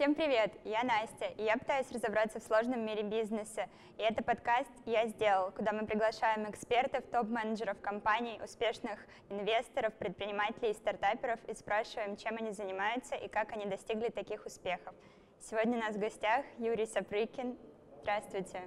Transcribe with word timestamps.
Всем 0.00 0.14
привет, 0.14 0.50
я 0.64 0.82
Настя, 0.82 1.26
и 1.36 1.44
я 1.44 1.58
пытаюсь 1.58 1.92
разобраться 1.92 2.40
в 2.40 2.42
сложном 2.42 2.86
мире 2.86 3.02
бизнеса. 3.02 3.66
И 3.98 4.02
это 4.02 4.22
подкаст 4.22 4.70
«Я 4.86 5.06
сделал», 5.08 5.50
куда 5.50 5.72
мы 5.72 5.84
приглашаем 5.84 6.50
экспертов, 6.50 7.04
топ-менеджеров 7.12 7.78
компаний, 7.82 8.40
успешных 8.42 8.98
инвесторов, 9.28 9.92
предпринимателей 9.92 10.70
и 10.70 10.72
стартаперов 10.72 11.38
и 11.48 11.52
спрашиваем, 11.52 12.16
чем 12.16 12.38
они 12.38 12.52
занимаются 12.52 13.14
и 13.14 13.28
как 13.28 13.52
они 13.52 13.66
достигли 13.66 14.08
таких 14.08 14.46
успехов. 14.46 14.94
Сегодня 15.38 15.76
у 15.76 15.80
нас 15.82 15.96
в 15.96 15.98
гостях 15.98 16.46
Юрий 16.56 16.86
Сапрыкин. 16.86 17.58
Здравствуйте. 18.00 18.62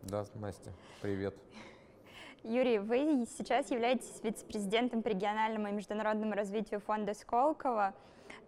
Да, 0.00 0.24
Настя, 0.36 0.72
привет. 1.02 1.34
Юрий, 2.44 2.78
вы 2.78 3.26
сейчас 3.36 3.70
являетесь 3.70 4.22
вице-президентом 4.22 5.02
по 5.02 5.08
региональному 5.08 5.68
и 5.68 5.72
международному 5.72 6.32
развитию 6.32 6.80
фонда 6.80 7.12
Сколково 7.12 7.92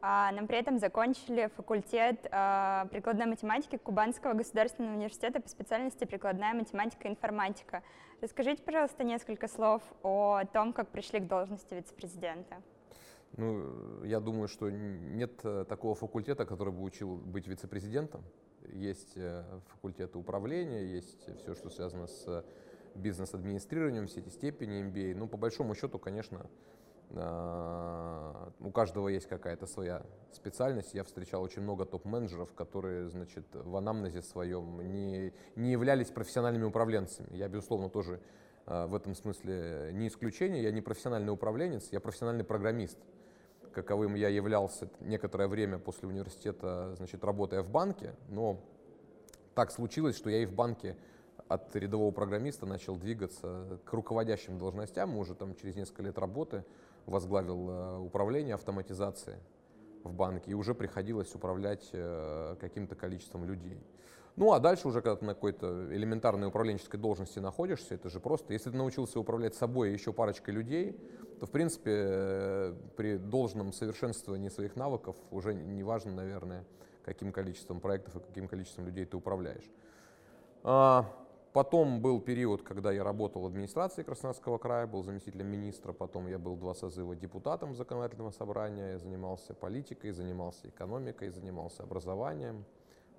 а, 0.02 0.32
но 0.32 0.46
при 0.46 0.58
этом 0.58 0.78
закончили 0.78 1.50
факультет 1.56 2.26
а, 2.30 2.86
прикладной 2.90 3.26
математики 3.26 3.76
Кубанского 3.76 4.32
государственного 4.32 4.94
университета 4.94 5.40
по 5.40 5.48
специальности 5.48 6.04
прикладная 6.04 6.54
математика 6.54 7.08
и 7.08 7.10
информатика. 7.10 7.82
Расскажите, 8.20 8.62
пожалуйста, 8.62 9.04
несколько 9.04 9.48
слов 9.48 9.82
о 10.02 10.44
том, 10.52 10.72
как 10.72 10.88
пришли 10.88 11.20
к 11.20 11.26
должности 11.26 11.74
вице-президента. 11.74 12.62
Ну, 13.36 14.02
я 14.04 14.20
думаю, 14.20 14.48
что 14.48 14.70
нет 14.70 15.40
э, 15.44 15.64
такого 15.68 15.94
факультета, 15.94 16.44
который 16.44 16.72
бы 16.72 16.82
учил 16.82 17.16
быть 17.16 17.46
вице-президентом. 17.46 18.24
Есть 18.72 19.12
э, 19.16 19.44
факультеты 19.68 20.18
управления, 20.18 20.84
есть 20.84 21.28
все, 21.38 21.54
что 21.54 21.70
связано 21.70 22.06
с 22.06 22.44
бизнес-администрированием, 22.94 24.06
все 24.06 24.20
эти 24.20 24.30
степени 24.30 24.82
MBA. 24.82 25.14
Ну, 25.14 25.28
по 25.28 25.36
большому 25.36 25.74
счету, 25.74 25.98
конечно, 25.98 26.46
у 27.12 28.70
каждого 28.72 29.08
есть 29.08 29.26
какая-то 29.26 29.66
своя 29.66 30.02
специальность. 30.32 30.94
Я 30.94 31.02
встречал 31.02 31.42
очень 31.42 31.62
много 31.62 31.84
топ-менеджеров, 31.84 32.52
которые, 32.54 33.08
значит, 33.08 33.44
в 33.52 33.76
анамнезе 33.76 34.22
своем 34.22 34.80
не, 34.92 35.32
не 35.56 35.72
являлись 35.72 36.10
профессиональными 36.10 36.64
управленцами. 36.64 37.36
Я, 37.36 37.48
безусловно, 37.48 37.88
тоже 37.88 38.20
а, 38.66 38.86
в 38.86 38.94
этом 38.94 39.16
смысле 39.16 39.90
не 39.92 40.06
исключение. 40.06 40.62
Я 40.62 40.70
не 40.70 40.80
профессиональный 40.80 41.32
управленец, 41.32 41.88
я 41.90 41.98
профессиональный 41.98 42.44
программист. 42.44 42.98
Каковым 43.72 44.14
я 44.14 44.28
являлся 44.28 44.88
некоторое 45.00 45.48
время 45.48 45.78
после 45.78 46.08
университета, 46.08 46.94
значит, 46.96 47.24
работая 47.24 47.62
в 47.62 47.70
банке, 47.70 48.14
но 48.28 48.60
так 49.54 49.72
случилось, 49.72 50.16
что 50.16 50.30
я 50.30 50.42
и 50.42 50.46
в 50.46 50.52
банке 50.52 50.96
от 51.50 51.74
рядового 51.74 52.12
программиста 52.12 52.64
начал 52.64 52.96
двигаться 52.96 53.80
к 53.84 53.92
руководящим 53.92 54.56
должностям, 54.56 55.16
уже 55.16 55.34
там 55.34 55.56
через 55.56 55.74
несколько 55.74 56.04
лет 56.04 56.16
работы 56.16 56.64
возглавил 57.06 57.68
э, 57.68 57.98
управление 57.98 58.54
автоматизации 58.54 59.36
в 60.04 60.12
банке, 60.12 60.52
и 60.52 60.54
уже 60.54 60.74
приходилось 60.74 61.34
управлять 61.34 61.88
э, 61.92 62.54
каким-то 62.60 62.94
количеством 62.94 63.44
людей. 63.44 63.82
Ну 64.36 64.52
а 64.52 64.60
дальше 64.60 64.86
уже, 64.86 65.02
когда 65.02 65.16
ты 65.16 65.24
на 65.24 65.34
какой-то 65.34 65.92
элементарной 65.92 66.46
управленческой 66.46 67.00
должности 67.00 67.40
находишься, 67.40 67.96
это 67.96 68.08
же 68.10 68.20
просто, 68.20 68.52
если 68.52 68.70
ты 68.70 68.76
научился 68.76 69.18
управлять 69.18 69.56
собой 69.56 69.90
и 69.90 69.92
еще 69.92 70.12
парочкой 70.12 70.54
людей, 70.54 70.96
то, 71.40 71.46
в 71.46 71.50
принципе, 71.50 71.90
э, 71.90 72.74
при 72.96 73.16
должном 73.16 73.72
совершенствовании 73.72 74.50
своих 74.50 74.76
навыков 74.76 75.16
уже 75.32 75.52
не 75.52 75.82
важно, 75.82 76.12
наверное, 76.12 76.64
каким 77.04 77.32
количеством 77.32 77.80
проектов 77.80 78.14
и 78.14 78.20
каким 78.20 78.46
количеством 78.46 78.86
людей 78.86 79.04
ты 79.04 79.16
управляешь. 79.16 79.68
Потом 81.52 82.00
был 82.00 82.20
период, 82.20 82.62
когда 82.62 82.92
я 82.92 83.02
работал 83.02 83.42
в 83.42 83.46
администрации 83.46 84.04
Краснодарского 84.04 84.58
края, 84.58 84.86
был 84.86 85.02
заместителем 85.02 85.48
министра, 85.48 85.92
потом 85.92 86.28
я 86.28 86.38
был 86.38 86.54
два 86.56 86.74
созыва 86.74 87.16
депутатом 87.16 87.74
законодательного 87.74 88.30
собрания, 88.30 88.92
я 88.92 88.98
занимался 88.98 89.52
политикой, 89.52 90.12
занимался 90.12 90.68
экономикой, 90.68 91.30
занимался 91.30 91.82
образованием. 91.82 92.64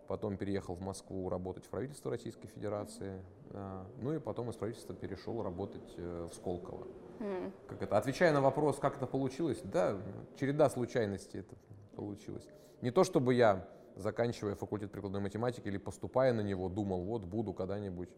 Потом 0.07 0.37
переехал 0.37 0.75
в 0.75 0.81
Москву 0.81 1.29
работать 1.29 1.65
в 1.65 1.69
правительство 1.69 2.11
Российской 2.11 2.47
Федерации. 2.47 3.21
А, 3.51 3.85
ну 4.01 4.13
и 4.13 4.19
потом 4.19 4.49
из 4.49 4.55
правительства 4.55 4.95
перешел 4.95 5.41
работать 5.43 5.93
э, 5.97 6.27
в 6.29 6.35
Сколково. 6.35 6.87
Mm. 7.19 7.51
Как 7.67 7.81
это? 7.81 7.97
Отвечая 7.97 8.33
на 8.33 8.41
вопрос, 8.41 8.77
как 8.79 8.97
это 8.97 9.07
получилось, 9.07 9.61
да, 9.63 9.97
череда 10.37 10.69
случайностей 10.69 11.39
это 11.39 11.55
получилось. 11.95 12.47
Не 12.81 12.91
то 12.91 13.03
чтобы 13.03 13.33
я 13.33 13.65
заканчивая 13.95 14.55
факультет 14.55 14.91
прикладной 14.91 15.21
математики 15.21 15.67
или 15.67 15.77
поступая 15.77 16.33
на 16.33 16.41
него, 16.41 16.69
думал, 16.69 17.03
вот 17.03 17.25
буду 17.25 17.53
когда-нибудь 17.53 18.09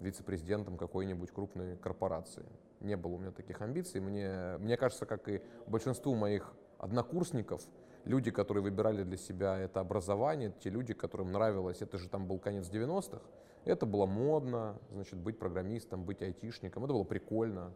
вице-президентом 0.00 0.76
какой-нибудь 0.76 1.30
крупной 1.30 1.76
корпорации. 1.76 2.46
Не 2.80 2.96
было 2.96 3.14
у 3.14 3.18
меня 3.18 3.32
таких 3.32 3.60
амбиций. 3.60 4.00
Мне, 4.00 4.56
мне 4.58 4.76
кажется, 4.76 5.06
как 5.06 5.28
и 5.28 5.42
большинству 5.66 6.14
моих 6.14 6.54
однокурсников, 6.78 7.62
люди, 8.04 8.30
которые 8.30 8.62
выбирали 8.62 9.02
для 9.02 9.16
себя 9.16 9.58
это 9.58 9.80
образование, 9.80 10.54
те 10.60 10.70
люди, 10.70 10.94
которым 10.94 11.32
нравилось, 11.32 11.82
это 11.82 11.98
же 11.98 12.08
там 12.08 12.26
был 12.26 12.38
конец 12.38 12.70
90-х, 12.70 13.20
это 13.64 13.86
было 13.86 14.06
модно, 14.06 14.78
значит, 14.92 15.18
быть 15.18 15.38
программистом, 15.38 16.04
быть 16.04 16.22
айтишником, 16.22 16.84
это 16.84 16.92
было 16.92 17.04
прикольно. 17.04 17.74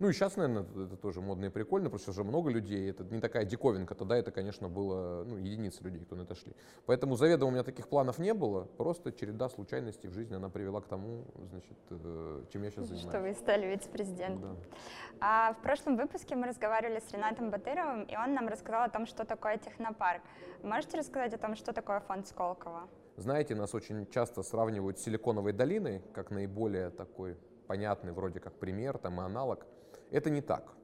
Ну 0.00 0.08
и 0.08 0.12
сейчас, 0.12 0.36
наверное, 0.36 0.64
это 0.86 0.96
тоже 0.96 1.20
модно 1.20 1.46
и 1.46 1.48
прикольно, 1.48 1.96
что 1.98 2.10
уже 2.10 2.24
много 2.24 2.50
людей, 2.50 2.90
это 2.90 3.04
не 3.04 3.20
такая 3.20 3.44
диковинка, 3.44 3.94
тогда 3.94 4.16
это, 4.16 4.32
конечно, 4.32 4.68
было 4.68 5.24
ну, 5.24 5.36
единицы 5.36 5.84
людей, 5.84 6.04
кто 6.04 6.16
на 6.16 6.22
это 6.22 6.34
шли. 6.34 6.52
Поэтому 6.86 7.16
заведомо 7.16 7.50
у 7.50 7.52
меня 7.52 7.62
таких 7.62 7.88
планов 7.88 8.18
не 8.18 8.34
было, 8.34 8.64
просто 8.64 9.12
череда 9.12 9.48
случайностей 9.48 10.08
в 10.08 10.12
жизни, 10.12 10.34
она 10.34 10.48
привела 10.48 10.80
к 10.80 10.88
тому, 10.88 11.24
значит, 11.50 11.78
э, 11.90 12.44
чем 12.52 12.62
я 12.64 12.70
сейчас 12.70 12.86
занимаюсь. 12.86 13.08
Что 13.08 13.20
вы 13.20 13.34
стали 13.34 13.66
вице-президентом. 13.66 14.56
Да. 14.56 14.76
А 15.20 15.52
в 15.52 15.62
прошлом 15.62 15.96
выпуске 15.96 16.34
мы 16.34 16.48
разговаривали 16.48 16.98
с 16.98 17.12
Ренатом 17.12 17.50
Батыровым, 17.50 18.04
и 18.04 18.16
он 18.16 18.34
нам 18.34 18.48
рассказал 18.48 18.82
о 18.82 18.88
том, 18.88 19.06
что 19.06 19.24
такое 19.24 19.58
технопарк. 19.58 20.22
Можете 20.62 20.98
рассказать 20.98 21.34
о 21.34 21.38
том, 21.38 21.54
что 21.54 21.72
такое 21.72 22.00
фонд 22.00 22.26
Сколково? 22.26 22.88
Знаете, 23.16 23.54
нас 23.54 23.74
очень 23.74 24.08
часто 24.10 24.42
сравнивают 24.42 24.98
с 24.98 25.02
Силиконовой 25.02 25.52
долиной, 25.52 26.02
как 26.12 26.32
наиболее 26.32 26.90
такой 26.90 27.36
понятный 27.68 28.12
вроде 28.12 28.40
как 28.40 28.54
пример 28.54 28.98
там, 28.98 29.20
и 29.20 29.24
аналог. 29.24 29.66
Это 30.10 30.30
не 30.30 30.40
так. 30.40 30.74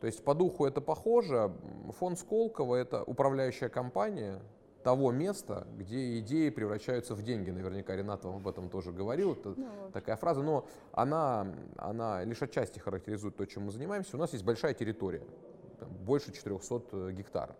То 0.00 0.06
есть 0.06 0.24
по 0.24 0.34
духу 0.34 0.66
это 0.66 0.80
похоже. 0.80 1.52
Фонд 1.98 2.18
Сколково— 2.18 2.74
это 2.76 3.04
управляющая 3.04 3.68
компания 3.68 4.42
того 4.82 5.12
места, 5.12 5.66
где 5.76 6.18
идеи 6.18 6.50
превращаются 6.50 7.14
в 7.14 7.22
деньги. 7.22 7.50
Наверняка 7.50 7.94
Ренат 7.94 8.24
вам 8.24 8.36
об 8.36 8.48
этом 8.48 8.68
тоже 8.68 8.92
говорил. 8.92 9.34
Это 9.34 9.54
ну, 9.56 9.68
такая 9.92 10.16
фраза, 10.16 10.42
но 10.42 10.66
она, 10.90 11.54
она 11.76 12.24
лишь 12.24 12.42
отчасти 12.42 12.80
характеризует 12.80 13.36
то, 13.36 13.46
чем 13.46 13.66
мы 13.66 13.70
занимаемся. 13.70 14.16
У 14.16 14.18
нас 14.18 14.32
есть 14.32 14.44
большая 14.44 14.74
территория, 14.74 15.22
больше 16.04 16.32
400 16.32 16.82
э, 16.92 17.12
гектар. 17.12 17.54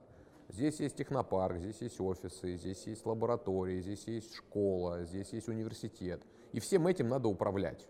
Здесь 0.49 0.81
есть 0.81 0.97
технопарк, 0.97 1.59
здесь 1.59 1.81
есть 1.81 2.01
офисы, 2.01 2.57
здесь 2.57 2.87
есть 2.87 3.07
лаборатории, 3.07 3.81
здесь 3.81 4.05
есть 4.07 4.35
школа, 4.35 5.05
здесь 5.05 5.33
есть 5.33 5.49
университет. 5.49 6.23
И 6.53 6.61
всем 6.61 6.87
этим 6.87 7.09
надо 7.09 7.29
управлять 7.29 7.87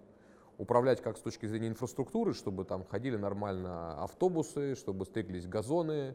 управлять 0.58 1.00
как 1.00 1.16
с 1.16 1.20
точки 1.20 1.46
зрения 1.46 1.68
инфраструктуры, 1.68 2.34
чтобы 2.34 2.64
там 2.64 2.84
ходили 2.84 3.16
нормально 3.16 4.02
автобусы, 4.02 4.74
чтобы 4.74 5.04
стыклись 5.04 5.46
газоны, 5.46 6.14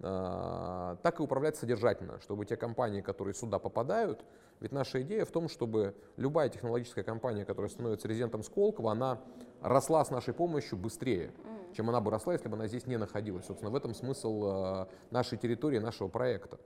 а, 0.00 0.96
так 1.02 1.20
и 1.20 1.22
управлять 1.22 1.56
содержательно, 1.56 2.20
чтобы 2.20 2.44
те 2.44 2.56
компании, 2.56 3.00
которые 3.00 3.34
сюда 3.34 3.58
попадают, 3.58 4.24
ведь 4.60 4.72
наша 4.72 5.02
идея 5.02 5.24
в 5.24 5.30
том, 5.30 5.48
чтобы 5.48 5.94
любая 6.16 6.48
технологическая 6.48 7.02
компания, 7.02 7.44
которая 7.44 7.70
становится 7.70 8.08
резидентом 8.08 8.42
Сколково, 8.42 8.92
она 8.92 9.20
росла 9.60 10.04
с 10.04 10.10
нашей 10.10 10.34
помощью 10.34 10.78
быстрее, 10.78 11.32
чем 11.74 11.88
она 11.88 12.00
бы 12.00 12.10
росла, 12.10 12.34
если 12.34 12.48
бы 12.48 12.56
она 12.56 12.66
здесь 12.66 12.86
не 12.86 12.96
находилась. 12.96 13.46
Собственно, 13.46 13.70
в 13.70 13.76
этом 13.76 13.94
смысл 13.94 14.42
а, 14.44 14.88
нашей 15.10 15.38
территории, 15.38 15.78
нашего 15.78 16.08
проекта. 16.08 16.58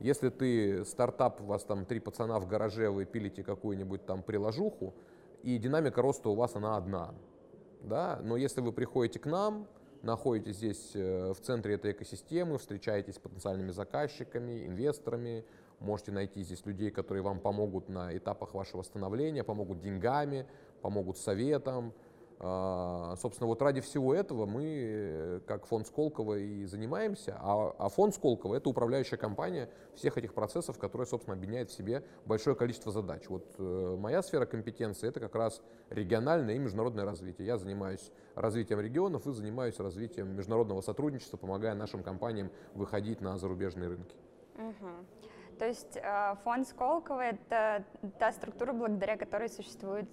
Если 0.00 0.28
ты 0.28 0.84
стартап, 0.84 1.40
у 1.40 1.44
вас 1.44 1.64
там 1.64 1.86
три 1.86 2.00
пацана 2.00 2.40
в 2.40 2.48
гараже, 2.48 2.90
вы 2.90 3.04
пилите 3.04 3.44
какую-нибудь 3.44 4.04
там 4.04 4.22
приложуху, 4.22 4.94
и 5.44 5.58
динамика 5.58 6.00
роста 6.00 6.30
у 6.30 6.34
вас 6.34 6.56
она 6.56 6.76
одна. 6.76 7.14
Да? 7.82 8.18
Но 8.22 8.36
если 8.36 8.62
вы 8.62 8.72
приходите 8.72 9.18
к 9.18 9.26
нам, 9.26 9.68
находитесь 10.02 10.56
здесь 10.56 10.92
э, 10.94 11.32
в 11.32 11.40
центре 11.40 11.74
этой 11.74 11.92
экосистемы, 11.92 12.56
встречаетесь 12.56 13.16
с 13.16 13.18
потенциальными 13.18 13.70
заказчиками, 13.70 14.66
инвесторами, 14.66 15.44
можете 15.80 16.12
найти 16.12 16.42
здесь 16.42 16.64
людей, 16.64 16.90
которые 16.90 17.22
вам 17.22 17.40
помогут 17.40 17.90
на 17.90 18.16
этапах 18.16 18.54
вашего 18.54 18.82
становления, 18.82 19.44
помогут 19.44 19.80
деньгами, 19.80 20.46
помогут 20.80 21.18
советом, 21.18 21.92
собственно, 22.40 23.46
вот 23.46 23.62
ради 23.62 23.80
всего 23.80 24.14
этого 24.14 24.46
мы, 24.46 24.64
э, 24.64 25.40
как 25.46 25.66
фонд 25.66 25.86
Сколково, 25.86 26.38
и 26.38 26.64
занимаемся. 26.64 27.38
А, 27.40 27.74
а 27.78 27.88
фонд 27.88 28.14
Сколково— 28.14 28.54
это 28.56 28.68
управляющая 28.68 29.16
компания 29.16 29.70
всех 29.94 30.18
этих 30.18 30.34
процессов, 30.34 30.78
которая, 30.78 31.06
собственно, 31.06 31.36
объединяет 31.36 31.70
в 31.70 31.72
себе 31.72 32.04
большое 32.26 32.56
количество 32.56 32.92
задач. 32.92 33.28
Вот 33.28 33.54
э, 33.58 33.96
моя 33.98 34.22
сфера 34.22 34.46
компетенции— 34.46 35.08
это 35.08 35.20
как 35.20 35.34
раз 35.34 35.62
региональное 35.90 36.56
и 36.56 36.58
международное 36.58 37.04
развитие. 37.04 37.46
Я 37.46 37.56
занимаюсь 37.56 38.10
развитием 38.34 38.80
регионов 38.80 39.26
и 39.26 39.32
занимаюсь 39.32 39.78
развитием 39.78 40.36
международного 40.36 40.80
сотрудничества, 40.80 41.36
помогая 41.36 41.74
нашим 41.74 42.02
компаниям 42.02 42.50
выходить 42.74 43.20
на 43.20 43.38
зарубежные 43.38 43.88
рынки. 43.88 44.16
Угу. 44.56 45.33
То 45.58 45.66
есть 45.66 45.96
э, 45.96 46.36
фонд 46.44 46.68
Сколково— 46.68 47.20
это 47.22 47.84
та 48.18 48.32
структура, 48.32 48.72
благодаря 48.72 49.16
которой 49.16 49.48
существует 49.48 50.08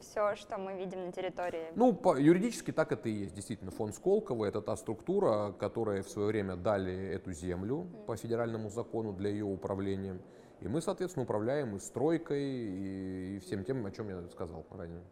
все, 0.00 0.34
что 0.36 0.58
мы 0.58 0.74
видим 0.74 1.06
на 1.06 1.12
территории. 1.12 1.66
Ну, 1.74 1.92
по, 1.92 2.18
юридически 2.18 2.72
так 2.72 2.92
это 2.92 3.08
и 3.08 3.12
есть. 3.12 3.34
Действительно, 3.34 3.70
фонд 3.70 3.94
Сколково— 3.94 4.44
это 4.46 4.62
та 4.62 4.76
структура, 4.76 5.52
которая 5.52 6.02
в 6.02 6.08
свое 6.08 6.28
время 6.28 6.56
дали 6.56 6.94
эту 7.08 7.32
землю 7.32 7.76
mm. 7.76 8.04
по 8.06 8.16
федеральному 8.16 8.70
закону 8.70 9.12
для 9.12 9.30
ее 9.30 9.44
управления. 9.44 10.18
И 10.60 10.68
мы, 10.68 10.80
соответственно, 10.80 11.24
управляем 11.24 11.76
и 11.76 11.78
стройкой, 11.78 12.42
и, 12.42 13.36
и 13.36 13.38
всем 13.40 13.64
тем, 13.64 13.84
о 13.84 13.90
чем 13.90 14.08
я 14.08 14.26
сказал 14.28 14.64
ранее. 14.70 15.02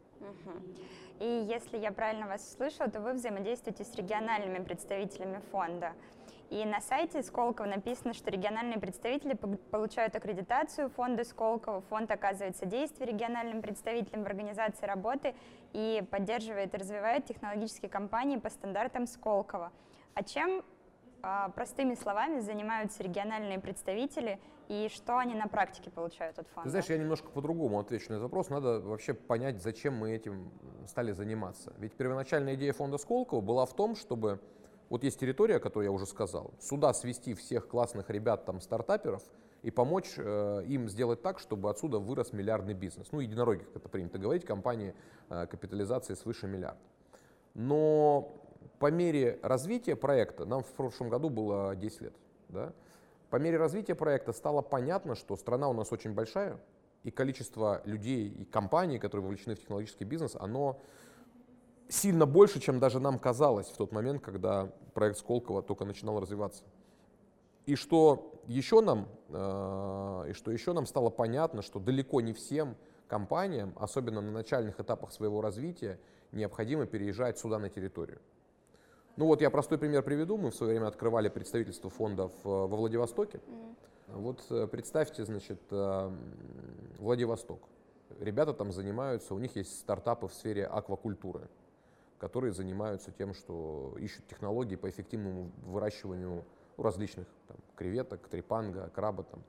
И 1.21 1.47
если 1.49 1.79
я 1.79 1.93
правильно 1.93 2.27
вас 2.27 2.55
слышала, 2.55 2.91
то 2.91 3.01
вы 3.01 3.13
взаимодействуете 3.13 3.85
с 3.85 3.95
региональными 3.95 4.65
представителями 4.65 5.41
фонда. 5.53 5.93
И 6.55 6.65
на 6.65 6.81
сайте 6.81 7.21
Сколково 7.25 7.67
написано, 7.67 8.15
что 8.15 8.31
региональные 8.31 8.79
представители 8.79 9.35
получают 9.73 10.15
аккредитацию 10.15 10.89
фонда 10.89 11.25
Сколково. 11.25 11.81
Фонд 11.91 12.13
оказывает 12.13 12.57
содействие 12.57 13.11
региональным 13.11 13.61
представителям 13.61 14.23
в 14.23 14.27
организации 14.27 14.87
работы 14.87 15.35
и 15.73 16.05
поддерживает 16.13 16.73
и 16.73 16.77
развивает 16.77 17.25
технологические 17.25 17.91
компании 17.91 18.37
по 18.37 18.51
стандартам 18.51 19.09
Сколково. 19.09 19.73
А 20.15 20.23
чем, 20.23 20.63
а, 21.23 21.49
простыми 21.49 21.95
словами, 21.95 22.39
занимаются 22.39 23.03
региональные 23.03 23.59
представители 23.59 24.39
и 24.69 24.89
что 24.95 25.19
они 25.19 25.35
на 25.35 25.49
практике 25.49 25.91
получают 25.91 26.39
от 26.39 26.47
фонда? 26.47 26.63
Ты 26.63 26.71
знаешь, 26.71 26.87
я 26.87 26.99
немножко 26.99 27.31
по-другому 27.31 27.81
отвечу 27.81 28.11
на 28.11 28.15
этот 28.15 28.23
вопрос. 28.23 28.49
Надо 28.49 28.79
вообще 28.79 29.13
понять, 29.13 29.61
зачем 29.61 29.95
мы 29.97 30.13
этим 30.13 30.53
стали 30.87 31.11
заниматься. 31.11 31.73
Ведь 31.79 31.95
первоначальная 31.95 32.55
идея 32.55 32.73
фонда 32.73 32.97
Сколково 32.97 33.41
была 33.41 33.67
в 33.67 33.75
том, 33.75 33.97
чтобы 33.97 34.41
вот 34.89 35.05
есть 35.05 35.19
территория, 35.19 35.59
которую 35.59 35.85
я 35.85 35.93
уже 35.93 36.07
сказал, 36.07 36.53
сюда 36.61 36.93
свести 36.93 37.35
всех 37.35 37.69
классных 37.69 38.11
ребят, 38.11 38.45
там, 38.45 38.61
стартаперов, 38.61 39.23
и 39.63 39.71
помочь 39.71 40.15
э, 40.19 40.63
им 40.67 40.89
сделать 40.91 41.23
так, 41.23 41.39
чтобы 41.39 41.71
отсюда 41.71 41.99
вырос 41.99 42.33
миллиардный 42.33 42.75
бизнес. 42.75 43.09
Ну, 43.13 43.21
единороги, 43.21 43.61
как 43.65 43.77
это 43.77 43.89
принято 43.89 44.19
говорить, 44.19 44.45
компании 44.45 44.95
э, 45.31 45.47
капитализации 45.47 46.15
свыше 46.15 46.47
миллиарда. 46.47 46.81
Но 47.55 48.37
по 48.79 48.91
мере 48.91 49.39
развития 49.43 49.97
проекта, 49.97 50.45
нам 50.45 50.63
в 50.63 50.73
прошлом 50.73 51.09
году 51.09 51.31
было 51.31 51.75
10 51.77 52.01
лет, 52.03 52.15
да, 52.51 52.73
по 53.31 53.37
мере 53.37 53.57
развития 53.57 53.95
проекта 53.95 54.33
стало 54.33 54.61
понятно, 54.61 55.15
что 55.15 55.35
страна 55.37 55.69
у 55.69 55.73
нас 55.73 55.91
очень 55.93 56.13
большая, 56.13 56.61
и 57.03 57.11
количество 57.11 57.83
людей 57.85 58.29
и 58.29 58.45
компаний, 58.45 58.99
которые 58.99 59.25
вовлечены 59.25 59.55
в 59.55 59.61
технологический 59.61 60.05
бизнес, 60.05 60.37
оно 60.39 60.81
сильно 61.89 62.27
больше, 62.27 62.61
чем 62.61 62.79
даже 62.79 63.01
нам 63.01 63.19
казалось 63.19 63.69
в 63.69 63.77
тот 63.77 63.93
момент, 63.93 64.23
когда 64.23 64.71
проект 64.95 65.19
Сколково 65.19 65.63
только 65.63 65.85
начинал 65.85 66.21
развиваться. 66.21 66.65
И 67.67 67.77
что 67.77 68.33
еще 68.47 68.81
нам, 68.81 69.09
э, 69.29 70.27
и 70.31 70.33
что 70.33 70.51
еще 70.51 70.73
нам 70.73 70.87
стало 70.87 71.11
понятно, 71.11 71.63
что 71.63 71.81
далеко 71.81 72.21
не 72.21 72.33
всем 72.33 72.77
компаниям, 73.09 73.73
особенно 73.77 74.21
на 74.21 74.31
начальных 74.31 74.81
этапах 74.81 75.13
своего 75.13 75.41
развития, 75.41 75.99
необходимо 76.33 76.87
переезжать 76.87 77.39
сюда 77.39 77.59
на 77.59 77.71
территорию. 77.71 78.21
Ну 79.17 79.27
вот 79.27 79.41
я 79.41 79.51
простой 79.51 79.79
пример 79.79 80.03
приведу. 80.03 80.37
Мы 80.37 80.51
в 80.51 80.55
свое 80.55 80.73
время 80.73 80.89
открывали 80.89 81.29
представительство 81.29 81.89
фондов 81.89 82.33
э, 82.45 82.49
во 82.49 82.67
Владивостоке. 82.67 83.39
Mm. 83.39 83.75
Вот 84.09 84.45
э, 84.51 84.67
представьте, 84.67 85.25
значит, 85.25 85.61
Владивосток. 86.99 87.61
Ребята 88.21 88.53
там 88.53 88.71
занимаются, 88.73 89.35
у 89.35 89.39
них 89.39 89.57
есть 89.57 89.79
стартапы 89.81 90.29
в 90.29 90.35
сфере 90.35 90.67
аквакультуры 90.67 91.49
которые 92.25 92.55
занимаются 92.55 93.13
тем, 93.13 93.35
что 93.35 93.95
ищут 94.01 94.27
технологии 94.27 94.77
по 94.77 94.89
эффективному 94.89 95.53
выращиванию 95.67 96.43
различных 96.79 97.27
там, 97.47 97.59
креветок, 97.77 98.27
трепанга, 98.29 98.89
краба, 98.95 99.25
там, 99.25 99.43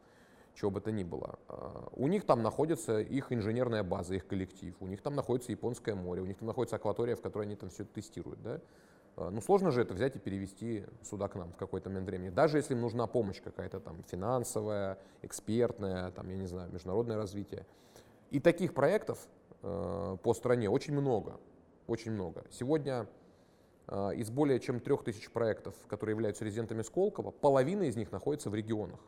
чего 0.55 0.71
бы 0.71 0.81
то 0.81 0.91
ни 0.91 1.05
было. 1.05 1.39
А, 1.47 1.87
у 1.93 2.09
них 2.09 2.25
там 2.25 2.43
находится 2.43 2.99
их 2.99 3.31
инженерная 3.31 3.81
база, 3.81 4.15
их 4.15 4.27
коллектив, 4.27 4.75
у 4.81 4.87
них 4.87 5.01
там 5.01 5.15
находится 5.15 5.53
Японское 5.53 5.95
море, 5.95 6.21
у 6.21 6.25
них 6.25 6.37
там 6.37 6.47
находится 6.47 6.75
акватория, 6.75 7.15
в 7.15 7.21
которой 7.21 7.43
они 7.43 7.55
там 7.55 7.69
все 7.69 7.85
тестируют. 7.85 8.41
Да? 8.43 8.59
А, 9.15 9.29
ну, 9.29 9.39
сложно 9.39 9.71
же 9.71 9.81
это 9.81 9.93
взять 9.93 10.17
и 10.17 10.19
перевести 10.19 10.83
сюда 11.01 11.29
к 11.29 11.35
нам 11.35 11.53
в 11.53 11.55
какой-то 11.55 11.89
момент 11.89 12.09
времени. 12.09 12.29
Даже 12.29 12.57
если 12.57 12.73
им 12.73 12.81
нужна 12.81 13.07
помощь 13.07 13.41
какая-то 13.41 13.79
там 13.79 14.03
финансовая, 14.03 14.97
экспертная, 15.21 16.11
там, 16.11 16.27
я 16.27 16.35
не 16.35 16.47
знаю, 16.47 16.69
международное 16.73 17.15
развитие. 17.15 17.65
И 18.31 18.41
таких 18.41 18.73
проектов 18.73 19.29
э, 19.61 20.17
по 20.21 20.33
стране 20.33 20.69
очень 20.69 20.93
много 20.93 21.39
очень 21.87 22.11
много. 22.11 22.43
Сегодня 22.51 23.07
э, 23.87 24.15
из 24.15 24.29
более 24.29 24.59
чем 24.59 24.79
трех 24.79 25.03
тысяч 25.03 25.29
проектов, 25.29 25.75
которые 25.87 26.13
являются 26.13 26.45
резидентами 26.45 26.81
Сколково, 26.81 27.31
половина 27.31 27.83
из 27.83 27.95
них 27.95 28.11
находится 28.11 28.49
в 28.49 28.55
регионах. 28.55 28.99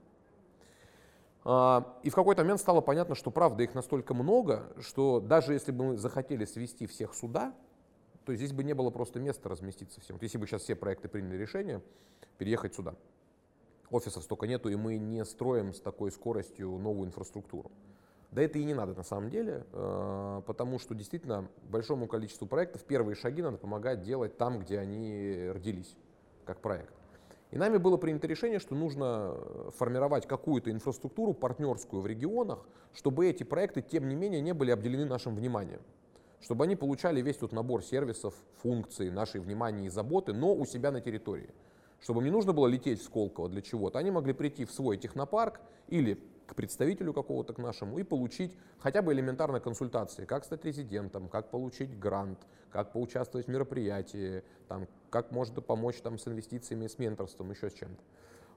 Э, 1.46 1.82
и 2.04 2.10
в 2.10 2.16
какой-то 2.16 2.44
момент 2.44 2.60
стало 2.60 2.82
понятно, 2.82 3.16
что 3.16 3.32
правда 3.32 3.64
их 3.64 3.74
настолько 3.74 4.14
много, 4.14 4.72
что 4.80 5.20
даже 5.20 5.54
если 5.54 5.72
бы 5.72 5.86
мы 5.86 5.98
захотели 5.98 6.46
свести 6.46 6.88
всех 6.88 7.14
сюда, 7.14 7.54
то 8.26 8.36
здесь 8.36 8.52
бы 8.52 8.64
не 8.64 8.74
было 8.74 8.90
просто 8.90 9.20
места 9.20 9.48
разместиться 9.48 10.02
всем. 10.02 10.18
Вот 10.18 10.24
если 10.24 10.38
бы 10.38 10.46
сейчас 10.46 10.64
все 10.64 10.76
проекты 10.76 11.08
приняли 11.08 11.38
решение 11.38 11.82
переехать 12.38 12.76
сюда, 12.76 12.96
офисов 13.90 14.24
столько 14.24 14.48
нету, 14.48 14.70
и 14.70 14.76
мы 14.76 14.98
не 14.98 15.24
строим 15.24 15.74
с 15.74 15.80
такой 15.80 16.12
скоростью 16.12 16.72
новую 16.78 17.08
инфраструктуру. 17.08 17.72
Да 18.32 18.42
это 18.42 18.60
и 18.60 18.64
не 18.64 18.74
надо 18.74 18.94
на 18.94 19.04
самом 19.04 19.30
деле, 19.30 19.66
э, 19.72 20.42
потому 20.46 20.80
что 20.80 20.94
действительно 20.94 21.48
большому 21.64 22.08
количеству 22.08 22.46
проектов 22.46 22.84
первые 22.84 23.16
шаги 23.16 23.42
надо 23.42 23.58
помогать 23.58 24.02
делать 24.02 24.38
там, 24.38 24.60
где 24.60 24.80
они 24.80 25.50
родились, 25.54 25.96
как 26.46 26.60
проект. 26.60 26.94
И 27.52 27.58
нами 27.58 27.78
было 27.78 27.96
принято 27.96 28.28
решение, 28.28 28.60
что 28.60 28.76
нужно 28.76 29.34
э, 29.34 29.70
формировать 29.78 30.28
какую-то 30.28 30.72
инфраструктуру 30.72 31.34
партнерскую 31.34 32.02
в 32.02 32.08
регионах, 32.08 32.68
чтобы 32.94 33.28
эти 33.28 33.44
проекты, 33.44 33.82
тем 33.82 34.10
не 34.10 34.16
менее, 34.16 34.42
не 34.42 34.54
были 34.54 34.72
обделены 34.72 35.06
нашим 35.06 35.34
вниманием. 35.34 35.82
Чтобы 36.42 36.66
они 36.66 36.76
получали 36.76 37.22
весь 37.22 37.38
тот 37.38 37.54
набор 37.54 37.82
сервисов, 37.82 38.36
функций, 38.62 39.10
нашей 39.10 39.40
внимания 39.40 39.86
и 39.86 39.90
заботы, 39.90 40.34
но 40.34 40.54
у 40.54 40.66
себя 40.66 40.92
на 40.92 41.00
территории. 41.00 41.50
Чтобы 42.02 42.20
им 42.20 42.26
не 42.26 42.32
нужно 42.32 42.52
было 42.52 42.68
лететь 42.68 43.00
в 43.00 43.04
Сколково 43.06 43.50
для 43.50 43.62
чего-то. 43.62 43.98
Они 43.98 44.12
могли 44.12 44.34
прийти 44.34 44.66
в 44.66 44.72
свой 44.72 44.98
технопарк 44.98 45.62
или 45.88 46.22
к 46.48 46.56
представителю 46.56 47.14
какого-то 47.14 47.54
к 47.54 47.58
нашему 47.58 48.00
и 48.00 48.04
получить 48.04 48.58
хотя 48.80 49.02
бы 49.02 49.14
элементарно 49.14 49.60
консультации, 49.60 50.26
как 50.26 50.46
стать 50.46 50.66
резидентом, 50.66 51.28
как 51.28 51.52
получить 51.52 52.00
грант, 52.00 52.40
как 52.72 52.94
поучаствовать 52.94 53.48
в 53.48 53.50
мероприятии, 53.50 54.44
там, 54.68 54.88
как 55.10 55.32
можно 55.32 55.62
помочь 55.62 55.98
там, 55.98 56.18
с 56.18 56.28
инвестициями, 56.28 56.88
с 56.88 56.98
менторством, 56.98 57.52
еще 57.52 57.70
с 57.70 57.74
чем-то. 57.74 58.02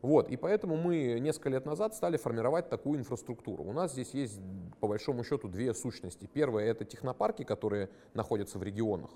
Вот, 0.03 0.31
и 0.31 0.37
поэтому 0.37 0.77
мы 0.77 1.19
несколько 1.21 1.51
лет 1.51 1.67
назад 1.67 1.95
стали 1.95 2.17
формировать 2.17 2.71
такую 2.71 2.99
инфраструктуру. 2.99 3.65
У 3.65 3.73
нас 3.73 3.93
здесь 3.93 4.15
есть, 4.15 4.41
по 4.81 4.89
большому 4.89 5.25
счету, 5.25 5.49
две 5.49 5.75
сущности. 5.75 6.27
Первое– 6.33 6.65
это 6.71 6.87
технопарки, 6.87 7.43
которые 7.43 7.91
находятся 8.15 8.59
в 8.59 8.63
регионах. 8.63 9.11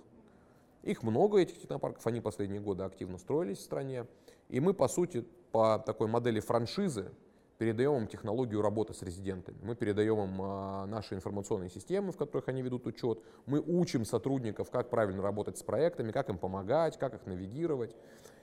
Их 0.82 1.02
много, 1.02 1.38
этих 1.38 1.58
технопарков, 1.58 2.06
они 2.06 2.20
последние 2.20 2.60
годы 2.60 2.82
активно 2.82 3.16
строились 3.16 3.58
в 3.58 3.62
стране. 3.62 4.06
И 4.50 4.60
мы, 4.60 4.74
по 4.74 4.86
сути, 4.88 5.24
по 5.52 5.78
такой 5.78 6.08
модели 6.08 6.40
франшизы 6.40 7.10
передаем 7.58 7.96
им 7.96 8.06
технологию 8.06 8.63
работы 8.63 8.94
с 8.94 9.03
резидентами. 9.03 9.56
Мы 9.63 9.75
передаем 9.75 10.19
им 10.19 10.43
а, 10.43 10.87
наши 10.87 11.15
информационные 11.15 11.70
системы, 11.70 12.13
в 12.13 12.17
которых 12.17 12.49
они 12.49 12.63
ведут 12.63 12.87
учет. 12.87 13.20
Мы 13.46 13.61
учим 13.61 14.05
сотрудников, 14.05 14.70
как 14.70 14.91
правильно 14.91 15.23
работать 15.23 15.58
с 15.58 15.63
проектами, 15.63 16.11
как 16.11 16.29
им 16.29 16.39
помогать, 16.39 16.99
как 16.99 17.15
их 17.15 17.27
навигировать. 17.27 17.94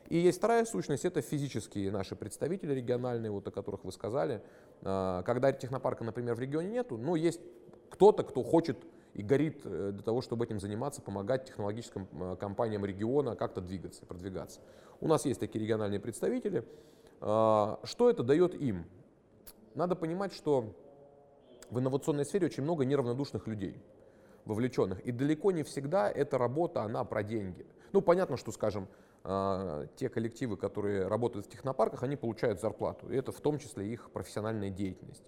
И 0.10 0.18
есть 0.18 0.38
вторая 0.40 0.66
сущность, 0.66 1.06
это 1.06 1.22
физические 1.22 1.92
наши 1.92 2.16
представители 2.16 2.74
региональные, 2.74 3.32
вот 3.32 3.48
о 3.48 3.52
которых 3.52 3.84
вы 3.84 3.92
сказали. 3.92 4.42
А, 4.82 5.24
когда 5.24 5.52
технопарка, 5.52 6.04
например, 6.04 6.36
в 6.36 6.40
регионе 6.40 6.70
нету, 6.70 6.98
но 6.98 7.16
есть 7.16 7.42
кто-то, 7.90 8.24
кто 8.24 8.44
хочет 8.44 8.78
и 9.14 9.24
горит 9.24 9.62
э, 9.66 9.92
для 9.92 10.04
того, 10.04 10.22
чтобы 10.22 10.46
этим 10.46 10.62
заниматься, 10.62 11.02
помогать 11.02 11.46
технологическим 11.46 12.08
а, 12.14 12.36
компаниям 12.38 12.86
региона 12.86 13.36
как-то 13.36 13.60
двигаться, 13.60 14.06
продвигаться. 14.06 14.62
У 15.02 15.08
нас 15.08 15.26
есть 15.26 15.40
такие 15.40 15.64
региональные 15.64 16.00
представители. 16.00 16.64
Что 17.20 18.10
это 18.10 18.24
дает 18.24 18.56
им? 18.56 18.86
Надо 19.76 19.96
понимать, 19.96 20.34
что 20.34 20.74
в 21.70 21.80
инновационной 21.80 22.26
сфере 22.26 22.48
очень 22.48 22.64
много 22.64 22.86
неравнодушных 22.86 23.48
людей, 23.48 23.82
вовлеченных. 24.46 25.00
И 25.02 25.12
далеко 25.12 25.52
не 25.52 25.64
всегда 25.64 26.10
эта 26.10 26.38
работа, 26.38 26.84
она 26.84 27.04
про 27.04 27.24
деньги. 27.24 27.66
Ну, 27.94 28.02
понятно, 28.02 28.38
что, 28.38 28.52
скажем, 28.52 28.88
а, 29.24 29.88
те 29.96 30.10
коллективы, 30.10 30.58
которые 30.58 31.08
работают 31.08 31.46
в 31.46 31.50
технопарках, 31.50 32.04
они 32.04 32.16
получают 32.16 32.60
зарплату. 32.60 33.12
И 33.12 33.16
это 33.16 33.32
в 33.32 33.40
том 33.40 33.60
числе 33.60 33.88
их 33.88 34.12
профессиональная 34.12 34.70
деятельность. 34.70 35.24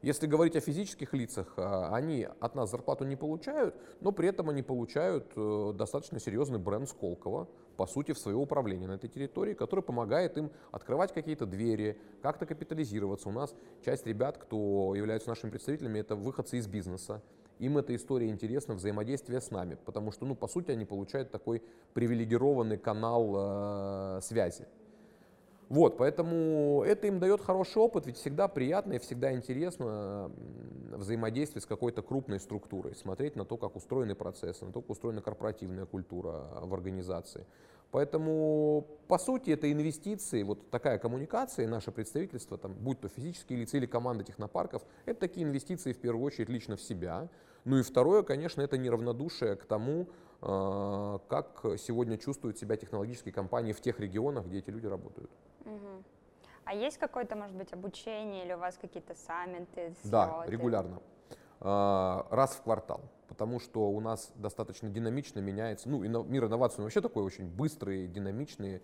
Если 0.00 0.28
говорить 0.28 0.54
о 0.54 0.60
физических 0.60 1.12
лицах, 1.12 1.54
а, 1.56 1.92
они 1.92 2.28
от 2.38 2.54
нас 2.54 2.70
зарплату 2.70 3.04
не 3.04 3.16
получают, 3.16 3.74
но 4.00 4.12
при 4.12 4.28
этом 4.28 4.48
они 4.48 4.62
получают 4.62 5.32
э, 5.34 5.72
достаточно 5.74 6.20
серьезный 6.20 6.60
бренд 6.60 6.88
Сколково, 6.88 7.48
по 7.76 7.86
сути, 7.86 8.12
в 8.12 8.18
свое 8.18 8.36
управление 8.36 8.86
на 8.86 8.92
этой 8.92 9.08
территории, 9.08 9.54
который 9.54 9.80
помогает 9.80 10.38
им 10.38 10.52
открывать 10.70 11.12
какие-то 11.12 11.46
двери, 11.46 12.00
как-то 12.22 12.46
капитализироваться. 12.46 13.28
У 13.28 13.32
нас 13.32 13.56
часть 13.84 14.06
ребят, 14.06 14.38
кто 14.38 14.94
являются 14.94 15.28
нашими 15.28 15.50
представителями, 15.50 15.98
это 15.98 16.14
выходцы 16.14 16.58
из 16.58 16.68
бизнеса. 16.68 17.20
Им 17.58 17.76
эта 17.76 17.94
история 17.96 18.28
интересна, 18.28 18.74
взаимодействие 18.74 19.40
с 19.40 19.50
нами, 19.50 19.76
потому 19.84 20.12
что, 20.12 20.26
ну, 20.26 20.36
по 20.36 20.46
сути, 20.46 20.70
они 20.70 20.84
получают 20.84 21.32
такой 21.32 21.60
привилегированный 21.94 22.78
канал 22.78 23.34
э, 23.36 24.20
связи. 24.22 24.68
Вот, 25.68 25.98
поэтому 25.98 26.82
это 26.86 27.06
им 27.08 27.18
дает 27.18 27.42
хороший 27.42 27.78
опыт, 27.78 28.06
ведь 28.06 28.16
всегда 28.16 28.48
приятно 28.48 28.94
и 28.94 28.98
всегда 28.98 29.32
интересно 29.32 30.30
взаимодействовать 30.92 31.64
с 31.64 31.66
какой-то 31.66 32.00
крупной 32.00 32.40
структурой, 32.40 32.94
смотреть 32.94 33.36
на 33.36 33.44
то, 33.44 33.58
как 33.58 33.76
устроены 33.76 34.14
процессы, 34.14 34.64
на 34.64 34.72
то, 34.72 34.80
как 34.80 34.90
устроена 34.90 35.20
корпоративная 35.20 35.84
культура 35.84 36.46
в 36.62 36.72
организации. 36.72 37.44
Поэтому, 37.90 38.86
по 39.08 39.18
сути, 39.18 39.50
это 39.50 39.70
инвестиции, 39.70 40.42
вот 40.42 40.70
такая 40.70 40.98
коммуникация, 40.98 41.66
наше 41.66 41.90
представительство, 41.90 42.58
там, 42.58 42.74
будь 42.74 43.00
то 43.00 43.08
физические 43.08 43.60
лица 43.60 43.78
или 43.78 43.86
команда 43.86 44.24
технопарков, 44.24 44.82
это 45.06 45.20
такие 45.20 45.46
инвестиции, 45.46 45.92
в 45.92 45.98
первую 45.98 46.24
очередь, 46.24 46.50
лично 46.50 46.76
в 46.76 46.82
себя. 46.82 47.28
Ну 47.64 47.78
и 47.78 47.82
второе, 47.82 48.22
конечно, 48.22 48.60
это 48.60 48.76
неравнодушие 48.76 49.56
к 49.56 49.64
тому, 49.64 50.02
а, 50.02 50.27
как 50.40 51.64
сегодня 51.78 52.16
чувствуют 52.16 52.58
себя 52.58 52.76
технологические 52.76 53.32
компании 53.32 53.72
в 53.72 53.80
тех 53.80 53.98
регионах, 53.98 54.46
где 54.46 54.58
эти 54.58 54.70
люди 54.70 54.86
работают. 54.86 55.30
Угу. 55.64 56.04
А 56.64 56.74
есть 56.74 56.98
какое-то, 56.98 57.34
может 57.34 57.56
быть, 57.56 57.72
обучение 57.72 58.44
или 58.44 58.52
у 58.52 58.58
вас 58.58 58.78
какие-то 58.80 59.14
саммиты? 59.14 59.94
Слеты? 60.00 60.08
Да, 60.10 60.44
регулярно. 60.46 61.02
А, 61.60 62.26
раз 62.30 62.52
в 62.52 62.62
квартал 62.62 63.00
потому 63.38 63.60
что 63.60 63.88
у 63.88 64.00
нас 64.00 64.32
достаточно 64.34 64.88
динамично 64.88 65.38
меняется, 65.38 65.88
ну, 65.88 66.00
мир 66.24 66.46
инноваций 66.46 66.82
вообще 66.82 67.00
такой 67.00 67.22
очень 67.22 67.46
быстрый, 67.46 68.08
динамичный, 68.08 68.82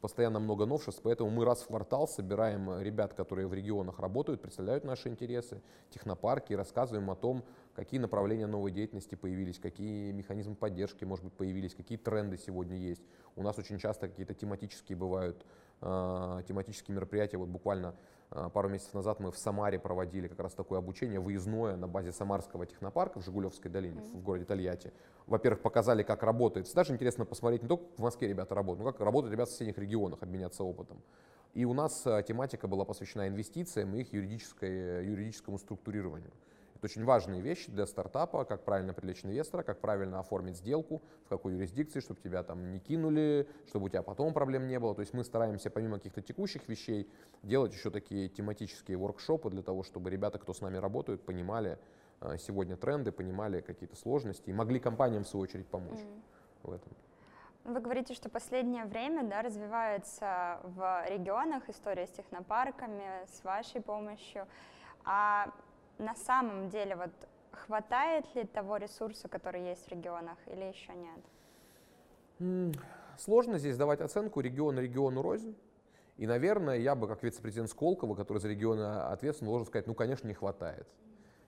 постоянно 0.00 0.40
много 0.40 0.66
новшеств, 0.66 1.00
поэтому 1.02 1.30
мы 1.30 1.44
раз 1.44 1.62
в 1.62 1.66
квартал 1.66 2.08
собираем 2.08 2.80
ребят, 2.80 3.14
которые 3.14 3.46
в 3.46 3.54
регионах 3.54 3.98
работают, 4.00 4.40
представляют 4.40 4.84
наши 4.84 5.08
интересы, 5.08 5.62
технопарки, 5.90 6.54
рассказываем 6.54 7.10
о 7.10 7.14
том, 7.14 7.44
какие 7.74 8.00
направления 8.00 8.46
новой 8.46 8.70
деятельности 8.70 9.14
появились, 9.14 9.58
какие 9.58 10.12
механизмы 10.12 10.54
поддержки, 10.54 11.04
может 11.04 11.24
быть, 11.24 11.34
появились, 11.34 11.74
какие 11.74 11.98
тренды 11.98 12.38
сегодня 12.38 12.76
есть. 12.76 13.02
У 13.36 13.42
нас 13.42 13.58
очень 13.58 13.78
часто 13.78 14.08
какие-то 14.08 14.34
тематические 14.34 14.96
бывают, 14.96 15.42
э, 15.42 15.63
тематические 15.80 16.94
мероприятия, 16.94 17.36
вот 17.36 17.48
буквально 17.48 17.94
а, 18.34 18.48
пару 18.48 18.68
месяцев 18.68 18.94
назад 18.94 19.20
мы 19.20 19.30
в 19.30 19.38
Самаре 19.38 19.78
проводили 19.78 20.26
как 20.26 20.40
раз 20.40 20.54
такое 20.54 20.78
обучение 20.78 21.20
выездное 21.20 21.76
на 21.76 21.86
базе 21.86 22.12
Самарского 22.12 22.66
технопарка 22.66 23.20
в 23.20 23.24
Жигулевской 23.24 23.70
долине, 23.70 24.00
mm-hmm. 24.00 24.16
в 24.16 24.22
городе 24.22 24.44
Тольятти. 24.44 24.92
Во-первых, 25.26 25.60
показали, 25.62 26.02
как 26.02 26.22
работает. 26.24 26.70
Даже 26.74 26.92
интересно 26.92 27.24
посмотреть 27.24 27.62
не 27.62 27.68
только 27.68 27.84
в 27.96 28.00
Москве 28.00 28.28
ребята 28.28 28.54
работают, 28.54 28.84
но 28.84 28.92
как 28.92 29.00
работают 29.00 29.32
ребята 29.32 29.50
в 29.50 29.52
соседних 29.52 29.78
регионах, 29.78 30.22
обменяться 30.22 30.64
опытом. 30.64 31.00
И 31.54 31.64
у 31.64 31.74
нас 31.74 32.04
а, 32.06 32.22
тематика 32.22 32.66
была 32.66 32.84
посвящена 32.84 33.28
инвестициям 33.28 33.94
и 33.94 34.00
их 34.00 34.12
юридической, 34.12 35.06
юридическому 35.06 35.58
структурированию 35.58 36.32
очень 36.84 37.04
важные 37.04 37.40
вещи 37.40 37.70
для 37.70 37.86
стартапа, 37.86 38.44
как 38.44 38.64
правильно 38.64 38.92
привлечь 38.92 39.24
инвестора, 39.24 39.62
как 39.62 39.80
правильно 39.80 40.20
оформить 40.20 40.56
сделку, 40.56 41.02
в 41.24 41.28
какой 41.28 41.54
юрисдикции, 41.54 42.00
чтобы 42.00 42.20
тебя 42.20 42.42
там 42.42 42.70
не 42.70 42.78
кинули, 42.78 43.48
чтобы 43.66 43.86
у 43.86 43.88
тебя 43.88 44.02
потом 44.02 44.32
проблем 44.32 44.66
не 44.66 44.78
было. 44.78 44.94
То 44.94 45.00
есть 45.00 45.14
мы 45.14 45.24
стараемся 45.24 45.70
помимо 45.70 45.98
каких-то 45.98 46.22
текущих 46.22 46.68
вещей 46.68 47.10
делать 47.42 47.72
еще 47.72 47.90
такие 47.90 48.28
тематические 48.28 48.96
воркшопы 48.96 49.50
для 49.50 49.62
того, 49.62 49.82
чтобы 49.82 50.10
ребята, 50.10 50.38
кто 50.38 50.52
с 50.52 50.60
нами 50.60 50.76
работают, 50.76 51.24
понимали 51.24 51.78
э, 52.20 52.36
сегодня 52.38 52.76
тренды, 52.76 53.12
понимали 53.12 53.60
какие-то 53.60 53.96
сложности 53.96 54.50
и 54.50 54.52
могли 54.52 54.80
компаниям 54.80 55.24
в 55.24 55.28
свою 55.28 55.44
очередь 55.44 55.66
помочь 55.66 55.98
mm. 55.98 56.22
в 56.62 56.72
этом. 56.72 56.92
Вы 57.64 57.80
говорите, 57.80 58.12
что 58.12 58.28
последнее 58.28 58.84
время 58.84 59.24
да, 59.24 59.40
развивается 59.40 60.60
в 60.64 61.06
регионах 61.08 61.66
история 61.70 62.06
с 62.06 62.10
технопарками, 62.10 63.24
с 63.26 63.42
вашей 63.42 63.80
помощью. 63.80 64.46
А 65.06 65.50
на 65.98 66.14
самом 66.14 66.68
деле 66.68 66.96
вот 66.96 67.10
хватает 67.50 68.24
ли 68.34 68.44
того 68.44 68.76
ресурса, 68.76 69.28
который 69.28 69.62
есть 69.62 69.86
в 69.86 69.90
регионах, 69.90 70.38
или 70.46 70.64
еще 70.64 70.92
нет? 70.94 72.76
Сложно 73.16 73.58
здесь 73.58 73.76
давать 73.76 74.00
оценку 74.00 74.40
регион 74.40 74.78
региону 74.78 75.22
рознь. 75.22 75.56
И, 76.16 76.26
наверное, 76.26 76.78
я 76.78 76.94
бы, 76.94 77.08
как 77.08 77.22
вице-президент 77.22 77.70
Сколково, 77.70 78.14
который 78.14 78.38
за 78.38 78.48
регионы 78.48 78.82
ответственен, 78.82 79.50
должен 79.50 79.66
сказать, 79.66 79.86
ну, 79.86 79.94
конечно, 79.94 80.28
не 80.28 80.34
хватает. 80.34 80.86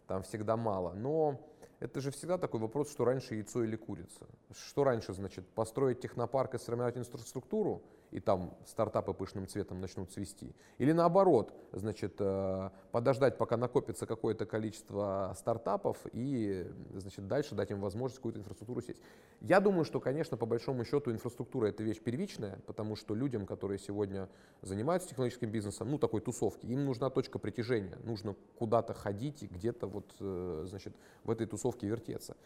Там 0.07 0.23
всегда 0.23 0.57
мало. 0.57 0.93
Но 0.93 1.41
это 1.79 2.01
же 2.01 2.11
всегда 2.11 2.39
такой 2.39 2.61
вопрос, 2.61 2.91
что 2.91 3.05
раньше 3.05 3.35
яйцо 3.35 3.63
или 3.63 3.77
курица. 3.77 4.27
Что 4.53 4.85
раньше, 4.85 5.13
значит, 5.13 5.47
построить 5.49 6.01
технопарк 6.01 6.55
и 6.55 6.59
сформировать 6.59 6.97
инфраструктуру, 6.97 7.83
и 8.11 8.21
там 8.21 8.55
стартапы 8.67 9.13
пышным 9.13 9.47
цветом 9.47 9.81
начнут 9.81 10.11
цвести. 10.11 10.55
Или 10.79 10.93
наоборот, 10.93 11.53
значит, 11.73 12.15
э, 12.19 12.71
подождать, 12.93 13.39
пока 13.39 13.57
накопится 13.57 14.07
какое-то 14.07 14.47
количество 14.47 15.35
стартапов 15.39 15.99
и 16.13 16.71
значит, 16.95 17.27
дальше 17.27 17.55
дать 17.55 17.71
им 17.71 17.81
возможность 17.81 18.17
какую-то 18.17 18.41
инфраструктуру 18.41 18.81
сесть. 18.81 19.03
Я 19.41 19.61
думаю, 19.61 19.85
что, 19.85 20.01
конечно, 20.01 20.37
по 20.37 20.47
большому 20.47 20.85
счету 20.85 21.11
инфраструктура 21.11 21.67
это 21.67 21.83
вещь 21.83 22.01
первичная, 22.01 22.61
потому 22.67 22.97
что 22.97 23.15
людям, 23.15 23.47
которые 23.47 23.79
сегодня 23.79 24.29
занимаются 24.63 25.09
технологическим 25.09 25.51
бизнесом, 25.51 25.91
ну 25.91 25.99
такой 25.99 26.21
тусовки, 26.21 26.67
им 26.67 26.85
нужна 26.85 27.11
точка 27.11 27.39
притяжения, 27.39 27.99
нужно 28.05 28.35
куда-то 28.59 28.95
ходить 28.95 29.43
и 29.43 29.47
где-то 29.47 29.87
вот, 29.87 30.15
э, 30.21 30.65
значит, 30.67 30.95
в 31.25 31.31
этой 31.31 31.47
тусовке 31.47 31.87
вертеться. 31.87 32.37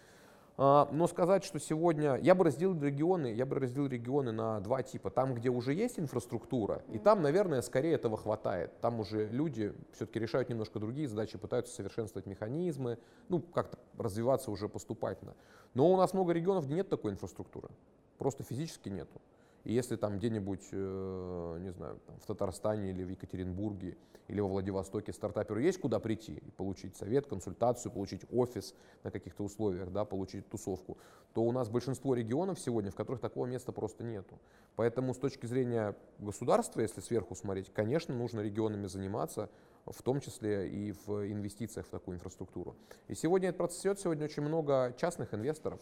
А, 0.63 0.91
но 0.93 1.07
сказать, 1.07 1.43
что 1.43 1.59
сегодня 1.59 2.17
я 2.17 2.35
бы 2.35 2.45
разделил 2.45 2.79
регионы, 2.79 3.33
я 3.33 3.47
бы 3.47 3.59
разделил 3.59 3.87
регионы 3.87 4.31
на 4.31 4.61
два 4.61 4.83
типа. 4.83 5.09
Там, 5.09 5.33
где 5.33 5.49
уже 5.49 5.73
есть 5.73 5.99
инфраструктура, 5.99 6.83
и 6.93 6.99
там, 6.99 7.23
наверное, 7.23 7.63
скорее 7.63 7.95
этого 7.95 8.19
хватает. 8.19 8.79
Там 8.83 9.01
уже 9.01 9.27
люди 9.29 9.73
все-таки 9.95 10.19
решают 10.19 10.51
немножко 10.51 10.79
другие 10.79 11.09
задачи, 11.09 11.39
пытаются 11.39 11.75
совершенствовать 11.75 12.27
механизмы, 12.27 12.99
ну, 13.31 13.41
как-то 13.41 13.79
развиваться 13.97 14.51
уже 14.51 14.69
поступательно. 14.69 15.35
Но 15.73 15.91
у 15.91 15.97
нас 15.97 16.13
много 16.13 16.35
регионов, 16.35 16.67
где 16.67 16.75
нет 16.75 16.91
такой 16.91 17.13
инфраструктуры. 17.13 17.71
Просто 18.19 18.45
физически 18.45 18.91
нету. 18.91 19.19
И 19.65 19.73
если 19.73 19.97
там 19.97 20.19
где-нибудь, 20.19 20.69
э, 20.73 21.59
не 21.61 21.71
знаю, 21.73 22.01
там, 22.07 22.19
в 22.19 22.27
Татарстане 22.27 22.91
или 22.91 23.05
в 23.05 23.11
Екатеринбурге 23.11 23.97
или 24.29 24.41
во 24.41 24.49
Владивостоке 24.49 25.13
стартаперу 25.13 25.61
есть 25.61 25.81
куда 25.81 25.99
прийти 25.99 26.35
и 26.35 26.51
получить 26.53 26.97
совет, 26.97 27.27
консультацию, 27.27 27.93
получить 27.93 28.23
офис 28.33 28.75
на 29.03 29.11
каких-то 29.11 29.43
условиях, 29.43 29.91
да, 29.91 30.05
получить 30.05 30.49
тусовку, 30.49 30.99
то 31.35 31.43
у 31.43 31.53
нас 31.53 31.69
большинство 31.69 32.15
регионов 32.15 32.59
сегодня, 32.59 32.91
в 32.91 32.95
которых 32.95 33.21
такого 33.21 33.47
места 33.47 33.73
просто 33.73 34.05
нету. 34.05 34.39
Поэтому 34.77 35.15
с 35.15 35.19
точки 35.19 35.47
зрения 35.47 35.97
государства, 36.19 36.81
если 36.81 37.01
сверху 37.01 37.35
смотреть, 37.35 37.73
конечно, 37.73 38.15
нужно 38.15 38.41
регионами 38.41 38.87
заниматься, 38.87 39.51
в 39.85 40.03
том 40.03 40.21
числе 40.21 40.69
и 40.69 40.93
в 40.93 41.31
инвестициях 41.31 41.87
в 41.87 41.91
такую 41.91 42.17
инфраструктуру. 42.17 42.77
И 43.09 43.15
сегодня 43.15 43.49
этот 43.49 43.59
процесс 43.59 43.81
идет, 43.83 43.99
сегодня 43.99 44.25
очень 44.25 44.43
много 44.43 44.95
частных 44.97 45.35
инвесторов, 45.35 45.81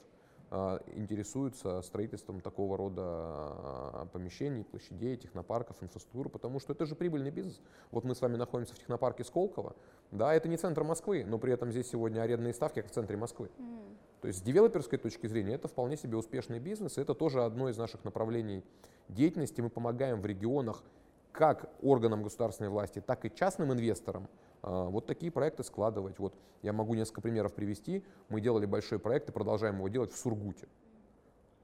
интересуются 0.50 1.82
строительством 1.82 2.40
такого 2.40 2.76
рода 2.78 3.02
а, 3.02 4.08
помещений, 4.12 4.64
площадей, 4.64 5.16
технопарков, 5.16 5.82
инфраструктуры, 5.82 6.30
потому 6.30 6.58
что 6.58 6.72
это 6.72 6.86
же 6.86 6.94
прибыльный 6.94 7.30
бизнес. 7.30 7.60
Вот 7.90 8.04
мы 8.04 8.14
с 8.14 8.20
вами 8.22 8.36
находимся 8.36 8.74
в 8.74 8.78
технопарке 8.78 9.24
Сколково, 9.24 9.76
да, 10.10 10.32
это 10.32 10.48
не 10.48 10.56
центр 10.56 10.84
Москвы, 10.84 11.24
но 11.26 11.38
при 11.38 11.52
этом 11.52 11.70
здесь 11.70 11.90
сегодня 11.90 12.22
арендные 12.22 12.54
ставки, 12.54 12.80
как 12.80 12.90
в 12.90 12.94
центре 12.94 13.16
Москвы. 13.16 13.50
Mm. 13.58 13.96
То 14.22 14.28
есть 14.28 14.40
с 14.40 14.42
девелоперской 14.42 14.98
точки 14.98 15.26
зрения 15.26 15.54
это 15.54 15.68
вполне 15.68 15.96
себе 15.96 16.16
успешный 16.16 16.58
бизнес, 16.58 16.96
и 16.96 17.00
это 17.00 17.14
тоже 17.14 17.44
одно 17.44 17.68
из 17.68 17.76
наших 17.76 18.04
направлений 18.04 18.64
деятельности. 19.08 19.60
Мы 19.60 19.68
помогаем 19.68 20.20
в 20.20 20.26
регионах 20.26 20.82
как 21.32 21.70
органам 21.82 22.22
государственной 22.22 22.70
власти, 22.70 23.00
так 23.00 23.24
и 23.24 23.34
частным 23.34 23.72
инвесторам 23.72 24.24
а, 24.24 24.28
вот 24.68 25.06
такие 25.06 25.32
проекты 25.32 25.62
складывать. 25.64 26.18
Вот 26.18 26.34
я 26.62 26.72
могу 26.72 26.94
несколько 26.94 27.20
примеров 27.20 27.54
привести. 27.54 28.04
Мы 28.28 28.40
делали 28.40 28.66
большой 28.66 28.98
проект 28.98 29.28
и 29.28 29.32
продолжаем 29.32 29.76
его 29.76 29.88
делать 29.88 30.12
в 30.12 30.16
Сургуте. 30.16 30.68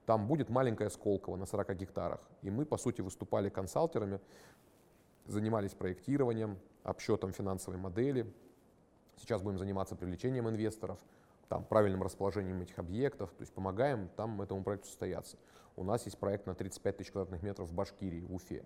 Там 0.06 0.26
будет 0.26 0.49
маленькая 0.50 0.88
Сколково 0.90 1.37
на 1.37 1.46
40 1.46 1.76
гектарах. 1.76 2.20
И 2.42 2.50
мы, 2.50 2.64
по 2.64 2.76
сути, 2.76 3.00
выступали 3.00 3.49
консалтерами, 3.49 4.20
занимались 5.26 5.75
проектированием, 5.75 6.58
обсчетом 6.82 7.32
финансовой 7.32 7.78
модели. 7.78 8.32
Сейчас 9.16 9.42
будем 9.42 9.58
заниматься 9.58 9.96
привлечением 9.96 10.49
инвесторов, 10.49 10.99
там, 11.49 11.64
правильным 11.64 12.02
расположением 12.02 12.61
этих 12.62 12.78
объектов, 12.78 13.30
то 13.30 13.42
есть 13.42 13.52
помогаем 13.52 14.08
там 14.16 14.40
этому 14.42 14.62
проекту 14.62 14.88
состояться. 14.88 15.37
У 15.76 15.84
нас 15.84 16.04
есть 16.04 16.18
проект 16.18 16.46
на 16.46 16.54
35 16.54 16.96
тысяч 16.96 17.11
квадратных 17.12 17.42
метров 17.42 17.68
в 17.68 17.75
Башкирии, 17.75 18.20
в 18.20 18.34
Уфе. 18.34 18.64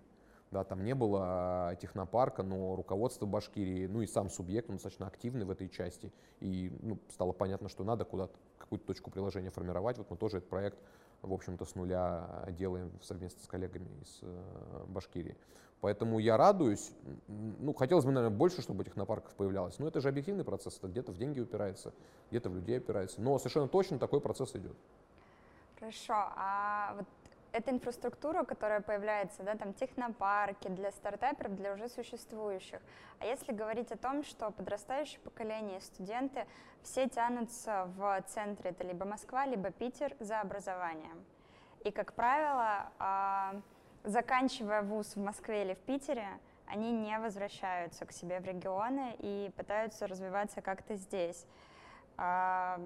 Да, 0.51 0.63
там 0.63 0.83
не 0.83 0.95
было 0.95 1.77
технопарка, 1.79 2.41
но 2.41 2.75
руководство 2.75 3.27
Башкирии, 3.27 3.85
ну 3.85 4.01
и 4.01 4.07
сам 4.07 4.29
субъект, 4.29 4.67
он 4.69 4.77
достаточно 4.77 5.05
активный 5.05 5.45
в 5.45 5.51
этой 5.51 5.69
части. 5.69 6.11
И 6.39 6.71
ну, 6.81 6.97
стало 7.09 7.33
понятно, 7.33 7.69
что 7.69 7.83
надо 7.83 8.03
куда-то 8.03 8.33
какую-то 8.57 8.87
точку 8.87 9.11
приложения 9.11 9.51
формировать. 9.51 9.99
Вот 9.99 10.09
мы 10.09 10.17
тоже 10.17 10.37
этот 10.37 10.49
проект, 10.49 10.79
в 11.21 11.31
общем-то, 11.31 11.65
с 11.65 11.75
нуля 11.75 12.45
делаем 12.57 12.91
совместно 13.01 13.43
с 13.43 13.47
коллегами 13.47 13.89
из 14.01 14.19
э, 14.23 14.85
Башкирии. 14.87 15.37
Поэтому 15.81 16.19
я 16.19 16.35
радуюсь. 16.35 16.91
Ну, 17.27 17.73
хотелось 17.73 18.05
бы, 18.05 18.11
наверное, 18.11 18.35
больше, 18.35 18.61
чтобы 18.61 18.83
технопарков 18.83 19.33
появлялось. 19.35 19.79
Но 19.79 19.87
это 19.87 20.01
же 20.01 20.09
объективный 20.09 20.43
процесс. 20.43 20.77
Это 20.77 20.87
где-то 20.87 21.11
в 21.11 21.17
деньги 21.17 21.39
упирается, 21.39 21.93
где-то 22.31 22.49
в 22.49 22.55
людей 22.55 22.77
опирается. 22.77 23.21
Но 23.21 23.37
совершенно 23.37 23.67
точно 23.67 23.97
такой 23.97 24.19
процесс 24.19 24.55
идет. 24.55 24.75
Хорошо. 25.79 26.13
А 26.35 26.95
вот 26.97 27.05
это 27.51 27.71
инфраструктура, 27.71 28.43
которая 28.43 28.81
появляется, 28.81 29.43
да, 29.43 29.55
там 29.55 29.73
технопарки 29.73 30.67
для 30.67 30.91
стартаперов, 30.91 31.55
для 31.55 31.73
уже 31.73 31.89
существующих. 31.89 32.79
А 33.19 33.25
если 33.25 33.51
говорить 33.53 33.91
о 33.91 33.97
том, 33.97 34.23
что 34.23 34.51
подрастающее 34.51 35.19
поколение, 35.21 35.81
студенты, 35.81 36.45
все 36.83 37.09
тянутся 37.09 37.85
в 37.97 38.23
центре, 38.27 38.71
это 38.71 38.83
либо 38.85 39.05
Москва, 39.05 39.45
либо 39.45 39.71
Питер 39.71 40.15
за 40.19 40.41
образованием. 40.41 41.25
И, 41.83 41.91
как 41.91 42.13
правило, 42.13 42.91
а, 42.99 43.55
заканчивая 44.03 44.81
вуз 44.81 45.15
в 45.15 45.19
Москве 45.19 45.63
или 45.63 45.73
в 45.73 45.79
Питере, 45.79 46.27
они 46.67 46.91
не 46.91 47.17
возвращаются 47.17 48.05
к 48.05 48.11
себе 48.11 48.39
в 48.39 48.45
регионы 48.45 49.15
и 49.19 49.51
пытаются 49.57 50.07
развиваться 50.07 50.61
как-то 50.61 50.95
здесь. 50.95 51.47
А, 52.17 52.79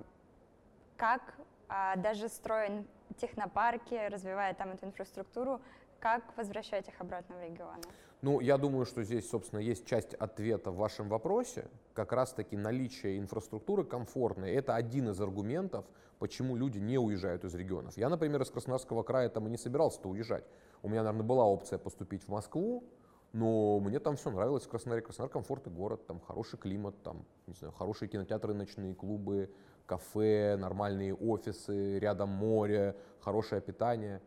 как 0.96 1.22
а, 1.68 1.96
даже 1.98 2.30
строя 2.30 2.86
технопарки, 3.14 4.10
развивая 4.10 4.54
там 4.54 4.72
эту 4.72 4.86
инфраструктуру, 4.86 5.62
как 6.00 6.24
возвращать 6.38 6.88
их 6.88 7.00
обратно 7.00 7.36
в 7.38 7.44
регионы? 7.44 7.84
Ну, 8.22 8.40
я 8.40 8.58
думаю, 8.58 8.86
что 8.86 9.04
здесь, 9.04 9.30
собственно, 9.30 9.60
есть 9.60 9.86
часть 9.86 10.14
ответа 10.14 10.72
в 10.72 10.78
вашем 10.78 11.10
вопросе. 11.10 11.68
Как 11.94 12.14
раз-таки 12.14 12.56
наличие 12.56 13.20
инфраструктуры 13.20 13.84
комфортной– 13.84 14.52
это 14.54 14.76
один 14.76 15.10
из 15.10 15.20
аргументов, 15.20 15.86
почему 16.20 16.56
люди 16.56 16.80
не 16.80 16.98
уезжают 16.98 17.44
из 17.44 17.54
регионов. 17.54 17.98
Я, 17.98 18.08
например, 18.08 18.42
из 18.42 18.50
Краснодарского 18.50 19.04
края 19.04 19.28
там 19.28 19.48
и 19.48 19.50
не 19.50 19.58
собирался-то 19.58 20.08
уезжать. 20.08 20.46
У 20.82 20.88
меня, 20.88 21.04
наверное, 21.04 21.26
была 21.26 21.46
опция 21.46 21.78
поступить 21.78 22.24
в 22.24 22.30
Москву, 22.30 22.86
но 23.34 23.80
мне 23.82 24.00
там 24.00 24.16
все 24.16 24.32
нравилось 24.32 24.64
в 24.64 24.70
Краснодаре. 24.70 25.02
Краснодар 25.02 25.30
комфортный 25.30 25.74
город, 25.74 26.08
там 26.08 26.22
хороший 26.22 26.58
климат, 26.58 26.96
там, 27.04 27.26
не 27.48 27.54
знаю, 27.56 27.74
хорошие 27.74 28.08
кинотеатры, 28.08 28.54
ночные 28.54 28.96
клубы, 28.96 29.52
кафе, 29.86 30.56
нормальные 30.58 31.14
офисы, 31.14 32.00
рядом 32.00 32.30
море, 32.30 32.96
хорошее 33.20 33.62
питание. 33.62 34.22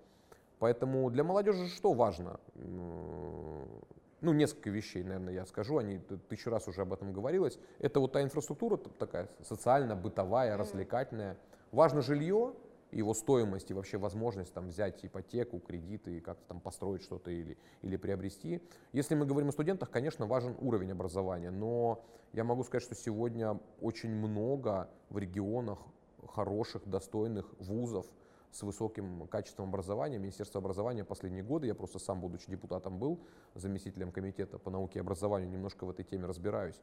Поэтому 0.59 1.11
для 1.11 1.25
молодежи 1.25 1.69
что 1.69 1.93
важно? 1.93 2.41
Ну, 2.55 4.33
несколько 4.33 4.71
вещей, 4.71 5.03
наверное, 5.03 5.35
я 5.35 5.47
скажу, 5.47 5.77
они 5.79 5.99
тысячу 6.29 6.51
раз 6.51 6.67
уже 6.69 6.83
об 6.83 6.93
этом 6.93 7.13
говорилось. 7.13 7.59
Это 7.79 8.01
вот 8.01 8.13
та 8.13 8.23
инфраструктура 8.23 8.77
такая 8.77 9.29
социально-бытовая, 9.43 10.57
развлекательная. 10.57 11.37
Важно 11.71 12.01
жилье, 12.01 12.55
его 12.93 13.15
стоимость 13.15 13.71
и 13.71 13.75
вообще 13.75 13.99
возможность 13.99 14.53
там, 14.53 14.69
взять 14.69 15.05
ипотеку, 15.05 15.59
кредиты 15.59 16.19
и 16.19 16.21
как-то 16.21 16.45
там 16.49 16.61
построить 16.61 17.03
что-то 17.03 17.31
или, 17.31 17.59
или 17.83 17.97
приобрести. 17.97 18.63
Если 18.93 19.15
мы 19.15 19.27
говорим 19.27 19.49
о 19.49 19.53
студентах, 19.53 19.91
конечно, 19.91 20.27
важен 20.27 20.57
уровень 20.61 20.93
образования, 20.93 21.51
но 21.51 22.05
я 22.33 22.45
могу 22.45 22.65
сказать, 22.65 22.83
что 22.83 22.95
сегодня 22.95 23.59
очень 23.81 24.11
много 24.11 24.89
в 25.11 25.19
регионах 25.19 25.79
хороших, 26.27 26.87
достойных 26.89 27.55
вузов, 27.59 28.07
с 28.57 28.63
высоким 28.63 29.27
качеством 29.29 29.69
образования. 29.69 30.19
Министерство 30.19 30.61
образования 30.61 31.05
последние 31.05 31.45
годы, 31.45 31.67
я 31.67 31.75
просто 31.75 31.99
сам, 31.99 32.21
будучи 32.21 32.51
депутатом, 32.51 32.99
был 32.99 33.21
заместителем 33.55 34.13
комитета 34.13 34.59
по 34.59 34.71
науке 34.71 34.99
и 34.99 35.03
образованию, 35.03 35.51
немножко 35.51 35.85
в 35.85 35.91
этой 35.91 36.05
теме 36.05 36.25
разбираюсь. 36.25 36.81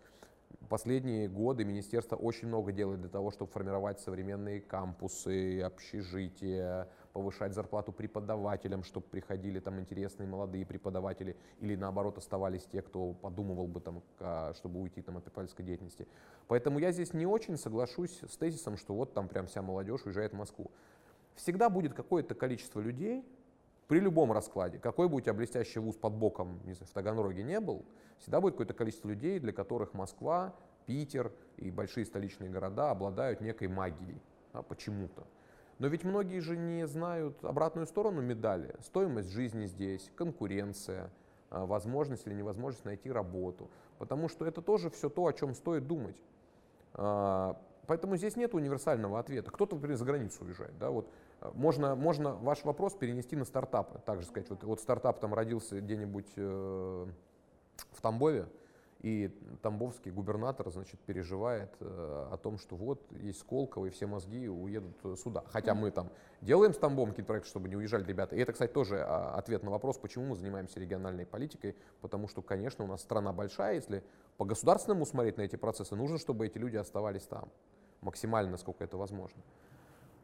Последние 0.69 1.27
годы 1.27 1.65
министерство 1.65 2.15
очень 2.15 2.47
много 2.47 2.71
делает 2.71 3.01
для 3.01 3.09
того, 3.09 3.31
чтобы 3.31 3.51
формировать 3.51 3.99
современные 3.99 4.61
кампусы, 4.61 5.61
общежития, 5.61 6.87
повышать 7.11 7.53
зарплату 7.53 7.91
преподавателям, 7.91 8.83
чтобы 8.83 9.07
приходили 9.07 9.59
там 9.59 9.79
интересные 9.79 10.27
молодые 10.27 10.63
преподаватели 10.65 11.35
или 11.59 11.75
наоборот 11.75 12.19
оставались 12.19 12.65
те, 12.65 12.83
кто 12.83 13.13
подумывал 13.13 13.67
бы 13.67 13.81
там, 13.81 14.03
чтобы 14.53 14.79
уйти 14.79 15.01
там 15.01 15.17
от 15.17 15.23
преподавательской 15.23 15.65
деятельности. 15.65 16.07
Поэтому 16.47 16.77
я 16.77 16.91
здесь 16.91 17.13
не 17.13 17.25
очень 17.25 17.57
соглашусь 17.57 18.21
с 18.21 18.37
тезисом, 18.37 18.77
что 18.77 18.93
вот 18.93 19.13
там 19.13 19.27
прям 19.29 19.47
вся 19.47 19.63
молодежь 19.63 20.05
уезжает 20.05 20.33
в 20.33 20.37
Москву. 20.37 20.69
Всегда 21.35 21.69
будет 21.69 21.93
какое-то 21.93 22.35
количество 22.35 22.79
людей, 22.79 23.25
при 23.87 23.99
любом 23.99 24.31
раскладе, 24.31 24.79
какой 24.79 25.09
бы 25.09 25.17
у 25.17 25.21
тебя 25.21 25.33
блестящий 25.33 25.79
вуз 25.79 25.95
под 25.95 26.13
боком, 26.13 26.59
не 26.65 26.73
знаю, 26.73 26.87
в 26.87 26.93
Таганроге 26.93 27.43
не 27.43 27.59
был, 27.59 27.85
всегда 28.17 28.39
будет 28.39 28.53
какое-то 28.53 28.73
количество 28.73 29.09
людей, 29.09 29.39
для 29.39 29.51
которых 29.51 29.93
Москва, 29.93 30.55
Питер 30.85 31.31
и 31.57 31.69
большие 31.69 32.05
столичные 32.05 32.49
города 32.49 32.91
обладают 32.91 33.41
некой 33.41 33.67
магией, 33.67 34.21
да, 34.53 34.61
почему-то. 34.61 35.25
Но 35.79 35.87
ведь 35.87 36.03
многие 36.03 36.39
же 36.39 36.55
не 36.55 36.87
знают 36.87 37.43
обратную 37.43 37.87
сторону 37.87 38.21
медали. 38.21 38.75
Стоимость 38.81 39.29
жизни 39.29 39.65
здесь, 39.65 40.11
конкуренция, 40.15 41.11
а, 41.49 41.65
возможность 41.65 42.25
или 42.27 42.33
невозможность 42.33 42.85
найти 42.85 43.11
работу. 43.11 43.69
Потому 43.97 44.27
что 44.27 44.45
это 44.45 44.61
тоже 44.61 44.89
все 44.89 45.09
то, 45.09 45.25
о 45.25 45.33
чем 45.33 45.53
стоит 45.53 45.87
думать. 45.87 46.21
А, 46.93 47.59
поэтому 47.87 48.17
здесь 48.17 48.35
нет 48.35 48.53
универсального 48.53 49.19
ответа. 49.19 49.51
Кто-то, 49.51 49.75
например, 49.75 49.97
за 49.97 50.05
границу 50.05 50.45
уезжает. 50.45 50.77
Да? 50.77 50.89
Вот 50.89 51.09
можно, 51.53 51.95
можно 51.95 52.33
ваш 52.35 52.63
вопрос 52.63 52.93
перенести 52.93 53.35
на 53.35 53.45
стартапы. 53.45 53.99
Также 54.05 54.25
сказать, 54.25 54.49
вот, 54.49 54.63
вот 54.63 54.79
стартап 54.79 55.19
там 55.19 55.33
родился 55.33 55.79
где-нибудь 55.79 56.31
э, 56.37 57.07
в 57.91 58.01
Тамбове, 58.01 58.47
и 59.03 59.29
тамбовский 59.61 60.11
губернатор, 60.11 60.69
значит, 60.71 60.97
переживает 61.01 61.69
э, 61.81 62.27
о 62.31 62.37
том, 62.37 62.57
что 62.57 62.77
вот 62.77 63.01
есть 63.21 63.39
Сколково, 63.39 63.87
и 63.87 63.89
все 63.89 64.07
мозги 64.07 64.47
уедут 64.47 64.95
сюда. 65.19 65.43
Хотя 65.51 65.75
мы 65.75 65.91
там 65.91 66.09
делаем 66.39 66.73
с 66.73 66.77
Тамбовом 66.77 67.09
какие-то 67.09 67.27
проекты, 67.27 67.49
чтобы 67.49 67.67
не 67.67 67.75
уезжали 67.75 68.05
ребята. 68.05 68.37
И 68.37 68.39
это, 68.39 68.53
кстати, 68.53 68.71
тоже 68.71 69.03
а, 69.05 69.35
ответ 69.35 69.61
на 69.61 69.71
вопрос, 69.71 69.97
почему 69.97 70.27
мы 70.27 70.35
занимаемся 70.37 70.79
региональной 70.79 71.25
политикой. 71.25 71.75
Потому 71.99 72.29
что, 72.29 72.41
конечно, 72.41 72.85
у 72.85 72.87
нас 72.87 73.01
страна 73.01 73.33
большая, 73.33 73.75
если 73.75 74.05
по 74.37 74.45
государственному 74.45 75.05
смотреть 75.05 75.35
на 75.35 75.41
эти 75.41 75.57
процессы, 75.57 75.97
нужно, 75.97 76.17
чтобы 76.17 76.45
эти 76.45 76.57
люди 76.57 76.77
оставались 76.77 77.23
там 77.23 77.49
максимально, 77.99 78.51
насколько 78.51 78.85
это 78.85 78.95
возможно. 78.95 79.41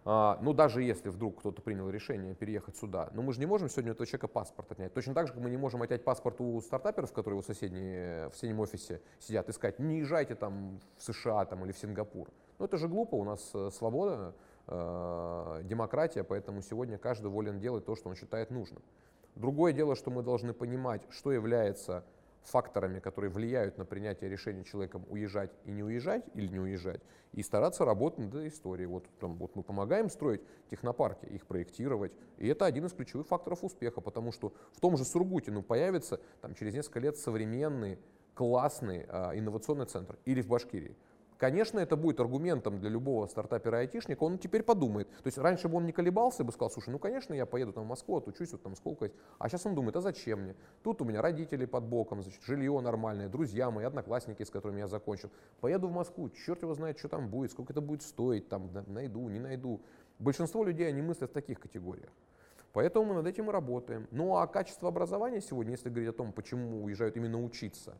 А, 0.06 0.40
ну, 0.42 0.54
даже 0.54 0.82
если 0.82 1.10
вдруг 1.10 1.40
кто-то 1.40 1.62
принял 1.62 1.90
решение 1.90 2.34
переехать 2.34 2.78
сюда, 2.78 3.10
но 3.14 3.22
мы 3.22 3.34
же 3.34 3.40
не 3.40 3.46
можем 3.46 3.70
сегодня 3.70 3.92
у 3.92 3.94
этого 3.94 4.08
человека 4.08 4.28
паспорт 4.28 4.72
отнять. 4.72 4.94
Точно 4.94 5.14
так 5.14 5.28
же, 5.28 5.34
как 5.34 5.42
мы 5.42 5.50
не 5.50 5.58
можем 5.58 5.82
отнять 5.82 6.04
паспорт 6.04 6.40
у 6.40 6.62
стартаперов, 6.62 7.12
которые 7.12 7.42
в, 7.42 7.46
соседней, 7.46 8.30
в 8.30 8.34
соседнем 8.34 8.60
офисе 8.60 9.02
сидят, 9.20 9.50
искать, 9.50 9.80
не 9.80 10.00
езжайте 10.00 10.36
там 10.36 10.80
в 10.98 11.04
США 11.04 11.46
там, 11.46 11.66
или 11.66 11.74
в 11.74 11.78
Сингапур. 11.78 12.30
Ну, 12.60 12.66
это 12.66 12.78
же 12.78 12.88
глупо, 12.88 13.16
у 13.16 13.24
нас 13.24 13.52
э, 13.54 13.70
свобода, 13.72 14.34
э, 14.68 15.62
демократия, 15.64 16.24
поэтому 16.24 16.62
сегодня 16.62 16.98
каждый 16.98 17.28
волен 17.30 17.60
делать 17.60 17.86
то, 17.86 17.96
что 17.96 18.10
он 18.10 18.16
считает 18.16 18.52
нужным. 18.52 18.82
Другое 19.36 19.74
дело, 19.74 19.96
что 19.96 20.12
мы 20.12 20.24
должны 20.24 20.54
понимать, 20.54 21.02
что 21.10 21.32
является 21.32 22.04
факторами, 22.44 23.00
которые 23.00 23.32
влияют 23.32 23.78
на 23.78 23.86
принятие 23.86 24.30
решения 24.30 24.64
человеком 24.64 25.06
уезжать 25.10 25.52
и 25.66 25.72
не 25.72 25.84
уезжать 25.84 26.24
или 26.34 26.48
не 26.48 26.60
уезжать, 26.60 27.02
и 27.34 27.44
стараться 27.44 27.86
работать 27.86 28.20
над 28.20 28.36
этой 28.36 28.48
историей. 28.50 28.88
Вот, 28.88 29.06
там, 29.20 29.38
вот 29.38 29.56
мы 29.56 29.64
помогаем 29.64 30.10
строить 30.10 30.42
технопарки, 30.70 31.26
их 31.26 31.46
проектировать, 31.46 32.12
и 32.38 32.48
это 32.48 32.66
один 32.66 32.86
из 32.86 32.94
ключевых 32.94 33.28
факторов 33.28 33.64
успеха, 33.64 34.02
потому 34.02 34.32
что 34.32 34.54
в 34.72 34.80
том 34.80 34.98
же 34.98 35.06
Сургуте 35.06 35.52
ну, 35.52 35.62
появится 35.62 36.20
там, 36.42 36.56
через 36.56 36.74
несколько 36.74 37.00
лет 37.00 37.18
современный, 37.18 38.00
классный 38.34 39.06
а, 39.10 39.32
инновационный 39.36 39.86
центр, 39.86 40.18
или 40.26 40.42
в 40.42 40.48
Башкирии. 40.48 40.96
Конечно, 41.40 41.80
это 41.80 41.96
будет 41.96 42.20
аргументом 42.20 42.82
для 42.82 42.90
любого 42.90 43.26
стартапера-айтишника, 43.26 44.24
он 44.24 44.38
теперь 44.38 44.62
подумает. 44.62 45.08
То 45.10 45.28
есть 45.28 45.38
раньше 45.38 45.70
бы 45.70 45.78
он 45.78 45.86
не 45.86 45.94
колебался, 45.94 46.44
бы 46.44 46.52
сказал, 46.52 46.70
слушай, 46.70 46.90
ну 46.90 47.00
конечно, 47.00 47.34
я 47.34 47.46
поеду 47.46 47.72
там 47.72 47.86
в 47.86 47.88
Москву, 47.88 48.18
отучусь, 48.18 48.52
вот 48.52 48.62
там 48.62 48.76
сколько. 48.76 49.10
А 49.38 49.48
сейчас 49.48 49.66
он 49.66 49.74
думает, 49.74 49.96
а 49.96 50.02
зачем 50.02 50.42
мне? 50.42 50.56
Тут 50.84 51.02
у 51.02 51.06
меня 51.06 51.22
родители 51.22 51.64
под 51.64 51.86
боком, 51.86 52.22
значит, 52.22 52.44
жилье 52.44 52.78
нормальное, 52.82 53.30
друзья 53.30 53.72
мои, 53.72 53.86
одноклассники, 53.86 54.44
с 54.44 54.50
которыми 54.50 54.80
я 54.80 54.88
закончил. 54.88 55.32
Поеду 55.62 55.88
в 55.88 55.94
Москву, 55.94 56.30
черт 56.30 56.62
его 56.62 56.74
знает, 56.74 57.00
что 57.00 57.08
там 57.08 57.30
будет, 57.30 57.52
сколько 57.54 57.72
это 57.72 57.80
будет 57.80 58.02
стоить, 58.02 58.50
там 58.50 58.70
найду, 58.88 59.30
не 59.30 59.40
найду. 59.40 59.80
Большинство 60.20 60.66
людей, 60.66 60.90
они 60.90 61.02
мыслят 61.02 61.30
в 61.30 61.34
таких 61.34 61.62
категориях. 61.62 62.10
Поэтому 62.74 63.06
мы 63.06 63.14
над 63.16 63.28
этим 63.28 63.50
и 63.50 63.54
работаем. 63.54 64.10
Ну 64.12 64.36
а 64.36 64.46
качество 64.46 64.90
образования 64.90 65.40
сегодня, 65.40 65.72
если 65.72 65.88
говорить 65.88 66.10
о 66.10 66.18
том, 66.18 66.34
почему 66.34 66.84
уезжают 66.84 67.16
именно 67.16 67.42
учиться, 67.42 67.98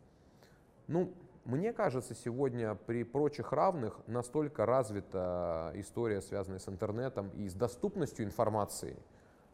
ну, 0.88 1.14
мне 1.46 1.74
кажется, 1.74 2.14
сегодня 2.14 2.76
при 2.76 3.04
прочих 3.04 3.52
равных 3.52 4.00
настолько 4.08 4.66
развита 4.66 5.72
история, 5.76 6.22
связанная 6.22 6.60
с 6.60 6.70
интернетом 6.70 7.30
и 7.30 7.48
с 7.48 7.54
доступностью 7.54 8.26
информации. 8.26 8.98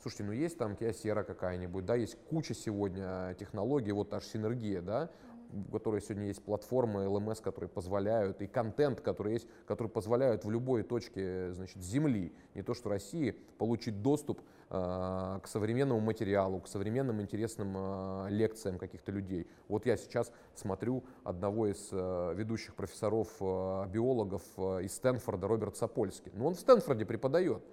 Слушайте, 0.01 0.23
ну 0.25 0.31
есть 0.33 0.57
там 0.57 0.75
Киосера 0.75 1.23
какая-нибудь, 1.23 1.85
да, 1.85 1.95
есть 1.95 2.17
куча 2.29 2.53
сегодня 2.53 3.35
технологий, 3.39 3.91
вот 3.91 4.13
аж 4.13 4.25
синергия, 4.25 4.81
да, 4.81 5.09
у 5.51 5.71
которой 5.71 6.01
сегодня 6.01 6.27
есть 6.27 6.43
платформы 6.43 7.05
LMS, 7.05 7.41
которые 7.41 7.69
позволяют, 7.69 8.41
и 8.41 8.47
контент, 8.47 9.01
который 9.01 9.33
есть, 9.33 9.47
который 9.65 9.87
позвляют 9.87 10.43
в 10.43 10.51
любой 10.51 10.83
точке 10.83 11.53
значит, 11.53 11.81
Земли, 11.81 12.33
не 12.55 12.61
то 12.61 12.73
что 12.73 12.89
России, 12.89 13.31
получить 13.57 14.01
доступ 14.01 14.41
к 14.67 15.41
современному 15.45 15.99
материалу, 16.01 16.59
к 16.59 16.67
современным 16.67 17.21
интересным 17.21 17.73
э, 17.77 18.27
лекциям 18.29 18.79
каких-то 18.79 19.11
людей. 19.11 19.47
Вот 19.67 19.85
я 19.85 19.95
сейчас 19.95 20.31
смотрю 20.55 21.03
одного 21.23 21.67
из 21.67 21.89
э, 21.91 22.33
ведущих 22.35 22.73
профессоров, 22.75 23.29
э, 23.39 23.87
биологов 23.89 24.41
э, 24.57 24.83
из 24.83 24.95
Стэнфорда, 24.95 25.47
Роберт 25.47 25.77
Сапольский. 25.77 26.31
Ну, 26.35 26.47
он 26.47 26.55
в 26.55 26.59
Стэнфорде 26.59 27.05
преподает. 27.05 27.63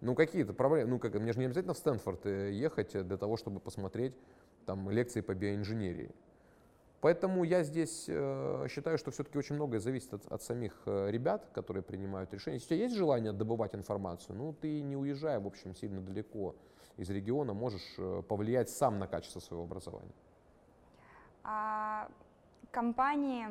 Ну, 0.00 0.14
какие-то 0.14 0.54
проблемы. 0.54 0.90
Ну, 0.90 0.98
как, 0.98 1.14
мне 1.14 1.32
же 1.32 1.40
не 1.40 1.44
обязательно 1.44 1.74
в 1.74 1.78
Стэнфорд 1.78 2.24
э, 2.24 2.52
ехать 2.52 2.92
для 3.06 3.16
того, 3.18 3.36
чтобы 3.36 3.60
посмотреть 3.60 4.14
там 4.64 4.88
лекции 4.88 5.20
по 5.20 5.34
биоинженерии. 5.34 6.10
Поэтому 7.00 7.44
я 7.44 7.62
здесь 7.62 8.04
э, 8.08 8.66
считаю, 8.68 8.98
что 8.98 9.10
все-таки 9.10 9.38
очень 9.38 9.54
многое 9.54 9.80
зависит 9.80 10.12
от, 10.12 10.26
от 10.30 10.42
самих 10.42 10.82
э, 10.84 11.10
ребят, 11.10 11.48
которые 11.54 11.82
принимают 11.82 12.32
решения. 12.34 12.56
Если 12.56 12.74
у 12.74 12.76
тебя 12.76 12.84
есть 12.84 12.96
желание 12.96 13.32
добывать 13.32 13.74
информацию, 13.74 14.36
ну 14.36 14.52
ты 14.52 14.82
не 14.82 14.96
уезжая, 14.96 15.40
в 15.40 15.46
общем, 15.46 15.74
сильно 15.74 16.00
далеко 16.02 16.54
из 16.98 17.08
региона, 17.08 17.54
можешь 17.54 17.94
э, 17.96 18.22
повлиять 18.28 18.68
сам 18.68 18.98
на 18.98 19.06
качество 19.06 19.40
своего 19.40 19.64
образования. 19.64 20.12
А 21.42 22.08
компании, 22.70 23.46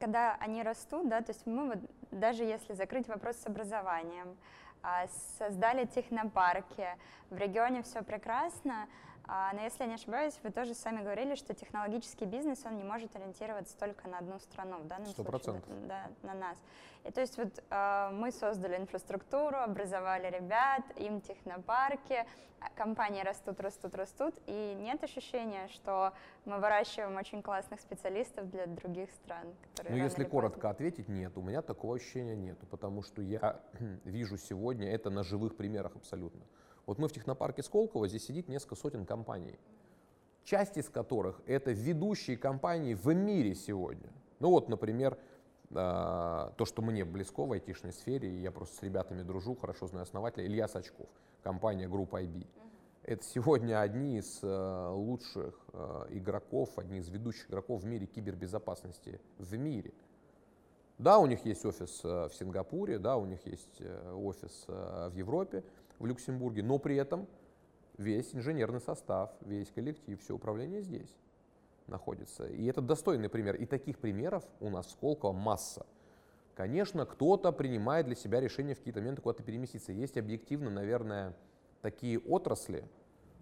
когда 0.00 0.36
они 0.36 0.62
растут, 0.62 1.08
да, 1.08 1.20
то 1.20 1.32
есть 1.32 1.46
мы 1.46 1.68
вот, 1.68 1.78
даже 2.10 2.44
если 2.44 2.72
закрыть 2.72 3.06
вопрос 3.08 3.36
с 3.36 3.46
образованием, 3.46 4.36
а, 4.82 5.06
создали 5.38 5.86
технопарки, 5.86 6.86
в 7.30 7.36
регионе 7.36 7.82
все 7.82 8.02
прекрасно, 8.02 8.86
но 9.26 9.62
если 9.62 9.84
я 9.84 9.88
не 9.88 9.94
ошибаюсь, 9.94 10.38
вы 10.42 10.50
тоже 10.50 10.74
сами 10.74 11.02
говорили, 11.02 11.34
что 11.34 11.54
технологический 11.54 12.26
бизнес, 12.26 12.64
он 12.66 12.76
не 12.76 12.84
может 12.84 13.14
ориентироваться 13.16 13.76
только 13.78 14.08
на 14.08 14.18
одну 14.18 14.38
страну, 14.38 14.78
в 14.78 14.86
данном 14.86 15.08
100%. 15.08 15.14
случае 15.14 15.62
да, 15.86 16.08
на 16.22 16.34
нас. 16.34 16.58
И 17.04 17.10
то 17.10 17.20
есть 17.20 17.36
вот 17.36 17.62
э, 17.70 18.10
мы 18.12 18.32
создали 18.32 18.76
инфраструктуру, 18.76 19.58
образовали 19.58 20.30
ребят, 20.30 20.82
им 20.96 21.20
технопарки, 21.20 22.24
а 22.60 22.70
компании 22.76 23.22
растут, 23.22 23.60
растут, 23.60 23.94
растут, 23.94 24.34
и 24.46 24.74
нет 24.78 25.02
ощущения, 25.04 25.68
что 25.68 26.14
мы 26.46 26.58
выращиваем 26.58 27.16
очень 27.16 27.42
классных 27.42 27.80
специалистов 27.80 28.50
для 28.50 28.66
других 28.66 29.10
стран. 29.10 29.54
Ну, 29.88 29.96
если 29.96 30.24
коротко 30.24 30.70
ответить, 30.70 31.08
нет, 31.08 31.36
у 31.36 31.42
меня 31.42 31.60
такого 31.60 31.96
ощущения 31.96 32.36
нет, 32.36 32.58
потому 32.70 33.02
что 33.02 33.20
я 33.20 33.60
вижу 34.04 34.38
сегодня 34.38 34.90
это 34.90 35.10
на 35.10 35.22
живых 35.24 35.56
примерах 35.56 35.94
абсолютно. 35.96 36.40
Вот 36.86 36.98
мы 36.98 37.08
в 37.08 37.12
технопарке 37.12 37.62
Сколково, 37.62 38.08
здесь 38.08 38.26
сидит 38.26 38.48
несколько 38.48 38.76
сотен 38.76 39.06
компаний, 39.06 39.58
часть 40.44 40.76
из 40.76 40.88
которых 40.88 41.40
это 41.46 41.72
ведущие 41.72 42.36
компании 42.36 42.94
в 42.94 43.06
мире 43.14 43.54
сегодня. 43.54 44.10
Ну 44.40 44.50
вот, 44.50 44.68
например, 44.68 45.18
а, 45.74 46.52
то, 46.56 46.64
что 46.64 46.82
мне 46.82 47.04
близко 47.04 47.44
в 47.44 47.52
айтишной 47.52 47.92
сфере, 47.92 48.30
и 48.30 48.40
я 48.40 48.50
просто 48.50 48.76
с 48.76 48.82
ребятами 48.82 49.22
дружу, 49.22 49.56
хорошо 49.56 49.86
знаю 49.86 50.02
основателя, 50.02 50.46
Илья 50.46 50.68
Сачков, 50.68 51.08
компания 51.42 51.88
группа 51.88 52.22
IB. 52.22 52.46
Это 53.02 53.22
сегодня 53.22 53.80
одни 53.80 54.18
из 54.18 54.38
э, 54.42 54.88
лучших 54.92 55.54
э, 55.74 56.06
игроков, 56.10 56.78
одни 56.78 56.98
из 56.98 57.08
ведущих 57.10 57.50
игроков 57.50 57.82
в 57.82 57.84
мире 57.84 58.06
кибербезопасности 58.06 59.20
в 59.38 59.56
мире. 59.58 59.92
Да, 60.96 61.18
у 61.18 61.26
них 61.26 61.44
есть 61.44 61.66
офис 61.66 62.00
э, 62.02 62.28
в 62.28 62.34
Сингапуре, 62.34 62.98
да, 62.98 63.18
у 63.18 63.26
них 63.26 63.46
есть 63.46 63.82
офис 64.14 64.64
в 64.68 65.12
Европе, 65.14 65.64
в 66.04 66.06
Люксембурге, 66.06 66.62
но 66.62 66.78
при 66.78 66.96
этом 66.96 67.26
весь 67.96 68.34
инженерный 68.34 68.80
состав, 68.80 69.32
весь 69.40 69.70
коллектив, 69.70 70.20
все 70.20 70.34
управление 70.34 70.82
здесь 70.82 71.16
находится. 71.86 72.46
И 72.46 72.66
это 72.66 72.82
достойный 72.82 73.30
пример. 73.30 73.56
И 73.56 73.64
таких 73.64 73.98
примеров 73.98 74.44
у 74.60 74.68
нас 74.68 74.86
в 74.86 74.90
Сколково 74.90 75.32
масса. 75.32 75.86
Конечно, 76.54 77.06
кто-то 77.06 77.52
принимает 77.52 78.06
для 78.06 78.14
себя 78.14 78.40
решение 78.40 78.74
в 78.74 78.78
какие-то 78.78 79.00
моменты 79.00 79.22
куда-то 79.22 79.42
переместиться. 79.42 79.92
Есть 79.92 80.18
объективно, 80.18 80.70
наверное, 80.70 81.34
такие 81.80 82.18
отрасли, 82.18 82.84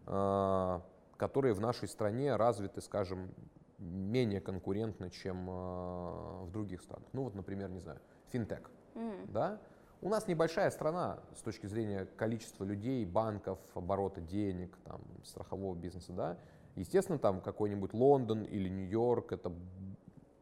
а, 0.07 0.83
которые 1.17 1.55
в 1.55 1.61
нашей 1.61 1.89
стране 1.89 2.37
развиты, 2.37 2.81
скажем, 2.81 3.35
менее 3.79 4.41
конкурентно, 4.41 5.11
чем 5.11 5.49
а, 5.51 6.45
в 6.45 6.53
других 6.53 6.81
странах. 6.81 7.09
Ну 7.13 7.25
вот, 7.25 7.35
например, 7.35 7.71
не 7.71 7.81
знаю, 7.81 8.01
финтех. 8.31 8.71
Mm. 8.95 9.31
Да? 9.33 9.61
У 10.05 10.09
нас 10.09 10.27
небольшая 10.27 10.69
страна 10.73 11.21
с 11.37 11.43
точки 11.43 11.67
зрения 11.67 12.07
количества 12.17 12.65
людей, 12.65 13.05
банков, 13.05 13.61
оборота 13.73 14.21
денег, 14.21 14.77
там, 14.85 15.01
страхового 15.23 15.77
бизнеса, 15.77 16.13
да. 16.13 16.39
Естественно, 16.75 17.21
там 17.21 17.41
какой-нибудь 17.41 17.95
Лондон 17.95 18.43
или 18.43 18.69
Нью-Йорк, 18.69 19.31
это 19.31 19.53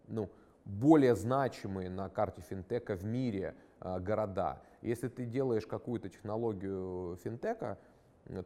ну, 0.09 0.31
более 0.65 1.15
значимые 1.15 1.91
на 1.91 2.09
карте 2.09 2.41
финтека 2.41 2.97
в 2.97 3.05
мире 3.05 3.55
э, 3.81 4.01
города. 4.01 4.63
Если 4.81 5.09
ты 5.09 5.27
делаешь 5.27 5.67
какую-то 5.67 6.09
технологию 6.09 7.19
финтека, 7.23 7.77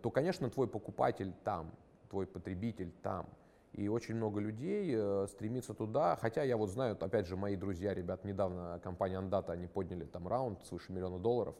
то, 0.02 0.10
конечно, 0.10 0.50
твой 0.50 0.66
покупатель 0.66 1.32
там, 1.44 1.70
твой 2.10 2.26
потребитель 2.26 2.90
там. 3.04 3.28
И 3.74 3.88
очень 3.88 4.14
много 4.14 4.38
людей 4.40 4.94
э, 4.94 5.26
стремится 5.28 5.74
туда, 5.74 6.16
хотя 6.16 6.44
я 6.44 6.56
вот 6.56 6.70
знаю, 6.70 6.96
опять 7.00 7.26
же, 7.26 7.36
мои 7.36 7.56
друзья, 7.56 7.92
ребят, 7.92 8.24
недавно 8.24 8.80
компания 8.84 9.18
Андата, 9.18 9.52
они 9.52 9.66
подняли 9.66 10.04
там 10.04 10.28
раунд 10.28 10.64
свыше 10.64 10.92
миллиона 10.92 11.18
долларов, 11.18 11.56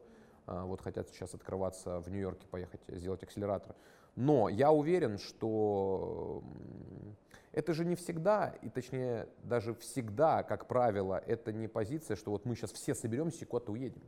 э, 0.47 0.63
вот 0.63 0.81
хотят 0.81 1.09
сейчас 1.09 1.35
открываться 1.35 1.99
в 1.99 2.09
Нью-Йорке, 2.11 2.47
поехать 2.47 2.81
сделать 2.87 3.25
акселератор. 3.25 3.75
Но 4.15 4.49
я 4.49 4.71
уверен, 4.71 5.19
что 5.19 6.45
это 7.51 7.75
же 7.75 7.85
не 7.85 7.97
всегда, 7.97 8.55
и 8.63 8.69
точнее 8.69 9.29
даже 9.43 9.75
всегда, 9.75 10.45
как 10.45 10.69
правило, 10.69 11.21
это 11.27 11.53
не 11.53 11.67
позиция, 11.67 12.15
что 12.15 12.31
вот 12.31 12.45
мы 12.45 12.55
сейчас 12.55 12.71
все 12.71 12.95
соберемся 12.95 13.45
и 13.45 13.45
куда-то 13.45 13.73
уедем. 13.73 14.03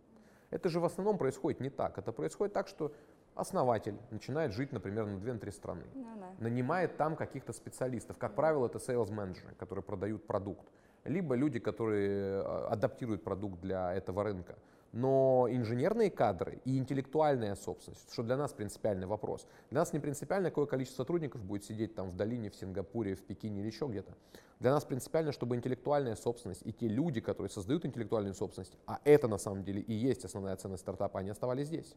Это 0.51 0.69
же 0.69 0.79
в 0.79 0.85
основном 0.85 1.19
происходит 1.19 1.59
не 1.61 1.71
так. 1.71 1.99
Это 1.99 2.12
происходит 2.12 2.55
так, 2.55 2.69
что 2.69 2.92
основатель 3.37 3.94
начинает 4.11 4.53
жить, 4.53 4.72
например, 4.72 5.07
на 5.07 5.16
2-3 5.18 5.53
страны, 5.53 5.85
ну, 5.94 6.05
да. 6.18 6.33
нанимает 6.38 6.96
там 6.96 7.16
каких-то 7.16 7.53
специалистов. 7.53 8.16
Как 8.18 8.35
правило, 8.35 8.66
это 8.66 8.79
sales 8.79 9.12
менеджеры 9.12 9.55
которые 9.59 9.83
продают 9.83 10.27
продукт, 10.27 10.66
либо 11.05 11.35
люди, 11.37 11.59
которые 11.59 12.42
э, 12.42 12.66
адаптируют 12.70 13.22
продукт 13.22 13.61
для 13.61 13.94
этого 13.94 14.25
рынка. 14.25 14.57
Но 14.92 15.46
инженерные 15.51 16.11
кадры 16.11 16.61
и 16.64 16.79
интеллектуальная 16.79 17.55
собственность, 17.55 18.11
что 18.12 18.22
для 18.22 18.37
нас 18.37 18.53
принципиальный 18.55 19.07
вопрос. 19.07 19.46
Для 19.70 19.81
нас 19.81 19.92
не 19.92 19.99
принципиально, 20.01 20.49
какое 20.49 20.66
количество 20.66 21.03
сотрудников 21.03 21.44
будет 21.44 21.64
сидеть 21.64 21.94
там 21.94 22.11
в 22.11 22.16
долине, 22.16 22.49
в 22.49 22.57
Сингапуре, 22.57 23.14
в 23.14 23.22
Пекине 23.22 23.61
или 23.61 23.66
еще 23.66 23.87
где-то. 23.87 24.14
Для 24.59 24.70
нас 24.70 24.85
принципиально, 24.85 25.33
чтобы 25.33 25.55
интеллектуальная 25.55 26.16
собственность 26.16 26.62
и 26.64 26.72
те 26.72 26.88
люди, 26.88 27.20
которые 27.20 27.51
создают 27.51 27.85
интеллектуальную 27.85 28.35
собственность, 28.35 28.79
а 28.87 29.01
это 29.05 29.29
на 29.29 29.37
самом 29.37 29.64
деле 29.64 29.83
и 29.83 29.92
есть 29.92 30.25
основная 30.25 30.57
ценность 30.57 30.83
стартапа, 30.83 31.20
они 31.20 31.29
оставались 31.29 31.66
здесь 31.66 31.94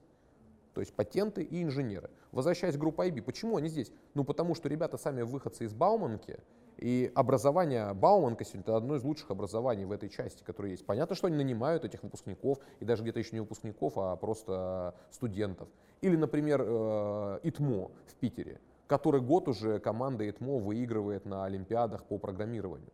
то 0.80 0.82
есть 0.82 0.94
патенты 0.94 1.44
и 1.44 1.62
инженеры. 1.62 2.10
Возвращаясь 2.32 2.78
к 2.78 2.80
группе 2.80 3.10
IB, 3.10 3.22
почему 3.22 3.58
они 3.58 3.68
здесь? 3.68 3.92
Ну, 4.14 4.24
потому 4.24 4.56
что 4.56 4.70
ребята 4.70 4.98
сами 4.98 5.24
выходцы 5.24 5.66
из 5.66 5.74
Бауманки, 5.74 6.40
и 6.78 7.12
образование 7.16 7.94
Бауманка 7.94 8.46
сегодня 8.46 8.62
это 8.62 8.78
одно 8.78 8.96
из 8.96 9.04
лучших 9.04 9.30
образований 9.30 9.84
в 9.84 9.92
этой 9.92 10.08
части, 10.08 10.42
которое 10.42 10.70
есть. 10.70 10.86
Понятно, 10.86 11.18
что 11.18 11.28
они 11.28 11.36
нанимают 11.36 11.84
этих 11.84 12.02
выпускников, 12.02 12.60
и 12.80 12.86
даже 12.86 13.04
где-то 13.04 13.20
еще 13.20 13.32
не 13.34 13.42
выпускников, 13.42 13.98
а 13.98 14.16
просто 14.16 14.96
студентов. 15.12 15.68
Или, 16.00 16.16
например, 16.16 16.64
э, 16.66 17.40
ИТМО 17.44 17.92
в 18.08 18.16
Питере, 18.22 18.62
который 18.88 19.20
год 19.20 19.50
уже 19.50 19.80
команда 19.80 20.30
ИТМО 20.30 20.60
выигрывает 20.60 21.26
на 21.26 21.44
Олимпиадах 21.44 22.06
по 22.06 22.18
программированию. 22.18 22.94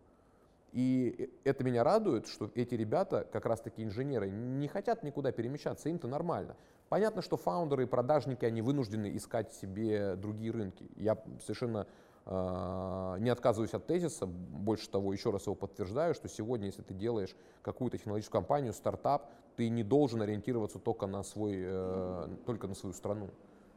И 0.76 1.32
это 1.46 1.64
меня 1.64 1.86
радует, 1.86 2.28
что 2.28 2.52
эти 2.54 2.76
ребята, 2.76 3.26
как 3.32 3.46
раз 3.46 3.62
таки 3.62 3.82
инженеры, 3.82 4.30
не 4.30 4.68
хотят 4.68 5.04
никуда 5.04 5.32
перемещаться, 5.32 5.88
им-то 5.88 6.10
нормально. 6.10 6.58
Понятно, 6.90 7.22
что 7.22 7.38
фаундеры 7.38 7.84
и 7.84 7.86
продажники, 7.86 8.44
они 8.44 8.62
вынуждены 8.62 9.16
искать 9.16 9.54
себе 9.54 10.18
другие 10.18 10.52
рынки. 10.52 10.86
Я 10.98 11.18
совершенно 11.42 11.88
э, 12.26 13.16
не 13.20 13.30
отказываюсь 13.30 13.74
от 13.74 13.88
тезиса, 13.88 14.26
больше 14.26 14.90
того, 14.90 15.14
еще 15.14 15.30
раз 15.30 15.46
его 15.46 15.56
подтверждаю, 15.56 16.14
что 16.14 16.28
сегодня, 16.28 16.66
если 16.66 16.82
ты 16.82 16.94
делаешь 16.94 17.38
какую-то 17.62 17.98
технологическую 17.98 18.42
компанию, 18.42 18.74
стартап, 18.74 19.32
ты 19.56 19.70
не 19.70 19.82
должен 19.82 20.22
ориентироваться 20.24 20.80
только 20.80 21.08
на, 21.08 21.24
свой, 21.24 21.56
э, 21.58 22.28
только 22.46 22.68
на 22.68 22.76
свою 22.76 22.92
страну. 22.92 23.30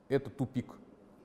Это 0.08 0.30
тупик, 0.30 0.72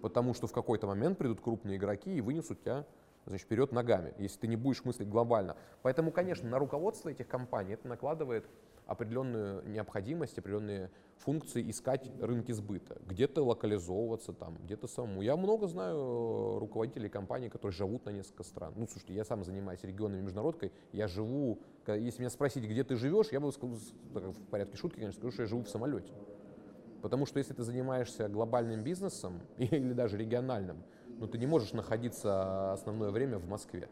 потому 0.03 0.35
что 0.35 0.45
в 0.45 0.51
какой-то 0.51 0.85
момент 0.85 1.17
придут 1.17 1.41
крупные 1.41 1.77
игроки 1.77 2.15
и 2.15 2.21
вынесут 2.21 2.61
тебя 2.61 2.85
значит, 3.25 3.45
вперед 3.45 3.71
ногами, 3.71 4.13
если 4.17 4.39
ты 4.39 4.47
не 4.47 4.55
будешь 4.55 4.83
мыслить 4.83 5.09
глобально. 5.09 5.55
Поэтому, 5.81 6.11
конечно, 6.11 6.49
на 6.49 6.59
руководство 6.59 7.09
этих 7.09 7.27
компаний 7.27 7.73
это 7.73 7.87
накладывает 7.87 8.45
определенную 8.85 9.67
необходимость, 9.67 10.37
определенные 10.37 10.91
функции 11.17 11.69
искать 11.69 12.11
рынки 12.19 12.51
сбыта, 12.51 12.97
где-то 13.05 13.43
локализовываться 13.43 14.33
там, 14.33 14.57
где-то 14.63 14.87
самому. 14.87 15.21
Я 15.21 15.37
много 15.37 15.67
знаю 15.67 16.59
руководителей 16.59 17.07
компаний, 17.07 17.49
которые 17.49 17.73
живут 17.73 18.05
на 18.05 18.09
несколько 18.09 18.43
стран. 18.43 18.73
Ну, 18.75 18.87
слушайте, 18.87 19.13
я 19.13 19.23
сам 19.23 19.43
занимаюсь 19.43 19.83
регионами 19.83 20.21
международкой, 20.21 20.73
я 20.91 21.07
живу, 21.07 21.59
если 21.87 22.21
меня 22.21 22.29
спросить, 22.29 22.65
где 22.65 22.83
ты 22.83 22.95
живешь, 22.95 23.27
я 23.31 23.39
бы 23.39 23.51
сказал, 23.51 23.77
в 24.13 24.47
порядке 24.49 24.75
шутки, 24.75 24.99
конечно, 24.99 25.19
скажу, 25.19 25.31
что 25.31 25.43
я 25.43 25.47
живу 25.47 25.63
в 25.63 25.69
самолете. 25.69 26.11
Потому 27.01 27.25
что 27.25 27.39
если 27.39 27.53
ты 27.53 27.63
занимаешься 27.63 28.29
глобальным 28.29 28.81
бизнесом 28.81 29.41
или 29.57 29.93
даже 29.93 30.17
региональным, 30.17 30.83
ну, 31.23 31.29
ты 31.29 31.37
не 31.37 31.47
можешь 31.47 31.71
находиться 31.71 32.73
основное 32.73 33.09
время 33.09 33.37
в 33.37 33.47
Москве. 33.47 33.87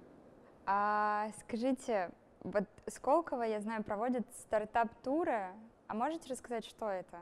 А 0.65 1.31
скажите, 1.39 2.11
вот 2.43 2.65
Сколково, 2.87 3.43
я 3.43 3.61
знаю, 3.61 3.85
проводит 3.85 4.27
стартап-туры. 4.41 5.45
А 5.87 5.93
можете 5.93 6.29
рассказать, 6.29 6.65
что 6.65 6.89
это? 6.89 7.19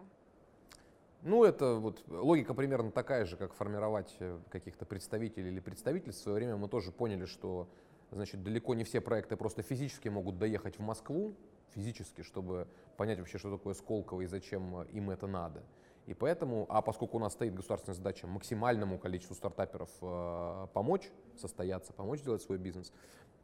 Ну, 1.21 1.43
это 1.43 1.75
вот 1.75 2.03
логика 2.07 2.55
примерно 2.55 2.91
такая 2.91 3.25
же, 3.25 3.37
как 3.37 3.53
формировать 3.53 4.15
э, 4.19 4.39
каких-то 4.49 4.85
представителей 4.85 5.49
или 5.49 5.59
представителей. 5.59 6.13
В 6.13 6.15
свое 6.15 6.37
время 6.37 6.55
мы 6.55 6.69
тоже 6.69 6.91
поняли, 6.91 7.25
что 7.25 7.69
значит, 8.09 8.41
далеко 8.41 8.73
не 8.73 8.85
все 8.85 9.01
проекты 9.01 9.37
просто 9.37 9.61
физически 9.61 10.07
могут 10.07 10.39
доехать 10.39 10.79
в 10.79 10.81
Москву, 10.81 11.35
физически, 11.75 12.23
чтобы 12.23 12.67
понять 12.97 13.19
вообще, 13.19 13.37
что 13.37 13.55
такое 13.55 13.75
Сколково 13.75 14.21
и 14.21 14.25
зачем 14.25 14.81
им 14.83 15.11
это 15.11 15.27
надо. 15.27 15.61
И 16.09 16.15
поэтому, 16.15 16.65
а 16.69 16.81
поскольку 16.81 17.17
у 17.17 17.19
нас 17.19 17.33
стоит 17.33 17.53
государственная 17.53 17.95
задача 17.95 18.25
максимальному 18.25 18.97
количеству 18.97 19.35
стартаперов 19.35 19.91
э, 20.01 20.67
помочь 20.73 21.11
состояться, 21.37 21.93
помочь 21.93 22.21
сделать 22.21 22.41
свой 22.41 22.57
бизнес, 22.57 22.91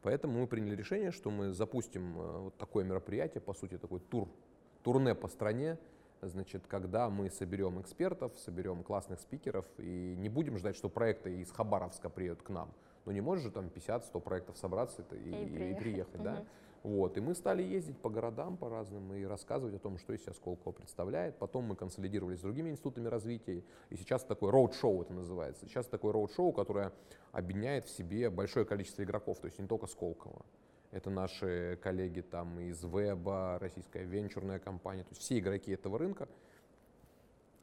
поэтому 0.02 0.40
мы 0.40 0.48
приняли 0.48 0.74
решение, 0.74 1.12
что 1.12 1.30
мы 1.30 1.52
запустим 1.52 2.18
э, 2.18 2.38
вот 2.38 2.56
такое 2.56 2.84
мероприятие, 2.84 3.40
по 3.40 3.54
сути, 3.54 3.78
такой 3.78 4.00
тур, 4.00 4.28
турне 4.82 5.14
по 5.14 5.28
стране, 5.28 5.78
значит, 6.22 6.66
когда 6.66 7.08
мы 7.08 7.30
соберем 7.30 7.80
экспертов, 7.80 8.36
соберем 8.36 8.82
классных 8.82 9.20
спикеров 9.20 9.64
и 9.78 10.16
не 10.18 10.28
будем 10.28 10.58
ждать, 10.58 10.74
что 10.74 10.88
проекты 10.88 11.40
из 11.40 11.52
Хабаровска 11.52 12.10
приедут 12.10 12.42
к 12.42 12.48
нам. 12.48 12.74
Ну 13.04 13.12
не 13.12 13.20
можешь 13.20 13.44
же 13.44 13.52
там 13.52 13.66
50-100 13.66 14.20
проектов 14.20 14.58
собраться 14.58 15.04
и, 15.12 15.30
и, 15.30 15.70
и 15.70 15.74
приехать, 15.76 16.20
да? 16.20 16.44
Вот, 16.86 17.18
и 17.18 17.20
мы 17.20 17.34
стали 17.34 17.64
ездить 17.64 17.98
по 17.98 18.08
городам 18.08 18.56
по 18.56 18.68
разным 18.68 19.12
и 19.12 19.24
рассказывать 19.24 19.74
о 19.74 19.80
том, 19.80 19.98
что 19.98 20.12
из 20.12 20.22
себя 20.22 20.32
Сколково 20.34 20.72
представляет. 20.72 21.36
Потом 21.36 21.64
мы 21.64 21.74
консолидировались 21.74 22.38
с 22.38 22.42
другими 22.42 22.70
институтами 22.70 23.08
развития. 23.08 23.64
И 23.90 23.96
сейчас 23.96 24.22
такое 24.22 24.52
роуд-шоу 24.52 25.02
это 25.02 25.12
называется. 25.12 25.66
Сейчас 25.66 25.86
такое 25.88 26.12
роуд-шоу, 26.12 26.52
которое 26.52 26.92
объединяет 27.32 27.86
в 27.86 27.90
себе 27.90 28.30
большое 28.30 28.64
количество 28.64 29.02
игроков, 29.02 29.40
то 29.40 29.46
есть 29.46 29.58
не 29.58 29.66
только 29.66 29.88
Сколково. 29.88 30.46
Это 30.92 31.10
наши 31.10 31.76
коллеги 31.82 32.20
там 32.20 32.60
из 32.60 32.84
Веба, 32.84 33.58
российская 33.60 34.04
венчурная 34.04 34.60
компания, 34.60 35.02
то 35.02 35.10
есть 35.10 35.22
все 35.22 35.40
игроки 35.40 35.72
этого 35.72 35.98
рынка, 35.98 36.28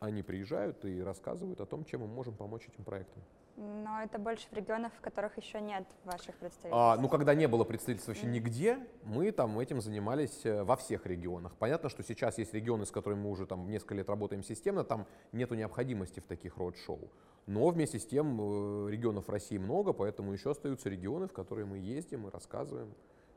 они 0.01 0.21
приезжают 0.21 0.83
и 0.83 1.01
рассказывают 1.01 1.62
о 1.62 1.65
том, 1.65 1.86
чем 1.86 2.01
мы 2.01 2.07
можем 2.07 2.36
помочь 2.36 2.67
этим 2.67 2.83
проектам. 2.83 3.23
Но 3.55 4.01
это 4.01 4.17
больше 4.17 4.47
в 4.49 4.53
регионах, 4.53 4.91
в 4.93 5.01
которых 5.01 5.37
еще 5.37 5.61
нет 5.61 5.85
ваших 6.05 6.35
представительств. 6.37 6.69
А, 6.71 6.97
ну, 6.97 7.07
когда 7.07 7.35
не 7.35 7.47
было 7.47 7.63
представительств 7.63 8.07
вообще 8.07 8.25
нигде, 8.25 8.79
мы 9.03 9.31
там 9.31 9.59
этим 9.59 9.79
занимались 9.79 10.43
э, 10.43 10.63
во 10.63 10.75
всех 10.75 11.05
регионах. 11.05 11.55
Понятно, 11.57 11.89
что 11.89 12.01
сейчас 12.01 12.39
есть 12.39 12.53
регионы, 12.53 12.87
с 12.87 12.91
которыми 12.91 13.21
мы 13.21 13.29
уже 13.29 13.45
там 13.45 13.69
несколько 13.69 13.93
лет 13.93 14.09
работаем 14.09 14.43
системно, 14.43 14.83
там 14.83 15.05
нету 15.31 15.53
необходимости 15.53 16.19
в 16.19 16.25
таких 16.25 16.57
род-шоу. 16.57 17.11
Но 17.45 17.69
вместе 17.69 17.99
с 17.99 18.07
тем 18.07 18.39
э, 18.39 18.89
регионов 18.89 19.29
России 19.29 19.59
много, 19.59 19.93
поэтому 19.93 20.33
еще 20.33 20.49
остаются 20.49 20.89
регионы, 20.89 21.27
в 21.27 21.33
которые 21.33 21.65
мы 21.65 21.77
ездим 21.77 22.27
и 22.27 22.31
рассказываем, 22.31 22.91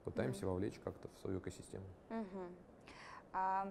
пытаемся 0.04 0.44
mm. 0.44 0.48
вовлечь 0.48 0.80
как-то 0.82 1.08
в 1.14 1.20
свою 1.20 1.40
экосистему. 1.40 1.84
Mm-hmm. 2.08 2.48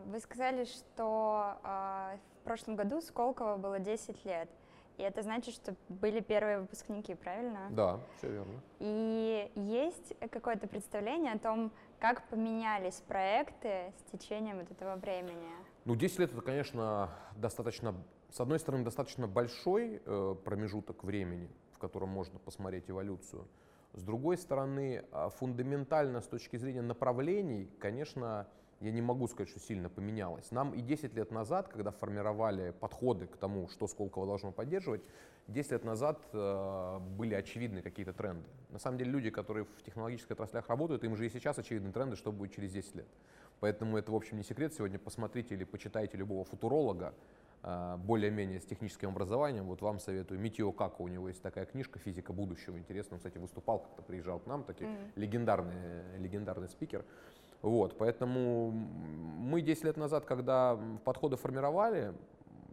Вы 0.05 0.19
сказали, 0.19 0.65
что 0.65 1.58
а, 1.63 2.17
в 2.41 2.43
прошлом 2.43 2.75
году 2.75 3.01
Сколково 3.01 3.58
было 3.58 3.79
10 3.79 4.23
лет. 4.25 4.47
И 4.97 5.03
это 5.03 5.21
значит, 5.23 5.53
что 5.53 5.75
были 5.89 6.21
первые 6.21 6.60
выпускники, 6.60 7.15
правильно? 7.15 7.67
Да, 7.71 7.99
все 8.17 8.31
верно. 8.31 8.62
И 8.79 9.51
есть 9.55 10.13
какое-то 10.31 10.67
представление 10.67 11.34
о 11.34 11.39
том, 11.39 11.71
как 11.99 12.27
поменялись 12.29 13.01
проекты 13.08 13.93
с 13.97 14.12
течением 14.12 14.60
вот 14.60 14.71
этого 14.71 14.95
времени? 14.95 15.49
Ну, 15.86 15.95
10 15.95 16.19
лет 16.19 16.31
это, 16.31 16.41
конечно, 16.41 17.10
достаточно, 17.36 17.95
с 18.31 18.39
одной 18.39 18.60
стороны, 18.60 18.84
достаточно 18.84 19.27
большой 19.27 20.01
э, 20.05 20.36
промежуток 20.43 21.03
времени, 21.03 21.49
в 21.71 21.77
котором 21.77 22.10
можно 22.10 22.39
посмотреть 22.39 22.89
эволюцию. 22.89 23.47
С 23.93 24.03
другой 24.03 24.38
стороны, 24.38 25.05
а, 25.13 25.29
фундаментально 25.29 26.19
с 26.19 26.27
точки 26.27 26.58
зрения 26.58 26.81
направлений, 26.81 27.69
конечно, 27.79 28.47
я 28.81 28.91
не 28.91 29.01
могу 29.01 29.27
сказать, 29.27 29.49
что 29.49 29.59
сильно 29.59 29.89
поменялось. 29.89 30.51
Нам 30.51 30.73
и 30.73 30.81
10 30.81 31.13
лет 31.13 31.31
назад, 31.31 31.69
когда 31.69 31.91
формировали 31.91 32.71
подходы 32.71 33.27
к 33.27 33.38
тому, 33.38 33.67
что 33.69 33.88
Сколково 33.88 34.25
должно 34.25 34.51
поддерживать, 34.51 35.01
10 35.47 35.71
лет 35.71 35.83
назад 35.83 36.19
э, 36.33 36.99
были 37.17 37.35
очевидны 37.35 37.81
какие-то 37.81 38.13
тренды. 38.13 38.47
На 38.69 38.79
самом 38.79 38.97
деле 38.97 39.11
люди, 39.11 39.29
которые 39.29 39.65
в 39.65 39.83
технологических 39.83 40.31
отраслях 40.31 40.67
работают, 40.67 41.03
им 41.03 41.15
же 41.15 41.25
и 41.25 41.29
сейчас 41.29 41.57
очевидны 41.59 41.91
тренды, 41.91 42.15
что 42.15 42.31
будет 42.31 42.53
через 42.53 42.71
10 42.71 42.95
лет. 42.95 43.07
Поэтому 43.59 43.97
это, 43.97 44.11
в 44.11 44.15
общем, 44.15 44.38
не 44.38 44.43
секрет. 44.43 44.73
Сегодня 44.73 44.99
посмотрите 44.99 45.55
или 45.55 45.63
почитайте 45.63 46.17
любого 46.17 46.43
футуролога, 46.43 47.13
э, 47.63 47.97
более-менее 47.97 48.59
с 48.59 48.65
техническим 48.65 49.09
образованием. 49.09 49.65
Вот 49.65 49.81
вам 49.81 49.99
советую 49.99 50.39
Митио 50.39 50.71
Кака, 50.71 51.01
у 51.01 51.07
него 51.07 51.29
есть 51.29 51.41
такая 51.41 51.65
книжка 51.65 51.99
«Физика 51.99 52.33
будущего». 52.33 52.77
Интересно, 52.77 53.15
он, 53.15 53.19
кстати, 53.19 53.38
выступал, 53.38 53.79
как-то 53.79 54.01
приезжал 54.01 54.39
к 54.39 54.47
нам, 54.47 54.63
такой 54.63 54.88
mm-hmm. 54.88 55.11
легендарный, 55.15 56.17
легендарный 56.17 56.69
спикер. 56.69 57.05
Вот, 57.62 57.98
поэтому 57.98 58.72
мы 58.72 59.62
10 59.62 59.84
лет 59.86 59.98
назад, 59.98 60.26
когда 60.26 60.80
подходы 61.04 61.36
формировали, 61.36 62.13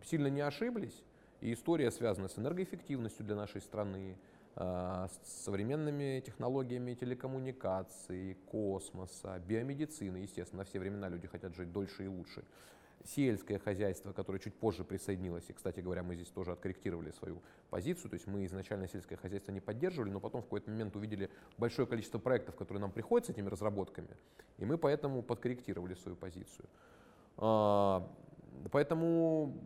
сильно 0.05 0.27
не 0.27 0.41
ошиблись. 0.41 1.03
И 1.41 1.53
история 1.53 1.91
связана 1.91 2.29
с 2.29 2.39
энергоэффективностью 2.39 3.25
для 3.25 3.35
нашей 3.35 3.61
страны, 3.61 4.17
а, 4.55 5.09
с 5.09 5.45
современными 5.45 6.23
технологиями 6.25 6.95
телекоммуникаций, 6.95 8.37
космоса, 8.47 9.39
биомедицины. 9.49 10.19
Естественно, 10.19 10.61
на 10.61 10.65
все 10.65 10.79
времена 10.79 11.09
люди 11.09 11.27
хотят 11.27 11.55
жить 11.55 11.73
дольше 11.73 12.05
и 12.05 12.09
лучше 12.09 12.45
сельское 13.05 13.59
хозяйство, 13.59 14.13
которое 14.13 14.39
чуть 14.39 14.55
позже 14.55 14.85
присоединилось, 14.85 15.45
и, 15.49 15.53
кстати 15.53 15.81
говоря, 15.81 16.03
мы 16.03 16.15
здесь 16.15 16.29
тоже 16.29 16.53
откорректировали 16.53 17.11
свою 17.11 17.43
позицию, 17.71 18.11
то 18.11 18.15
есть 18.15 18.27
мы 18.27 18.45
изначально 18.47 18.89
сельское 18.89 19.17
хозяйство 19.17 19.53
не 19.53 19.61
поддерживали, 19.61 20.11
но 20.11 20.21
потом 20.21 20.43
в 20.43 20.45
какой-то 20.45 20.71
момент 20.71 20.97
увидели 20.97 21.31
большое 21.59 21.87
количество 21.87 22.19
проектов, 22.19 22.57
которые 22.57 22.81
нам 22.81 22.91
приходят 22.91 23.27
с 23.27 23.31
этими 23.31 23.49
разработками, 23.49 24.09
и 24.59 24.65
мы 24.65 24.79
поэтому 24.79 25.23
подкорректировали 25.23 25.95
свою 25.95 26.17
позицию. 26.17 26.69
А, 27.39 28.09
поэтому, 28.71 29.57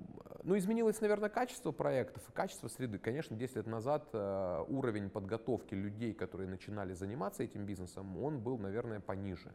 ну, 0.42 0.56
изменилось, 0.56 1.00
наверное, 1.00 1.28
качество 1.28 1.72
проектов 1.72 2.28
и 2.28 2.32
качество 2.32 2.68
среды. 2.68 2.98
Конечно, 2.98 3.36
10 3.36 3.56
лет 3.56 3.66
назад 3.66 4.08
э, 4.12 4.64
уровень 4.68 5.10
подготовки 5.10 5.74
людей, 5.74 6.14
которые 6.14 6.48
начинали 6.48 6.94
заниматься 6.94 7.42
этим 7.42 7.66
бизнесом, 7.66 8.16
он 8.22 8.40
был, 8.40 8.58
наверное, 8.58 9.00
пониже. 9.00 9.52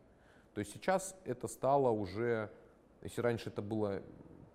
То 0.53 0.59
есть 0.59 0.73
сейчас 0.73 1.15
это 1.23 1.47
стало 1.47 1.89
уже 1.89 2.51
если 3.01 3.21
раньше 3.21 3.49
это 3.49 3.61
было 3.61 4.01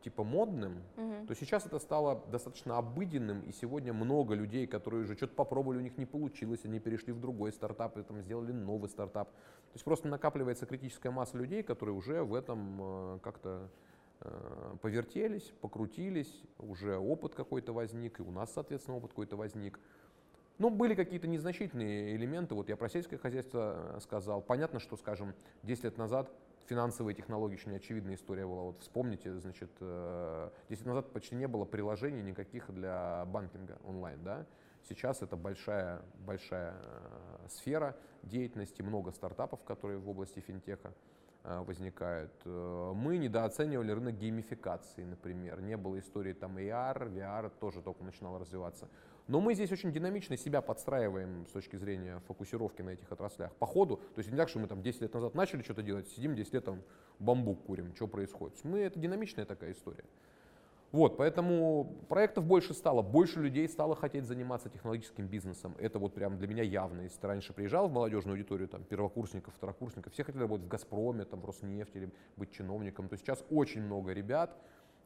типа 0.07 0.23
модным, 0.23 0.85
угу. 0.97 1.27
то 1.27 1.35
сейчас 1.35 1.67
это 1.67 1.81
стало 1.81 2.23
достаточно 2.31 2.79
обыденным, 2.79 3.41
и 3.41 3.51
сегодня 3.51 3.93
много 3.93 4.35
людей, 4.35 4.69
которые 4.69 5.03
уже 5.03 5.17
что-то 5.17 5.35
попробовали, 5.35 5.79
у 5.79 5.81
них 5.81 5.99
не 5.99 6.07
получилось, 6.07 6.61
они 6.65 6.79
перешли 6.79 7.13
в 7.13 7.19
другой 7.19 7.53
стартап, 7.53 7.97
и 7.99 8.03
там 8.05 8.23
сделали 8.23 8.53
новый 8.53 8.89
стартап. 8.89 9.31
То 9.31 9.75
есть 9.75 9.85
просто 9.85 10.07
накапливается 10.07 10.65
критическая 10.65 11.11
масса 11.11 11.37
людей, 11.37 11.65
которые 11.65 11.97
уже 11.97 12.23
в 12.23 12.35
этом 12.35 12.79
э, 12.81 13.19
как-то 13.21 13.69
э, 14.21 14.77
повертелись, 14.81 15.53
покрутились, 15.61 16.41
уже 16.59 16.97
опыт 16.97 17.35
какой-то 17.35 17.73
возник, 17.73 18.21
и 18.21 18.23
у 18.23 18.31
нас, 18.31 18.53
соответственно, 18.53 18.99
опыт 18.99 19.11
какой-то 19.11 19.37
возник. 19.37 19.81
Ну, 20.59 20.71
были 20.71 20.95
какие-то 20.95 21.27
незначительные 21.27 22.15
элементы, 22.15 22.55
вот 22.55 22.69
я 22.69 22.77
про 22.77 22.89
сельское 22.89 23.19
хозяйство 23.19 23.97
э, 23.97 24.01
сказал. 24.01 24.41
Понятно, 24.41 24.79
что, 24.79 24.97
скажем, 24.97 25.35
10 25.65 25.83
лет 25.83 25.99
назад 25.99 26.31
финансовые 26.67 27.15
технологии 27.15 27.55
очень 27.55 27.75
очевидная 27.75 28.15
история 28.15 28.47
была. 28.47 28.63
Вот 28.63 28.81
вспомните, 28.81 29.39
значит, 29.39 29.71
10 29.79 29.81
э, 29.81 30.85
назад 30.85 31.13
почти 31.13 31.35
не 31.35 31.49
было 31.49 31.65
приложений 31.65 32.23
никаких 32.23 32.73
для 32.73 33.25
банкинга 33.27 33.79
онлайн, 33.85 34.23
да? 34.23 34.47
Сейчас 34.89 35.23
это 35.23 35.37
большая, 35.37 36.03
большая 36.27 36.75
э, 36.77 37.49
сфера 37.49 37.97
деятельности, 38.23 38.83
много 38.83 39.11
стартапов, 39.11 39.63
которые 39.65 39.99
в 39.99 40.09
области 40.09 40.41
финтеха 40.41 40.93
возникают. 41.47 42.33
Мы 42.45 43.19
недооценивали 43.19 43.93
рынок 43.93 44.17
геймификации, 44.17 45.05
например. 45.05 45.61
Не 45.61 45.77
было 45.77 45.99
истории 45.99 46.33
там 46.33 46.59
AR, 46.59 47.13
VR 47.13 47.53
тоже 47.61 47.83
только 47.83 48.03
начинал 48.03 48.39
развиваться. 48.39 48.89
Но 49.29 49.41
мы 49.41 49.55
здесь 49.55 49.73
очень 49.73 49.93
динамично 49.93 50.37
себя 50.37 50.61
подстраиваем 50.61 51.47
с 51.49 51.53
точки 51.53 51.77
зрения 51.77 52.21
фокусировки 52.29 52.83
на 52.83 52.91
этих 52.91 53.11
отраслях. 53.11 53.53
По 53.57 53.67
ходу, 53.67 53.97
то 53.97 54.19
есть 54.19 54.31
не 54.31 54.37
так, 54.37 54.49
что 54.49 54.61
мы 54.61 54.69
там 54.69 54.83
10 54.83 55.01
лет 55.03 55.15
назад 55.15 55.35
начали 55.35 55.63
что-то 55.63 55.83
делать, 55.83 56.09
сидим 56.09 56.37
10 56.37 56.55
лет 56.55 56.65
там 56.65 56.83
бамбук 57.19 57.65
курим, 57.65 57.95
что 57.97 58.07
происходит. 58.07 58.59
Мы, 58.63 58.81
это 58.81 58.99
динамичная 59.01 59.45
такая 59.45 59.73
история. 59.73 60.05
Вот, 60.97 61.19
поэтому 61.19 61.95
проектов 62.09 62.47
больше 62.47 62.73
стало, 62.73 63.03
больше 63.03 63.43
людей 63.43 63.69
стало 63.69 63.95
хотеть 63.95 64.25
заниматься 64.25 64.71
технологическим 64.71 65.27
бизнесом. 65.27 65.77
Это 65.79 65.99
вот 65.99 66.15
прям 66.15 66.39
для 66.39 66.49
меня 66.49 66.63
явно. 66.63 67.03
Если 67.03 67.21
ты 67.21 67.27
раньше 67.27 67.53
приезжал 67.53 67.91
в 67.91 67.93
молодежную 67.93 68.33
аудиторию, 68.33 68.67
там, 68.67 68.83
первокурсников, 68.83 69.53
второкурсников, 69.57 70.15
все 70.15 70.25
хотели 70.25 70.41
работать 70.41 70.65
в 70.65 70.69
«Газпроме», 70.71 71.27
там, 71.27 71.43
в 71.43 71.45
«Роснефти» 71.45 71.99
или 71.99 72.11
быть 72.37 72.51
чиновником, 72.51 73.11
то 73.11 73.19
сейчас 73.19 73.45
очень 73.51 73.83
много 73.83 74.15
ребят 74.15 74.57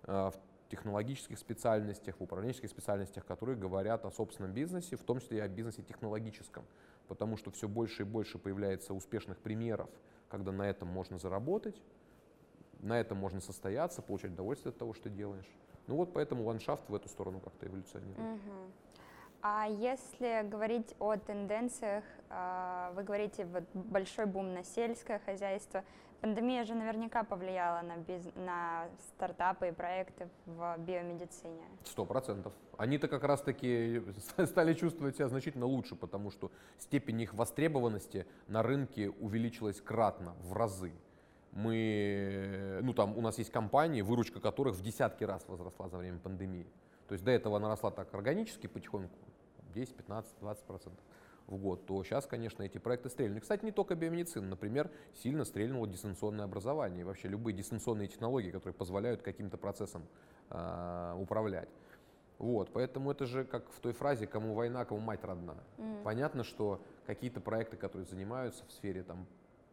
э, 0.04 0.12
в 0.12 0.34
технологических 0.68 1.36
специальностях, 1.36 2.20
в 2.20 2.22
управленческих 2.22 2.70
специальностях, 2.70 3.26
которые 3.26 3.56
говорят 3.56 4.04
о 4.04 4.12
собственном 4.12 4.52
бизнесе, 4.52 4.94
в 4.94 5.02
том 5.02 5.18
числе 5.18 5.38
и 5.38 5.40
о 5.40 5.48
бизнесе 5.48 5.82
технологическом, 5.82 6.66
потому 7.08 7.36
что 7.36 7.50
все 7.50 7.66
больше 7.66 8.02
и 8.02 8.06
больше 8.06 8.38
появляется 8.38 8.94
успешных 8.94 9.38
примеров, 9.38 9.90
когда 10.28 10.52
на 10.52 10.70
этом 10.70 10.86
можно 10.86 11.18
заработать, 11.18 11.82
на 12.78 13.00
этом 13.00 13.18
можно 13.18 13.40
состояться, 13.40 14.02
получать 14.02 14.30
удовольствие 14.30 14.70
от 14.70 14.78
того, 14.78 14.94
что 14.94 15.10
делаешь. 15.10 15.50
Ну 15.86 15.96
вот 15.96 16.12
поэтому 16.12 16.44
ландшафт 16.44 16.88
в 16.88 16.94
эту 16.94 17.08
сторону 17.08 17.40
как-то 17.40 17.66
эволюционирует. 17.66 18.18
Угу. 18.18 18.72
А 19.42 19.66
если 19.66 20.46
говорить 20.48 20.94
о 20.98 21.16
тенденциях, 21.16 22.04
а, 22.28 22.92
вы 22.94 23.02
говорите 23.02 23.46
вот 23.46 23.64
большой 23.72 24.26
бум 24.26 24.52
на 24.52 24.62
сельское 24.62 25.18
хозяйство. 25.18 25.82
Пандемия 26.20 26.64
же 26.64 26.74
наверняка 26.74 27.24
повлияла 27.24 27.80
на, 27.80 27.96
биз... 27.96 28.28
на 28.34 28.88
стартапы 28.98 29.68
и 29.68 29.72
проекты 29.72 30.28
в 30.44 30.76
биомедицине. 30.78 31.64
Сто 31.84 32.04
процентов. 32.04 32.52
Они-то 32.76 33.08
как 33.08 33.24
раз-таки 33.24 34.02
стали 34.44 34.74
чувствовать 34.74 35.16
себя 35.16 35.28
значительно 35.28 35.64
лучше, 35.64 35.96
потому 35.96 36.30
что 36.30 36.52
степень 36.78 37.22
их 37.22 37.32
востребованности 37.32 38.26
на 38.48 38.62
рынке 38.62 39.08
увеличилась 39.08 39.80
кратно, 39.80 40.34
в 40.42 40.52
разы. 40.52 40.92
Мы, 41.52 42.78
ну 42.82 42.92
там 42.94 43.16
у 43.18 43.20
нас 43.20 43.38
есть 43.38 43.50
компании, 43.50 44.02
выручка 44.02 44.40
которых 44.40 44.76
в 44.76 44.82
десятки 44.82 45.24
раз 45.24 45.44
возросла 45.48 45.88
за 45.88 45.98
время 45.98 46.18
пандемии. 46.18 46.66
То 47.08 47.14
есть 47.14 47.24
до 47.24 47.32
этого 47.32 47.56
она 47.56 47.68
росла 47.68 47.90
так 47.90 48.14
органически 48.14 48.68
потихоньку, 48.68 49.18
10, 49.74 49.94
15, 49.96 50.32
20 50.40 50.64
процентов 50.64 51.04
в 51.50 51.56
год, 51.56 51.84
то 51.86 52.02
сейчас, 52.04 52.26
конечно, 52.26 52.62
эти 52.62 52.78
проекты 52.78 53.08
стрельнули. 53.10 53.40
Кстати, 53.40 53.64
не 53.64 53.72
только 53.72 53.96
биомедицина, 53.96 54.46
например, 54.46 54.90
сильно 55.14 55.44
стрельнуло 55.44 55.86
дистанционное 55.88 56.44
образование 56.44 57.00
и 57.00 57.04
вообще 57.04 57.28
любые 57.28 57.54
дистанционные 57.54 58.08
технологии, 58.08 58.50
которые 58.50 58.74
позволяют 58.74 59.22
каким-то 59.22 59.56
процессам 59.56 60.06
э, 60.50 61.16
управлять. 61.18 61.68
Вот, 62.38 62.70
поэтому 62.72 63.10
это 63.10 63.26
же 63.26 63.44
как 63.44 63.68
в 63.70 63.80
той 63.80 63.92
фразе 63.92 64.26
«кому 64.26 64.54
война, 64.54 64.84
кому 64.84 65.00
мать 65.00 65.22
родна». 65.24 65.56
Mm. 65.76 66.02
Понятно, 66.04 66.42
что 66.42 66.80
какие-то 67.06 67.40
проекты, 67.40 67.76
которые 67.76 68.06
занимаются 68.06 68.64
в 68.64 68.72
сфере 68.72 69.02
там, 69.02 69.26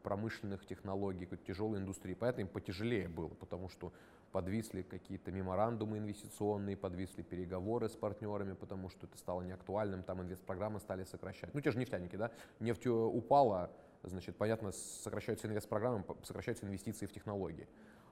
промышленных 0.07 0.65
технологий, 0.65 1.25
какой-то 1.25 1.43
тяжелой 1.43 1.79
индустрии. 1.79 2.13
Поэтому 2.13 2.47
им 2.47 2.47
потяжелее 2.47 3.09
было, 3.09 3.27
потому 3.27 3.67
что 3.67 3.91
подвисли 4.31 4.81
какие-то 4.81 5.33
меморандумы 5.33 5.97
инвестиционные, 5.97 6.77
подвисли 6.77 7.23
переговоры 7.23 7.89
с 7.89 7.91
партнерами, 7.97 8.53
потому 8.53 8.87
что 8.89 9.05
это 9.05 9.17
стало 9.17 9.41
неактуальным, 9.41 10.03
там 10.03 10.21
инвестпрограммы 10.21 10.79
стали 10.79 11.03
сокращать. 11.03 11.53
Ну, 11.53 11.59
те 11.59 11.71
же 11.71 11.77
нефтяники, 11.77 12.15
да, 12.15 12.31
нефть 12.61 12.87
упала, 12.87 13.69
значит, 14.03 14.37
понятно, 14.37 14.71
сокращаются 14.71 15.47
инвестпрограммы, 15.47 16.05
сокращаются 16.23 16.65
инвестиции 16.65 17.05
в 17.05 17.11
технологии. 17.11 17.67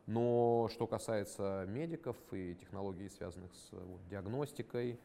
Но 0.05 0.69
что 0.73 0.87
касается 0.87 1.65
медиков 1.69 2.17
и 2.33 2.55
технологий, 2.55 3.07
связанных 3.07 3.55
с 3.55 3.71
вот, 3.71 4.05
диагностикой, 4.09 4.91
э, 4.91 4.97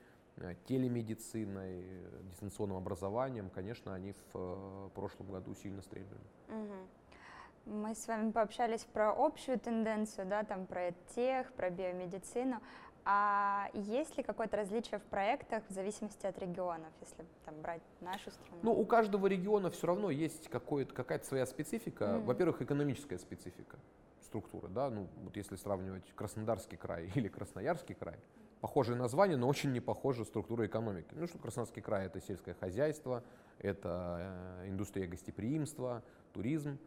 телемедициной, 0.66 1.84
дистанционным 2.30 2.76
образованием, 2.76 3.50
конечно, 3.50 3.94
они 3.94 4.12
в 4.12 4.34
э, 4.34 4.88
прошлом 4.94 5.30
году 5.30 5.54
сильно 5.54 5.82
стрельнули. 5.82 6.20
Угу. 6.48 7.74
Мы 7.76 7.94
с 7.94 8.08
вами 8.08 8.30
пообщались 8.30 8.84
про 8.84 9.12
общую 9.12 9.58
тенденцию, 9.58 10.26
да, 10.26 10.42
там 10.44 10.66
про 10.66 10.92
тех, 11.14 11.52
про 11.52 11.70
биомедицину. 11.70 12.60
А 13.04 13.70
есть 13.72 14.16
ли 14.16 14.22
какое-то 14.22 14.56
различие 14.56 14.98
в 14.98 15.02
проектах 15.04 15.62
в 15.68 15.72
зависимости 15.72 16.26
от 16.26 16.38
регионов, 16.38 16.92
если 17.00 17.24
там 17.44 17.60
брать 17.60 17.82
нашу 18.00 18.30
страну? 18.30 18.60
Ну, 18.62 18.72
у 18.72 18.84
каждого 18.84 19.26
региона 19.26 19.70
все 19.70 19.86
равно 19.86 20.10
есть 20.10 20.48
какая-то 20.48 21.24
своя 21.24 21.46
специфика. 21.46 22.04
Mm-hmm. 22.04 22.24
Во-первых, 22.24 22.62
экономическая 22.62 23.18
специфика 23.18 23.78
структуры, 24.22 24.68
да, 24.68 24.90
ну, 24.90 25.08
вот 25.22 25.36
если 25.36 25.56
сравнивать 25.56 26.12
Краснодарский 26.14 26.76
край 26.76 27.10
или 27.14 27.28
Красноярский 27.28 27.94
край, 27.94 28.18
похожие 28.60 28.96
названия, 28.96 29.36
но 29.36 29.48
очень 29.48 29.72
не 29.72 29.80
похожая 29.80 30.24
структура 30.24 30.66
экономики. 30.66 31.08
Ну, 31.12 31.26
что 31.26 31.38
Краснодарский 31.38 31.82
край— 31.82 32.06
это 32.06 32.20
сельское 32.20 32.54
хозяйство, 32.54 33.22
это 33.58 34.62
э, 34.62 34.68
индустрия 34.68 35.06
гостеприимства, 35.06 36.02
туризм, 36.32 36.78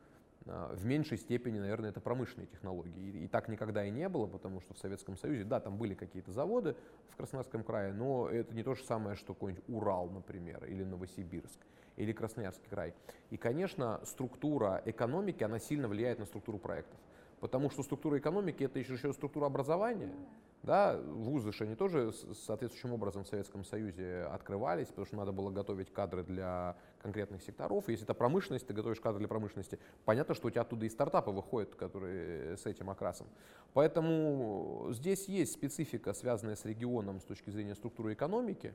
а, 0.45 0.73
в 0.75 0.85
меньшей 0.85 1.17
степени, 1.17 1.59
наверное, 1.59 1.89
это 1.89 2.01
промышленные 2.01 2.47
технологии. 2.47 3.23
И 3.23 3.27
так 3.27 3.47
никогда 3.47 3.85
и 3.85 3.91
не 3.91 4.09
было, 4.09 4.27
потому 4.27 4.59
что 4.61 4.73
в 4.73 4.77
Советском 4.77 5.17
Союзе, 5.17 5.43
да, 5.43 5.59
там 5.59 5.77
были 5.77 5.93
какие-то 5.93 6.31
заводы 6.31 6.75
в 7.09 7.15
Краснодарском 7.15 7.63
крае, 7.63 7.93
но 7.93 8.27
это 8.29 8.53
не 8.53 8.63
то 8.63 8.75
же 8.75 8.83
самое, 8.83 9.15
что 9.15 9.33
какой-нибудь 9.33 9.63
Урал, 9.67 10.09
например, 10.09 10.65
или 10.65 10.83
Новосибирск, 10.83 11.59
или 11.95 12.11
Красноярский 12.11 12.67
край. 12.69 12.93
И, 13.29 13.37
конечно, 13.37 14.01
структура 14.03 14.81
экономики, 14.85 15.43
она 15.43 15.59
сильно 15.59 15.87
влияет 15.87 16.19
на 16.19 16.25
структуру 16.25 16.57
проектов. 16.57 16.99
Потому 17.43 17.69
что 17.69 17.83
структура 17.83 18.17
экономики 18.19 18.63
это 18.63 18.79
еще, 18.79 18.93
еще 18.93 19.11
структура 19.11 19.47
образования. 19.47 20.13
Да, 20.61 20.97
вузы 20.97 21.51
же 21.51 21.65
они 21.65 21.75
тоже 21.75 22.13
соответствующим 22.13 22.93
образом 22.93 23.25
в 23.25 23.27
Советском 23.27 23.65
Союзе 23.65 24.21
открывались, 24.31 24.87
потому 24.87 25.05
что 25.05 25.17
надо 25.17 25.33
было 25.33 25.51
готовить 25.51 25.91
кадры 25.91 26.23
для 26.23 26.77
конкретных 27.01 27.43
секторов. 27.43 27.89
Если 27.89 28.05
это 28.05 28.13
промышленность, 28.13 28.65
ты 28.65 28.73
готовишь 28.73 29.01
кадры 29.01 29.19
для 29.19 29.27
промышленности, 29.27 29.77
понятно, 30.05 30.35
что 30.35 30.47
у 30.47 30.51
тебя 30.51 30.61
оттуда 30.61 30.85
и 30.85 30.89
стартапы 30.89 31.31
выходят, 31.31 31.75
которые 31.75 32.55
с 32.55 32.65
этим 32.65 32.89
окрасом. 32.89 33.27
Поэтому 33.73 34.87
здесь 34.91 35.27
есть 35.27 35.51
специфика, 35.51 36.13
связанная 36.13 36.55
с 36.55 36.63
регионом 36.63 37.19
с 37.19 37.25
точки 37.25 37.49
зрения 37.49 37.75
структуры 37.75 38.13
экономики 38.13 38.73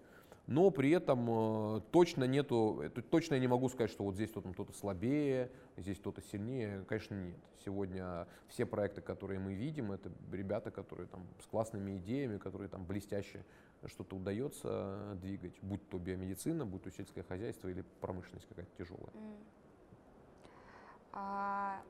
но 0.48 0.70
при 0.70 0.90
этом 0.90 1.76
э, 1.76 1.80
точно 1.92 2.24
нету, 2.24 2.82
точно 3.10 3.34
я 3.34 3.40
не 3.40 3.46
могу 3.46 3.68
сказать, 3.68 3.90
что 3.90 4.02
вот 4.02 4.14
здесь 4.14 4.30
кто-то 4.30 4.72
слабее, 4.72 5.52
здесь 5.76 5.98
кто-то 5.98 6.22
сильнее, 6.22 6.86
конечно, 6.88 7.14
нет. 7.14 7.38
Сегодня 7.66 8.26
все 8.48 8.64
проекты, 8.64 9.02
которые 9.02 9.40
мы 9.40 9.52
видим, 9.52 9.92
это 9.92 10.10
ребята, 10.32 10.70
которые 10.70 11.06
там 11.06 11.26
с 11.42 11.46
классными 11.46 11.98
идеями, 11.98 12.38
которые 12.38 12.70
там 12.70 12.86
блестяще 12.86 13.44
что-то 13.84 14.16
удается 14.16 15.18
двигать, 15.20 15.52
будь 15.60 15.86
то 15.90 15.98
биомедицина, 15.98 16.64
будь 16.64 16.82
то 16.82 16.90
сельское 16.90 17.22
хозяйство 17.22 17.68
или 17.68 17.82
промышленность 18.00 18.48
какая-то 18.48 18.74
тяжелая. 18.78 19.12
А, 21.12 21.82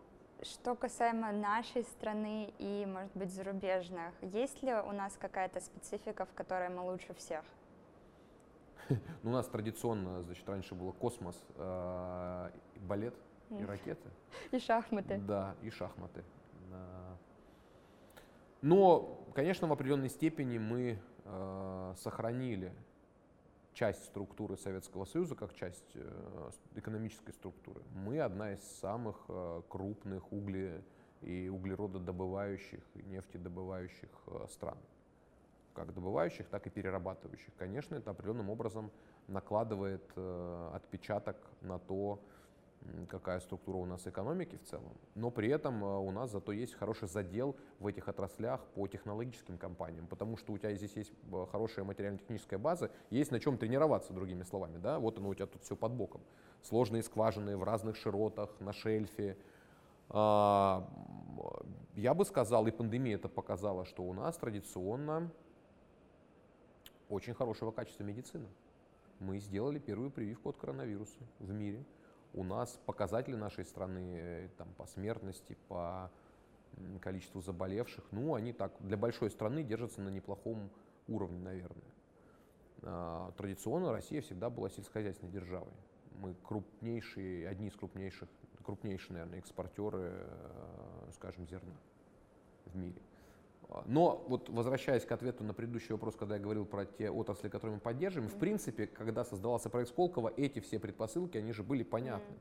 что 0.43 0.75
касаемо 0.75 1.31
нашей 1.31 1.85
страны 1.85 2.53
и, 2.59 2.87
может 2.87 3.13
быть, 3.15 3.31
зарубежных, 3.31 4.13
есть 4.21 4.65
ли 4.65 4.75
у 4.75 4.91
нас 4.91 5.17
какая-то 5.17 5.61
специфика, 5.61 6.25
в 6.25 6.33
которой 6.35 6.71
мы 6.71 6.83
лучше 6.83 7.15
всех? 7.15 7.45
Ну, 9.23 9.31
у 9.31 9.33
нас 9.33 9.47
традиционно, 9.47 10.23
значит, 10.23 10.49
раньше 10.49 10.75
было 10.75 10.93
космос, 10.93 11.37
э, 11.57 12.51
балет 12.81 13.15
и 13.51 13.65
ракеты. 13.65 14.09
И 14.53 14.59
шахматы. 14.59 15.19
Да, 15.19 15.55
и 15.63 15.71
шахматы. 15.71 16.23
Но, 18.61 19.25
конечно, 19.35 19.69
в 19.69 19.73
определенной 19.73 20.09
степени 20.09 20.59
мы 20.59 20.99
э, 21.25 21.95
сохранили 21.97 22.73
часть 23.73 24.05
структуры 24.07 24.57
Советского 24.57 25.05
Союза 25.05 25.37
как 25.37 25.55
часть 25.55 25.93
э, 25.95 26.51
экономической 26.75 27.33
структуры. 27.33 27.81
Мы 27.95 28.19
одна 28.19 28.55
из 28.55 28.61
самых 28.81 29.17
э, 29.29 29.63
крупных 29.69 30.33
угле 30.33 30.83
и 31.21 31.49
углерододобывающих, 31.49 32.83
и 32.95 33.03
нефтедобывающих 33.03 34.11
стран 34.51 34.79
как 35.75 35.95
добывающих, 35.95 36.49
так 36.49 36.67
и 36.67 36.71
перерабатывающих. 36.71 37.55
Конечно, 37.57 37.95
это 37.95 38.11
определенным 38.11 38.51
образом 38.51 38.91
накладывает 39.29 40.05
э, 40.17 40.71
отпечаток 40.75 41.37
на 41.61 41.79
то, 41.79 42.21
какая 43.09 43.41
структура 43.41 43.77
у 43.77 43.87
нас 43.87 44.07
экономики 44.07 44.57
в 44.57 44.69
целом, 44.69 44.93
но 45.15 45.31
при 45.31 45.49
этом 45.49 45.85
э, 45.85 45.99
у 45.99 46.11
нас 46.11 46.31
зато 46.31 46.53
есть 46.53 46.75
хороший 46.75 47.09
задел 47.09 47.57
в 47.81 47.87
этих 47.87 48.09
отраслях 48.09 48.65
по 48.75 48.87
технологическим 48.87 49.59
компаниям, 49.59 50.07
потому 50.07 50.37
что 50.37 50.53
у 50.53 50.59
тебя 50.59 50.75
здесь 50.75 50.95
есть 50.97 51.13
э, 51.33 51.47
хорошая 51.51 51.85
материально-техническая 51.85 52.59
база, 52.59 52.91
есть 53.11 53.31
на 53.31 53.41
чем 53.41 53.59
тренироваться, 53.59 54.13
другими 54.13 54.43
словами, 54.43 54.79
да, 54.79 54.99
вот 54.99 55.19
оно 55.19 55.29
у 55.29 55.35
тебя 55.35 55.47
тут 55.47 55.63
все 55.63 55.77
под 55.77 55.93
боком. 55.93 56.21
Сложные 56.63 57.03
скважины 57.03 57.57
в 57.57 57.63
разных 57.63 57.97
широтах, 57.97 58.51
на 58.61 58.73
шельфе. 58.73 59.37
А, 60.11 60.89
я 61.95 62.15
бы 62.15 62.25
сказал, 62.25 62.67
и 62.67 62.71
пандемия 62.71 63.17
это 63.17 63.29
показала, 63.29 63.85
что 63.85 64.03
у 64.03 64.13
нас 64.13 64.37
традиционно 64.37 65.31
очень 67.09 67.35
хорошего 67.35 67.71
качества 67.71 68.05
медицины. 68.05 68.49
Мы 69.21 69.39
сделали 69.39 69.79
первую 69.79 70.11
прививку 70.11 70.51
от 70.51 70.57
коронавируса 70.57 71.19
в 71.39 71.53
мире. 71.53 71.85
У 72.35 72.45
нас 72.45 72.79
показатели 72.87 73.35
нашей 73.35 73.65
страны 73.65 74.17
э, 74.21 74.49
там, 74.57 74.69
по 74.77 74.87
смертности, 74.87 75.57
по 75.69 76.11
количеству 77.01 77.41
заболевших, 77.41 78.05
ну, 78.13 78.35
они 78.35 78.53
так 78.53 78.73
для 78.81 78.97
большой 78.97 79.31
страны 79.31 79.63
держатся 79.63 80.01
на 80.01 80.11
неплохом 80.11 80.71
уровне, 81.09 81.39
наверное. 81.39 81.83
А, 82.83 83.33
традиционно 83.33 83.93
Россия 83.93 84.21
всегда 84.21 84.51
была 84.51 84.69
сельскохозяйственной 84.71 85.33
державой. 85.33 85.73
Мы 86.21 86.35
крупнейшие, 86.45 87.49
одни 87.49 87.69
из 87.69 87.75
крупнейших, 87.75 88.29
крупнейшие, 88.63 89.15
наверное, 89.15 89.39
экспортеры, 89.39 90.11
э, 90.13 91.11
скажем, 91.15 91.47
зерна 91.47 91.75
в 92.67 92.77
мире. 92.77 93.01
Но 93.87 94.25
вот 94.29 94.49
возвращаясь 94.49 95.05
к 95.05 95.13
ответу 95.13 95.45
на 95.45 95.53
предыдущий 95.53 95.93
вопрос, 95.93 96.17
когда 96.17 96.37
я 96.37 96.41
говорил 96.41 96.65
про 96.65 96.87
те 96.87 97.11
отрасли, 97.11 97.49
которые 97.49 97.75
мы 97.75 97.81
поддерживаем, 97.81 98.31
в 98.31 98.39
принципе, 98.39 98.87
когда 98.87 99.25
создавался 99.25 99.69
проект 99.69 99.91
Сколково, 99.91 100.33
эти 100.37 100.61
все 100.61 100.79
предпосылки, 100.79 101.37
они 101.37 101.53
же 101.53 101.63
были 101.63 101.83
понятны. 101.83 102.37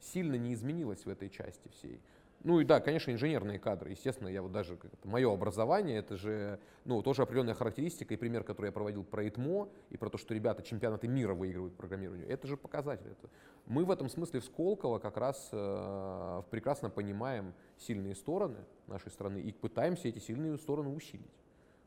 Сильно 0.00 0.34
не 0.34 0.54
изменилось 0.54 1.04
в 1.06 1.08
этой 1.08 1.30
части 1.30 1.68
всей. 1.68 2.00
Ну 2.44 2.58
и 2.58 2.64
да, 2.64 2.80
конечно, 2.80 3.12
инженерные 3.12 3.58
кадры. 3.58 3.90
Естественно, 3.90 4.26
я 4.26 4.42
вот 4.42 4.50
даже, 4.50 4.76
мое 5.04 5.32
образование, 5.32 5.98
это 5.98 6.16
же, 6.16 6.58
ну, 6.84 7.00
тоже 7.02 7.22
определенная 7.22 7.54
характеристика 7.54 8.14
и 8.14 8.16
пример, 8.16 8.42
который 8.42 8.66
я 8.66 8.72
проводил 8.72 9.04
про 9.04 9.28
ИТМО 9.28 9.68
и 9.90 9.96
про 9.96 10.10
то, 10.10 10.18
что 10.18 10.34
ребята 10.34 10.62
чемпионаты 10.62 11.06
мира 11.06 11.34
выигрывают 11.34 11.76
программированию. 11.76 12.28
Это 12.28 12.48
же 12.48 12.56
показатель. 12.56 13.06
Это. 13.06 13.30
Мы 13.66 13.84
в 13.84 13.90
этом 13.92 14.08
смысле 14.08 14.40
в 14.40 14.44
Сколково 14.44 14.98
как 14.98 15.16
раз 15.16 15.50
э, 15.52 16.42
прекрасно 16.50 16.90
понимаем 16.90 17.54
сильные 17.78 18.16
стороны 18.16 18.58
нашей 18.88 19.12
страны 19.12 19.40
и 19.40 19.52
пытаемся 19.52 20.08
эти 20.08 20.18
сильные 20.18 20.58
стороны 20.58 20.88
усилить 20.88 21.30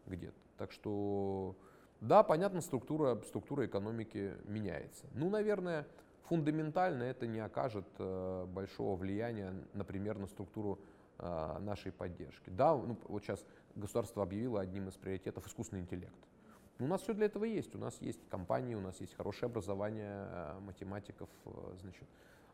где-то. 0.05 0.37
Так 0.57 0.71
что, 0.71 1.57
да, 1.99 2.23
понятно, 2.23 2.61
структура, 2.61 3.21
структура 3.27 3.65
экономики 3.65 4.35
меняется. 4.45 5.05
Ну, 5.13 5.29
наверное, 5.29 5.85
фундаментально 6.29 7.03
это 7.03 7.27
не 7.27 7.39
окажет 7.39 7.85
э, 7.99 8.45
большого 8.47 8.95
влияния, 8.95 9.53
например, 9.73 10.17
на 10.17 10.27
структуру 10.27 10.79
э, 11.19 11.57
нашей 11.59 11.91
поддержки. 11.91 12.49
Да, 12.49 12.75
ну, 12.75 12.97
вот 13.07 13.23
сейчас 13.23 13.45
государство 13.75 14.23
объявило 14.23 14.61
одним 14.61 14.87
из 14.87 14.93
приоритетов 14.95 15.47
искусственный 15.47 15.81
интеллект. 15.81 16.13
Но 16.77 16.85
у 16.85 16.89
нас 16.89 17.01
все 17.01 17.13
для 17.13 17.27
этого 17.27 17.45
есть. 17.45 17.73
У 17.75 17.77
нас 17.77 17.95
есть 18.01 18.19
компании, 18.29 18.75
у 18.75 18.81
нас 18.81 18.99
есть 18.99 19.15
хорошее 19.15 19.47
образование 19.49 20.27
э, 20.29 20.59
математиков, 20.59 21.29
значит, 21.81 22.07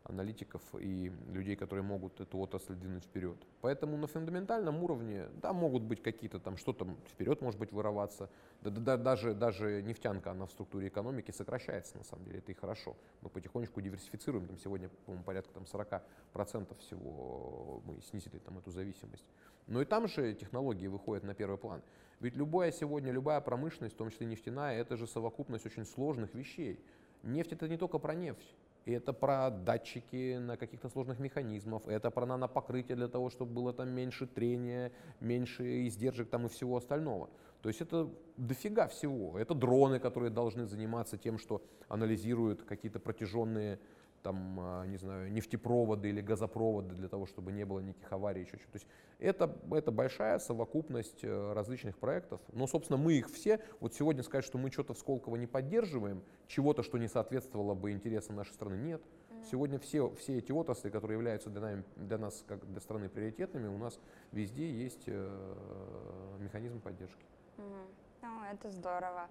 аналитиков 0.04 0.62
и 0.80 1.12
людей, 1.30 1.56
которые 1.56 1.84
могут 1.84 2.20
эту 2.20 2.38
отрасль 2.40 2.74
двинуть 2.74 3.04
вперед. 3.04 3.38
Поэтому 3.62 3.98
на 3.98 4.08
фундаментальном 4.08 4.84
уровне, 4.84 5.28
да, 5.42 5.54
могут 5.54 5.84
быть 5.84 6.02
какие-то 6.02 6.40
там, 6.40 6.58
что-то 6.58 6.88
вперед 7.08 7.42
может 7.42 7.60
быть 7.60 7.72
вырываться. 7.72 8.30
Да, 8.62 8.70
да, 8.72 8.98
даже, 8.98 9.34
даже 9.34 9.82
нефтянка, 9.84 10.32
она 10.32 10.46
в 10.46 10.52
структуре 10.52 10.88
экономики 10.88 11.32
сокращается, 11.32 11.98
на 11.98 12.04
самом 12.04 12.26
деле, 12.26 12.40
это 12.40 12.52
и 12.52 12.56
хорошо. 12.56 12.96
Мы 13.22 13.30
потихонечку 13.30 13.82
диверсифицируем, 13.82 14.48
там 14.48 14.58
сегодня, 14.58 14.90
по-моему, 15.06 15.24
порядка 15.24 15.54
там, 15.54 15.64
40% 15.64 16.78
всего 16.80 17.82
мы 17.86 18.02
снизили 18.02 18.40
там 18.40 18.58
эту 18.58 18.72
зависимость. 18.72 19.26
Но 19.68 19.82
и 19.82 19.86
там 19.86 20.08
же 20.08 20.34
технологии 20.34 20.88
выходят 20.88 21.24
на 21.24 21.34
первый 21.34 21.58
план. 21.58 21.82
Ведь 22.20 22.36
любая 22.36 22.72
сегодня, 22.72 23.12
любая 23.12 23.42
промышленность, 23.42 23.96
в 23.96 23.98
том 23.98 24.10
числе 24.10 24.28
нефтяная, 24.28 24.80
это 24.80 24.98
же 24.98 25.08
совокупность 25.08 25.66
очень 25.66 25.86
сложных 25.86 26.34
вещей 26.34 26.80
Нефть 27.24 27.54
это 27.54 27.68
не 27.68 27.78
только 27.78 28.00
про 28.00 28.16
нефть. 28.16 28.56
Это 28.86 29.14
про 29.14 29.52
датчики 29.52 30.38
на 30.38 30.58
каких-то 30.58 30.90
сложных 30.90 31.20
механизмов, 31.20 31.88
это 31.88 32.10
про 32.10 32.26
нанопокрытие 32.26 32.96
для 32.96 33.08
того, 33.08 33.30
чтобы 33.30 33.54
было 33.54 33.74
там 33.74 33.90
меньше 33.90 34.26
трения, 34.26 34.92
меньше 35.20 35.88
издержек 35.88 36.30
там 36.30 36.48
и 36.48 36.50
всего 36.50 36.78
остального. 36.78 37.30
То 37.62 37.70
есть 37.70 37.82
это 37.82 38.10
дофига 38.38 38.88
всего. 38.88 39.38
Это 39.38 39.54
дроны, 39.54 40.00
которые 40.00 40.32
должны 40.32 40.66
заниматься 40.66 41.18
тем, 41.18 41.38
что 41.38 41.62
анализируют 41.90 42.64
какие-то 42.64 43.00
протяженные 43.00 43.80
там, 44.22 44.58
а, 44.60 44.86
не 44.86 44.98
знаю, 44.98 45.32
нефтепроводы 45.32 46.10
или 46.10 46.22
газопроводы 46.22 46.96
для 46.96 47.08
того, 47.08 47.26
чтобы 47.26 47.52
не 47.52 47.66
было 47.66 47.80
никаких 47.80 48.12
аварий, 48.12 48.42
еще 48.42 48.58
что-то. 48.58 48.72
То 48.74 48.76
есть 48.78 48.88
это, 49.20 49.56
это 49.72 49.92
большая 49.92 50.40
совокупность 50.40 51.24
э, 51.24 51.54
различных 51.54 51.98
проектов. 51.98 52.42
Но, 52.52 52.68
собственно, 52.68 52.98
мы 52.98 53.14
их 53.14 53.30
все, 53.30 53.60
вот 53.80 53.94
сегодня 53.94 54.24
сказать, 54.24 54.46
что 54.46 54.58
мы 54.58 54.72
что-то 54.72 54.94
в 54.94 54.98
Сколково 54.98 55.36
не 55.36 55.48
поддерживаем, 55.48 56.24
чего-то, 56.48 56.84
что 56.84 56.98
не 56.98 57.08
соответствовало 57.08 57.76
бы 57.76 57.92
интересам 57.92 58.36
нашей 58.36 58.54
страны, 58.54 58.76
нет. 58.76 59.02
Сегодня 59.50 59.80
все, 59.80 60.14
все 60.16 60.38
эти 60.38 60.52
отрасли, 60.52 60.90
которые 60.90 61.18
являются 61.18 61.50
для, 61.50 61.62
нами, 61.62 61.84
для 61.96 62.18
нас, 62.18 62.44
как 62.48 62.64
для 62.72 62.80
страны, 62.80 63.10
приоритетными, 63.10 63.68
у 63.68 63.78
нас 63.78 64.00
везде 64.32 64.70
есть 64.70 65.04
э, 65.08 66.36
механизм 66.40 66.80
поддержки. 66.80 67.26
Ну, 67.58 68.44
это 68.52 68.70
здорово. 68.72 69.28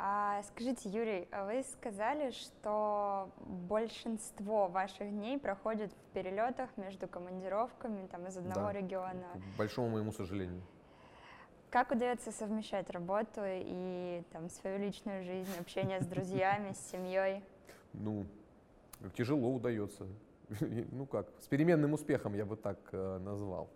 А, 0.00 0.42
скажите, 0.44 0.88
Юрий, 0.88 1.26
а 1.32 1.44
вы 1.44 1.64
сказали, 1.64 2.30
что 2.30 3.32
большинство 3.68 4.68
ваших 4.68 5.10
дней 5.10 5.38
проходит 5.38 5.92
в 5.92 6.14
перелетах 6.14 6.70
между 6.76 7.08
командировками 7.08 8.06
там, 8.06 8.28
из 8.28 8.36
одного 8.36 8.66
да, 8.66 8.72
региона. 8.74 9.26
К 9.34 9.58
большому 9.58 9.88
моему 9.88 10.12
сожалению. 10.12 10.62
Как 11.70 11.90
удается 11.90 12.30
совмещать 12.30 12.88
работу 12.90 13.40
и 13.44 14.22
там, 14.30 14.48
свою 14.50 14.78
личную 14.78 15.24
жизнь, 15.24 15.50
общение 15.58 16.00
с 16.00 16.06
друзьями, 16.06 16.74
с 16.74 16.90
семьей? 16.92 17.42
Ну, 17.92 18.24
тяжело 19.14 19.52
удается. 19.52 20.06
Ну 20.92 21.06
как, 21.06 21.26
с 21.40 21.48
переменным 21.48 21.92
успехом 21.92 22.34
я 22.34 22.46
бы 22.46 22.56
так 22.56 22.78
э, 22.92 23.18
назвал. 23.18 23.68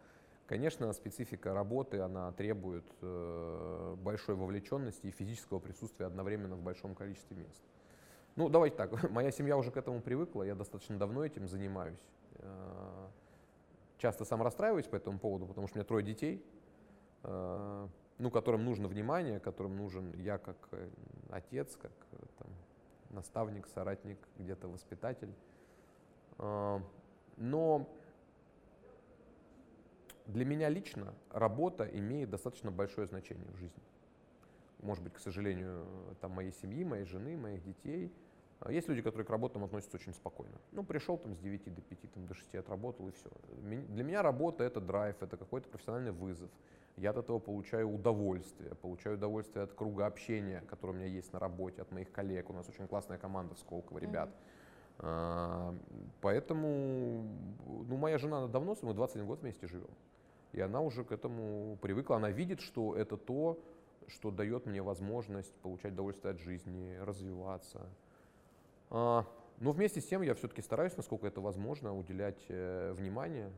Конечно, 0.46 0.92
специфика 0.92 1.54
работы, 1.54 2.00
она 2.00 2.32
требует 2.32 2.84
э, 3.00 3.94
большой 3.98 4.34
вовлеченности 4.34 5.06
и 5.06 5.10
физического 5.10 5.60
присутствия 5.60 6.06
одновременно 6.06 6.56
в 6.56 6.62
большом 6.62 6.94
количестве 6.94 7.36
мест. 7.36 7.62
Ну, 8.34 8.48
давайте 8.48 8.76
так, 8.76 9.10
моя 9.10 9.30
семья 9.30 9.56
уже 9.56 9.70
к 9.70 9.76
этому 9.76 10.00
привыкла, 10.00 10.42
я 10.42 10.54
достаточно 10.54 10.98
давно 10.98 11.24
этим 11.24 11.46
занимаюсь. 11.46 12.02
Э, 12.34 13.08
часто 13.98 14.24
сам 14.24 14.42
расстраиваюсь 14.42 14.86
по 14.86 14.96
этому 14.96 15.18
поводу, 15.18 15.46
потому 15.46 15.68
что 15.68 15.76
у 15.76 15.78
меня 15.78 15.86
трое 15.86 16.04
детей, 16.04 16.44
э, 17.22 17.88
ну, 18.18 18.30
которым 18.30 18.64
нужно 18.64 18.88
внимание, 18.88 19.38
которым 19.38 19.76
нужен 19.76 20.12
я 20.14 20.38
как 20.38 20.56
отец, 21.30 21.76
как 21.80 21.92
там, 22.38 22.48
наставник, 23.10 23.66
соратник, 23.68 24.18
где-то 24.38 24.68
воспитатель. 24.68 25.32
Но 26.38 27.88
для 30.26 30.44
меня 30.44 30.68
лично 30.68 31.14
работа 31.30 31.84
имеет 31.84 32.30
достаточно 32.30 32.70
большое 32.70 33.06
значение 33.06 33.50
в 33.52 33.56
жизни. 33.56 33.82
Может 34.80 35.04
быть, 35.04 35.12
к 35.12 35.18
сожалению, 35.18 35.84
там, 36.20 36.32
моей 36.32 36.52
семьи, 36.52 36.84
моей 36.84 37.04
жены, 37.04 37.36
моих 37.36 37.62
детей. 37.62 38.12
А 38.60 38.70
есть 38.70 38.88
люди, 38.88 39.02
которые 39.02 39.26
к 39.26 39.30
работам 39.30 39.64
относятся 39.64 39.96
очень 39.96 40.12
спокойно. 40.12 40.56
Ну, 40.70 40.84
пришел 40.84 41.18
там 41.18 41.34
с 41.34 41.38
9 41.38 41.74
до 41.74 41.82
5, 41.82 42.12
там, 42.12 42.26
до 42.26 42.34
6 42.34 42.54
отработал 42.54 43.08
и 43.08 43.12
все. 43.12 43.30
Для 43.60 44.04
меня 44.04 44.22
работа 44.22 44.64
это 44.64 44.80
драйв, 44.80 45.20
это 45.20 45.36
какой-то 45.36 45.68
профессиональный 45.68 46.12
вызов. 46.12 46.50
Я 46.96 47.10
от 47.10 47.16
этого 47.16 47.38
получаю 47.38 47.90
удовольствие, 47.90 48.74
получаю 48.74 49.16
удовольствие 49.16 49.64
от 49.64 49.72
круга 49.72 50.06
общения, 50.06 50.62
который 50.68 50.90
у 50.90 50.94
меня 50.94 51.06
есть 51.06 51.32
на 51.32 51.38
работе, 51.38 51.82
от 51.82 51.90
моих 51.90 52.12
коллег. 52.12 52.50
У 52.50 52.52
нас 52.52 52.68
очень 52.68 52.86
классная 52.86 53.18
команда 53.18 53.54
в 53.54 53.58
Сколково, 53.58 53.98
ребят. 53.98 54.28
Mm-hmm. 54.28 54.52
Поэтому, 56.20 57.26
ну, 57.66 57.96
моя 57.96 58.18
жена 58.18 58.38
она 58.38 58.46
давно, 58.46 58.76
мы 58.82 58.94
21 58.94 59.26
год 59.26 59.40
вместе 59.40 59.66
живем. 59.66 59.90
И 60.52 60.60
она 60.60 60.80
уже 60.80 61.04
к 61.04 61.12
этому 61.12 61.76
привыкла. 61.80 62.16
Она 62.16 62.30
видит, 62.30 62.60
что 62.60 62.94
это 62.94 63.16
то, 63.16 63.58
что 64.08 64.30
дает 64.30 64.66
мне 64.66 64.82
возможность 64.82 65.54
получать 65.56 65.92
удовольствие 65.92 66.32
от 66.32 66.40
жизни, 66.40 66.96
развиваться. 67.00 67.88
А, 68.90 69.24
но 69.58 69.72
вместе 69.72 70.00
с 70.00 70.06
тем 70.06 70.22
я 70.22 70.34
все-таки 70.34 70.60
стараюсь, 70.60 70.96
насколько 70.96 71.26
это 71.26 71.40
возможно, 71.40 71.96
уделять 71.96 72.44
э, 72.48 72.92
внимание, 72.92 73.50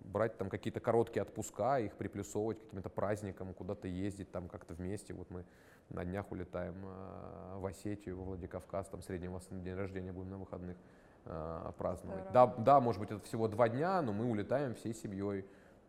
брать 0.00 0.36
там 0.36 0.48
какие-то 0.48 0.80
короткие 0.80 1.22
отпуска, 1.22 1.78
их 1.78 1.94
приплюсовывать 1.94 2.58
к 2.58 2.64
каким-то 2.64 2.88
праздникам, 2.88 3.54
куда-то 3.54 3.88
ездить 3.88 4.30
там 4.30 4.48
как-то 4.48 4.74
вместе. 4.74 5.14
Вот 5.14 5.30
мы 5.30 5.44
на 5.90 6.04
днях 6.04 6.30
улетаем 6.32 6.74
э, 6.84 7.58
в 7.58 7.66
Осетию, 7.66 8.18
во 8.18 8.24
Владикавказ, 8.24 8.88
там 8.88 9.02
средний 9.02 9.28
день 9.62 9.74
рождения 9.74 10.12
будем 10.12 10.30
на 10.30 10.38
выходных 10.38 10.76
э, 11.24 11.72
праздновать. 11.78 12.32
Да, 12.32 12.46
да, 12.46 12.80
может 12.80 13.00
быть, 13.00 13.10
это 13.10 13.20
всего 13.20 13.46
два 13.48 13.68
дня, 13.68 14.02
но 14.02 14.12
мы 14.12 14.24
улетаем 14.24 14.74
всей 14.74 14.94
семьей 14.94 15.44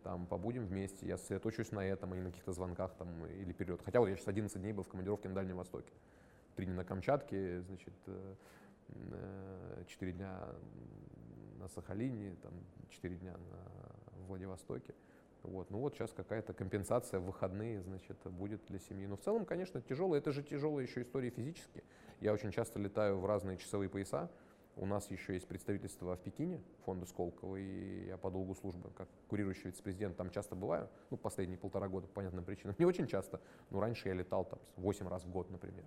там 0.05 0.27
побудем 0.27 0.67
вместе, 0.67 1.07
я 1.07 1.17
сосредоточусь 1.17 1.71
на 1.71 1.79
этом, 1.79 2.13
а 2.13 2.15
не 2.15 2.21
на 2.21 2.29
каких-то 2.29 2.51
звонках 2.51 2.93
там 2.93 3.25
или 3.25 3.51
перелет. 3.53 3.81
Хотя 3.83 3.99
вот 3.99 4.07
я 4.07 4.15
сейчас 4.15 4.27
11 4.27 4.61
дней 4.61 4.71
был 4.71 4.83
в 4.83 4.87
командировке 4.87 5.27
на 5.27 5.33
Дальнем 5.33 5.57
Востоке. 5.57 5.91
Три 6.55 6.67
дня 6.67 6.75
на 6.75 6.85
Камчатке, 6.85 7.61
значит, 7.61 7.93
4 8.05 8.23
э, 8.87 10.13
э, 10.13 10.15
дня 10.15 10.47
на 11.59 11.67
Сахалине, 11.69 12.35
там, 12.43 12.53
4 12.91 13.15
дня 13.15 13.31
на 13.31 14.25
Владивостоке. 14.27 14.93
Вот. 15.41 15.71
Ну 15.71 15.79
вот 15.79 15.95
сейчас 15.95 16.13
какая-то 16.13 16.53
компенсация 16.53 17.19
в 17.19 17.25
выходные, 17.25 17.81
значит, 17.81 18.17
будет 18.25 18.63
для 18.67 18.77
семьи. 18.77 19.07
Но 19.07 19.17
в 19.17 19.21
целом, 19.21 19.43
конечно, 19.43 19.81
тяжело. 19.81 20.15
Это 20.15 20.31
же 20.31 20.43
тяжелая 20.43 20.85
еще 20.85 21.01
история 21.01 21.31
физически. 21.31 21.83
Я 22.21 22.31
очень 22.31 22.51
часто 22.51 22.77
летаю 22.77 23.17
в 23.17 23.25
разные 23.25 23.57
часовые 23.57 23.89
пояса. 23.89 24.29
У 24.77 24.85
нас 24.85 25.09
еще 25.09 25.33
есть 25.33 25.47
представительство 25.47 26.17
в 26.17 26.19
Пекине, 26.19 26.61
фонда 26.85 27.05
Сколково, 27.05 27.55
и 27.55 28.07
я 28.07 28.17
по 28.17 28.29
долгу 28.29 28.55
службы, 28.55 28.89
как 28.97 29.07
курирующий 29.29 29.67
вице-президент, 29.67 30.17
там 30.17 30.29
часто 30.29 30.55
бываю, 30.55 30.89
ну, 31.09 31.17
последние 31.17 31.57
полтора 31.57 31.87
года, 31.87 32.07
по 32.07 32.15
понятным 32.15 32.43
причинам. 32.43 32.75
Не 32.79 32.85
очень 32.85 33.07
часто, 33.07 33.39
но 33.69 33.79
раньше 33.79 34.09
я 34.09 34.13
летал 34.13 34.43
там 34.43 34.59
8 34.77 35.07
раз 35.07 35.23
в 35.23 35.31
год, 35.31 35.49
например. 35.49 35.85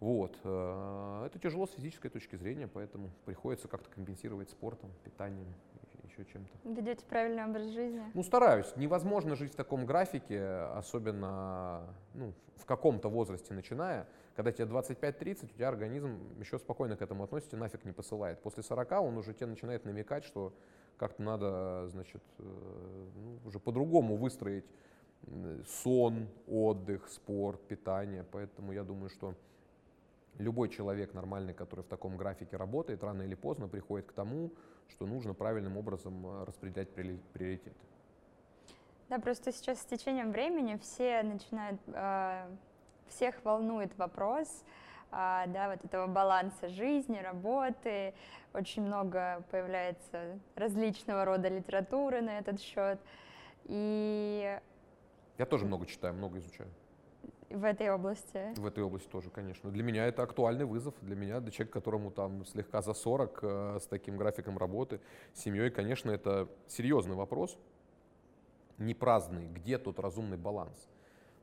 Вот. 0.00 0.36
Э, 0.42 1.26
это 1.26 1.38
тяжело 1.38 1.66
с 1.66 1.70
физической 1.70 2.08
точки 2.08 2.34
зрения, 2.36 2.66
поэтому 2.66 3.10
приходится 3.24 3.68
как-то 3.68 3.88
компенсировать 3.88 4.50
спортом, 4.50 4.90
питанием, 5.04 5.46
еще 6.08 6.24
чем-то. 6.24 6.50
Ведете 6.68 7.04
правильный 7.06 7.44
образ 7.44 7.66
жизни? 7.66 8.02
Ну, 8.14 8.22
стараюсь. 8.22 8.74
Невозможно 8.76 9.36
жить 9.36 9.52
в 9.52 9.56
таком 9.56 9.86
графике, 9.86 10.42
особенно 10.74 11.84
ну, 12.14 12.32
в 12.56 12.64
каком-то 12.64 13.08
возрасте 13.08 13.54
начиная. 13.54 14.06
Когда 14.36 14.52
тебе 14.52 14.66
25-30, 14.66 15.46
у 15.46 15.48
тебя 15.48 15.68
организм 15.68 16.18
еще 16.38 16.58
спокойно 16.58 16.96
к 16.96 17.02
этому 17.02 17.24
относится, 17.24 17.56
нафиг 17.56 17.86
не 17.86 17.92
посылает. 17.92 18.42
После 18.42 18.62
40 18.62 18.92
он 18.92 19.16
уже 19.16 19.32
тебе 19.32 19.46
начинает 19.46 19.86
намекать, 19.86 20.24
что 20.24 20.52
как-то 20.98 21.22
надо, 21.22 21.88
значит, 21.88 22.22
э, 22.38 23.08
ну, 23.16 23.38
уже 23.46 23.58
по-другому 23.58 24.16
выстроить 24.16 24.66
сон, 25.66 26.28
отдых, 26.46 27.08
спорт, 27.08 27.60
питание. 27.66 28.24
Поэтому 28.30 28.72
я 28.72 28.84
думаю, 28.84 29.08
что 29.08 29.34
любой 30.38 30.68
человек 30.68 31.14
нормальный, 31.14 31.54
который 31.54 31.80
в 31.80 31.88
таком 31.88 32.18
графике 32.18 32.58
работает, 32.58 33.02
рано 33.02 33.22
или 33.22 33.34
поздно 33.34 33.68
приходит 33.68 34.06
к 34.06 34.12
тому, 34.12 34.52
что 34.88 35.06
нужно 35.06 35.32
правильным 35.32 35.78
образом 35.78 36.26
э, 36.26 36.44
распределять 36.44 36.90
приоритеты. 36.90 37.74
Да, 39.08 39.18
просто 39.18 39.52
сейчас 39.52 39.80
с 39.80 39.84
течением 39.86 40.30
времени 40.30 40.76
все 40.76 41.22
начинают 41.22 41.80
э, 41.86 42.46
всех 43.08 43.34
волнует 43.44 43.96
вопрос 43.98 44.64
а, 45.10 45.46
да, 45.46 45.70
вот 45.70 45.84
этого 45.84 46.06
баланса 46.06 46.68
жизни, 46.68 47.18
работы. 47.18 48.14
Очень 48.52 48.82
много 48.82 49.44
появляется 49.50 50.38
различного 50.54 51.24
рода 51.24 51.48
литературы 51.48 52.20
на 52.20 52.38
этот 52.38 52.60
счет. 52.60 52.98
И... 53.64 54.60
Я 55.38 55.46
тоже 55.46 55.66
много 55.66 55.86
читаю, 55.86 56.14
много 56.14 56.38
изучаю. 56.38 56.68
В 57.48 57.64
этой 57.64 57.90
области? 57.90 58.58
В 58.58 58.66
этой 58.66 58.82
области 58.82 59.08
тоже, 59.08 59.30
конечно. 59.30 59.70
Для 59.70 59.84
меня 59.84 60.06
это 60.06 60.22
актуальный 60.22 60.64
вызов. 60.64 60.94
Для 61.00 61.14
меня, 61.14 61.40
для 61.40 61.52
человека, 61.52 61.78
которому 61.78 62.10
там 62.10 62.44
слегка 62.44 62.82
за 62.82 62.92
40, 62.92 63.38
э, 63.42 63.78
с 63.80 63.86
таким 63.86 64.16
графиком 64.16 64.58
работы, 64.58 65.00
с 65.32 65.42
семьей, 65.42 65.70
конечно, 65.70 66.10
это 66.10 66.48
серьезный 66.66 67.14
вопрос. 67.14 67.56
Не 68.78 68.94
праздный. 68.94 69.46
Где 69.46 69.78
тот 69.78 70.00
разумный 70.00 70.36
баланс? 70.36 70.88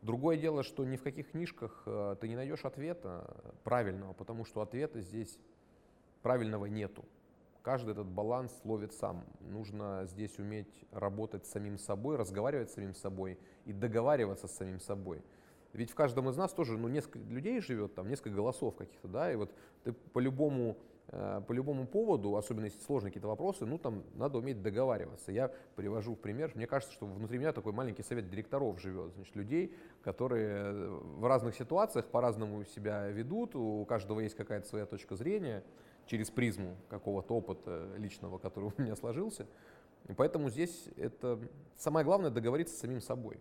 Другое 0.04 0.36
дело, 0.36 0.64
что 0.64 0.84
ни 0.84 0.98
в 0.98 1.02
каких 1.02 1.32
книжках 1.32 1.84
э, 1.86 2.18
ты 2.20 2.28
не 2.28 2.36
найдешь 2.36 2.66
ответа 2.66 3.26
правильного, 3.64 4.12
потому 4.12 4.44
что 4.44 4.60
ответа 4.60 5.00
здесь 5.00 5.40
правильного 6.22 6.66
нету. 6.66 7.06
Каждый 7.62 7.92
этот 7.92 8.08
баланс 8.08 8.52
ловит 8.66 8.92
сам. 8.94 9.24
Нужно 9.40 10.04
здесь 10.06 10.38
уметь 10.40 10.84
работать 10.92 11.46
с 11.46 11.52
самим 11.52 11.78
собой, 11.78 12.18
разговаривать 12.18 12.70
с 12.70 12.74
самим 12.74 12.94
собой 12.94 13.40
и 13.64 13.72
договариваться 13.72 14.50
с 14.50 14.52
самим 14.52 14.82
собой. 14.82 15.22
Ведь 15.72 15.92
в 15.92 15.96
каждом 15.96 16.30
из 16.30 16.36
нас 16.36 16.52
тоже 16.52 16.78
ну, 16.78 16.90
несколько 16.90 17.20
людей 17.20 17.62
живет, 17.62 17.96
там 17.96 18.10
несколько 18.10 18.36
голосов 18.36 18.76
каких-то, 18.76 19.08
да, 19.08 19.32
и 19.32 19.38
вот 19.38 19.56
ты 19.86 19.94
по-любому 19.94 20.78
по 21.08 21.52
любому 21.52 21.86
поводу, 21.86 22.36
особенно 22.38 22.66
если 22.66 22.80
сложные 22.80 23.12
какие-то 23.12 23.28
вопросы, 23.28 23.66
ну 23.66 23.78
там 23.78 24.04
надо 24.16 24.38
уметь 24.38 24.62
договариваться. 24.62 25.32
Я 25.32 25.52
привожу 25.76 26.16
в 26.16 26.20
пример, 26.20 26.52
мне 26.56 26.66
кажется, 26.66 26.94
что 26.94 27.06
внутри 27.06 27.38
меня 27.38 27.52
такой 27.52 27.74
маленький 27.74 28.04
совет 28.04 28.30
директоров 28.30 28.82
живет, 28.82 29.14
значит, 29.14 29.36
людей, 29.36 29.76
которые 30.02 30.90
в 30.90 31.26
разных 31.28 31.56
ситуациях 31.56 32.06
по-разному 32.08 32.64
себя 32.66 33.08
ведут, 33.10 33.56
у 33.56 33.86
каждого 33.86 34.22
есть 34.22 34.36
какая-то 34.36 34.68
своя 34.68 34.86
точка 34.86 35.16
зрения 35.16 35.64
через 36.06 36.30
призму 36.30 36.78
какого-то 36.90 37.36
опыта 37.36 37.90
личного, 37.98 38.38
который 38.38 38.72
у 38.78 38.82
меня 38.82 38.96
сложился. 38.96 39.46
И 40.08 40.14
поэтому 40.14 40.50
здесь 40.50 40.90
это 40.98 41.40
самое 41.78 42.06
главное 42.06 42.30
договориться 42.30 42.76
с 42.76 42.80
самим 42.80 43.02
собой. 43.02 43.40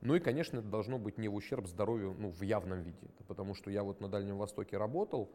Ну 0.00 0.14
и, 0.14 0.20
конечно, 0.20 0.58
это 0.58 0.68
должно 0.68 0.98
быть 0.98 1.18
не 1.18 1.28
в 1.28 1.34
ущерб 1.34 1.66
здоровью 1.66 2.14
ну, 2.18 2.30
в 2.30 2.42
явном 2.42 2.82
виде. 2.82 3.08
Потому 3.26 3.54
что 3.54 3.70
я 3.70 3.82
вот 3.82 4.00
на 4.00 4.08
Дальнем 4.08 4.38
Востоке 4.38 4.76
работал 4.76 5.30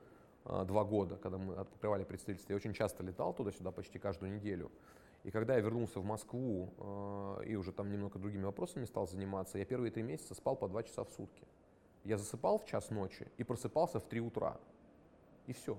два 0.45 0.83
года, 0.83 1.15
когда 1.17 1.37
мы 1.37 1.55
открывали 1.55 2.03
представительство. 2.03 2.53
Я 2.53 2.57
очень 2.57 2.73
часто 2.73 3.03
летал 3.03 3.33
туда-сюда 3.33 3.71
почти 3.71 3.99
каждую 3.99 4.33
неделю. 4.33 4.71
И 5.23 5.31
когда 5.31 5.55
я 5.55 5.61
вернулся 5.61 5.99
в 5.99 6.05
Москву 6.05 6.73
э, 6.77 7.45
и 7.47 7.55
уже 7.55 7.71
там 7.71 7.89
немного 7.89 8.19
другими 8.19 8.43
вопросами 8.43 8.83
стал 8.83 9.07
заниматься, 9.07 9.57
я 9.57 9.63
первые 9.63 9.89
три 9.89 10.03
месяца 10.03 10.35
спал 10.35 10.57
по 10.57 10.67
два 10.67 10.83
часа 10.83 11.05
в 11.05 11.09
сутки. 11.11 11.47
Я 12.03 12.17
засыпал 12.17 12.59
в 12.59 12.65
час 12.65 12.89
ночи 12.89 13.27
и 13.37 13.43
просыпался 13.43 13.99
в 13.99 14.03
три 14.03 14.19
утра. 14.19 14.59
И 15.47 15.53
все. 15.53 15.75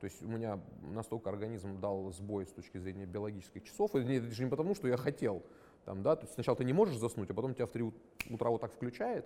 То 0.00 0.04
есть 0.04 0.22
у 0.22 0.28
меня 0.28 0.60
настолько 0.82 1.30
организм 1.30 1.80
дал 1.80 2.12
сбой 2.12 2.46
с 2.46 2.52
точки 2.52 2.76
зрения 2.76 3.06
биологических 3.06 3.64
часов. 3.64 3.94
И 3.94 4.00
это 4.00 4.30
же 4.30 4.44
не 4.44 4.50
потому, 4.50 4.74
что 4.74 4.86
я 4.86 4.98
хотел. 4.98 5.42
Там, 5.86 6.02
да, 6.02 6.16
то 6.16 6.24
есть 6.24 6.34
сначала 6.34 6.56
ты 6.56 6.64
не 6.64 6.74
можешь 6.74 6.98
заснуть, 6.98 7.30
а 7.30 7.34
потом 7.34 7.54
тебя 7.54 7.66
в 7.66 7.70
3 7.70 7.92
утра 8.28 8.50
вот 8.50 8.60
так 8.60 8.72
включает, 8.72 9.24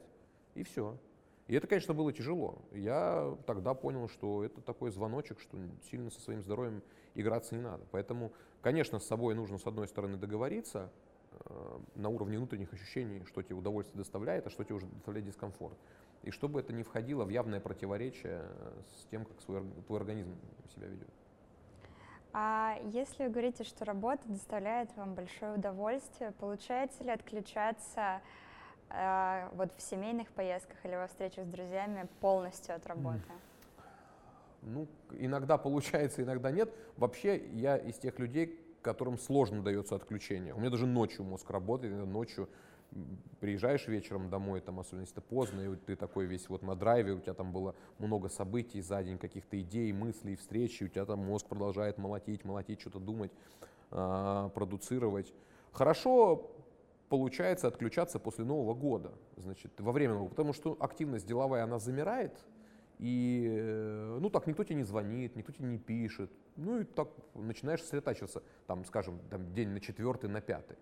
и 0.54 0.62
все. 0.62 0.96
И 1.52 1.54
это, 1.54 1.66
конечно, 1.66 1.92
было 1.92 2.14
тяжело. 2.14 2.62
Я 2.72 3.36
тогда 3.44 3.74
понял, 3.74 4.08
что 4.08 4.42
это 4.42 4.62
такой 4.62 4.90
звоночек, 4.90 5.38
что 5.38 5.58
сильно 5.90 6.08
со 6.08 6.18
своим 6.18 6.42
здоровьем 6.42 6.82
играться 7.14 7.54
не 7.54 7.60
надо. 7.60 7.84
Поэтому, 7.90 8.32
конечно, 8.62 8.98
с 8.98 9.06
собой 9.06 9.34
нужно, 9.34 9.58
с 9.58 9.66
одной 9.66 9.86
стороны, 9.86 10.16
договориться 10.16 10.90
э, 11.30 11.78
на 11.94 12.08
уровне 12.08 12.38
внутренних 12.38 12.72
ощущений, 12.72 13.22
что 13.26 13.42
тебе 13.42 13.56
удовольствие 13.56 13.98
доставляет, 13.98 14.46
а 14.46 14.48
что 14.48 14.64
тебе 14.64 14.76
уже 14.76 14.86
доставляет 14.86 15.26
дискомфорт. 15.26 15.76
И 16.22 16.30
чтобы 16.30 16.58
это 16.60 16.72
не 16.72 16.84
входило 16.84 17.26
в 17.26 17.28
явное 17.28 17.60
противоречие 17.60 18.46
с 18.86 19.04
тем, 19.10 19.26
как 19.26 19.38
свой, 19.42 19.62
твой 19.86 19.98
организм 19.98 20.34
себя 20.74 20.86
ведет. 20.86 21.10
А 22.32 22.78
если 22.94 23.24
вы 23.24 23.28
говорите, 23.28 23.64
что 23.64 23.84
работа 23.84 24.22
доставляет 24.24 24.88
вам 24.96 25.14
большое 25.14 25.56
удовольствие, 25.56 26.32
получается 26.32 27.04
ли 27.04 27.10
отключаться 27.10 28.22
э, 28.92 29.48
вот 29.54 29.72
в 29.76 29.82
семейных 29.82 30.30
поездках 30.32 30.76
или 30.84 30.94
во 30.94 31.06
встречах 31.06 31.44
с 31.44 31.48
друзьями 31.48 32.08
полностью 32.20 32.74
от 32.74 32.86
работы? 32.86 33.22
Ну, 34.62 34.86
иногда 35.10 35.58
получается, 35.58 36.22
иногда 36.22 36.50
нет. 36.50 36.72
Вообще, 36.96 37.44
я 37.52 37.76
из 37.76 37.98
тех 37.98 38.18
людей, 38.18 38.58
которым 38.82 39.18
сложно 39.18 39.62
дается 39.62 39.94
отключение. 39.94 40.54
У 40.54 40.58
меня 40.58 40.70
даже 40.70 40.86
ночью 40.86 41.24
мозг 41.24 41.50
работает, 41.50 42.06
ночью 42.06 42.48
приезжаешь 43.40 43.86
вечером 43.88 44.28
домой, 44.28 44.60
там, 44.60 44.78
особенно 44.78 45.02
если 45.02 45.14
ты 45.16 45.20
поздно, 45.20 45.60
и 45.60 45.76
ты 45.76 45.96
такой 45.96 46.26
весь 46.26 46.48
вот 46.48 46.62
на 46.62 46.76
драйве, 46.76 47.12
у 47.12 47.20
тебя 47.20 47.34
там 47.34 47.52
было 47.52 47.74
много 47.98 48.28
событий 48.28 48.80
за 48.82 49.02
день, 49.02 49.18
каких-то 49.18 49.60
идей, 49.60 49.92
мыслей, 49.92 50.36
встречи, 50.36 50.84
у 50.84 50.88
тебя 50.88 51.04
там 51.04 51.20
мозг 51.20 51.46
продолжает 51.46 51.98
молотить, 51.98 52.44
молотить, 52.44 52.80
что-то 52.80 52.98
думать, 52.98 53.32
э, 53.90 54.50
продуцировать. 54.54 55.32
Хорошо 55.72 56.50
получается 57.12 57.68
отключаться 57.68 58.18
после 58.18 58.46
Нового 58.46 58.72
года, 58.72 59.12
значит, 59.36 59.78
во 59.78 59.92
время 59.92 60.14
Нового 60.14 60.30
потому 60.30 60.54
что 60.54 60.78
активность 60.80 61.26
деловая, 61.26 61.62
она 61.62 61.78
замирает, 61.78 62.32
и, 62.98 63.46
э, 63.50 64.18
ну, 64.18 64.30
так 64.30 64.46
никто 64.46 64.64
тебе 64.64 64.76
не 64.76 64.84
звонит, 64.84 65.36
никто 65.36 65.52
тебе 65.52 65.68
не 65.68 65.76
пишет, 65.76 66.30
ну, 66.56 66.80
и 66.80 66.84
так 66.84 67.10
начинаешь 67.34 67.82
сосредотачиваться, 67.82 68.42
там, 68.66 68.86
скажем, 68.86 69.20
там, 69.28 69.52
день 69.52 69.68
на 69.68 69.80
четвертый, 69.80 70.30
на 70.30 70.40
пятый. 70.40 70.78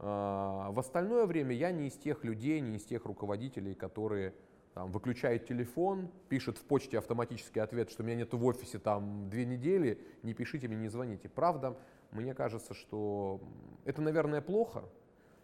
А, 0.00 0.72
в 0.72 0.80
остальное 0.80 1.26
время 1.26 1.54
я 1.54 1.70
не 1.70 1.86
из 1.86 1.92
тех 1.92 2.24
людей, 2.24 2.58
не 2.58 2.78
из 2.78 2.82
тех 2.82 3.04
руководителей, 3.04 3.76
которые 3.76 4.34
там, 4.74 4.90
выключают 4.90 5.46
телефон, 5.46 6.10
пишет 6.28 6.58
в 6.58 6.64
почте 6.64 6.98
автоматический 6.98 7.60
ответ, 7.60 7.88
что 7.88 8.02
меня 8.02 8.16
нет 8.16 8.34
в 8.34 8.44
офисе 8.44 8.80
там 8.80 9.30
две 9.30 9.44
недели, 9.44 10.04
не 10.24 10.34
пишите 10.34 10.66
мне, 10.66 10.76
не 10.76 10.88
звоните. 10.88 11.28
Правда, 11.28 11.78
мне 12.10 12.34
кажется, 12.34 12.74
что 12.74 13.40
это, 13.84 14.02
наверное, 14.02 14.40
плохо. 14.40 14.82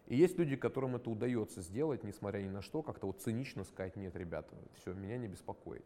И 0.08 0.16
есть 0.16 0.38
люди, 0.38 0.56
которым 0.56 0.96
это 0.96 1.10
удается 1.10 1.60
сделать, 1.60 2.02
несмотря 2.02 2.40
ни 2.40 2.48
на 2.48 2.62
что, 2.62 2.82
как-то 2.82 3.06
вот 3.06 3.20
цинично 3.20 3.62
сказать, 3.62 3.94
нет, 3.94 4.16
ребята, 4.16 4.56
все, 4.74 4.94
меня 4.94 5.18
не 5.18 5.28
беспокоить. 5.28 5.84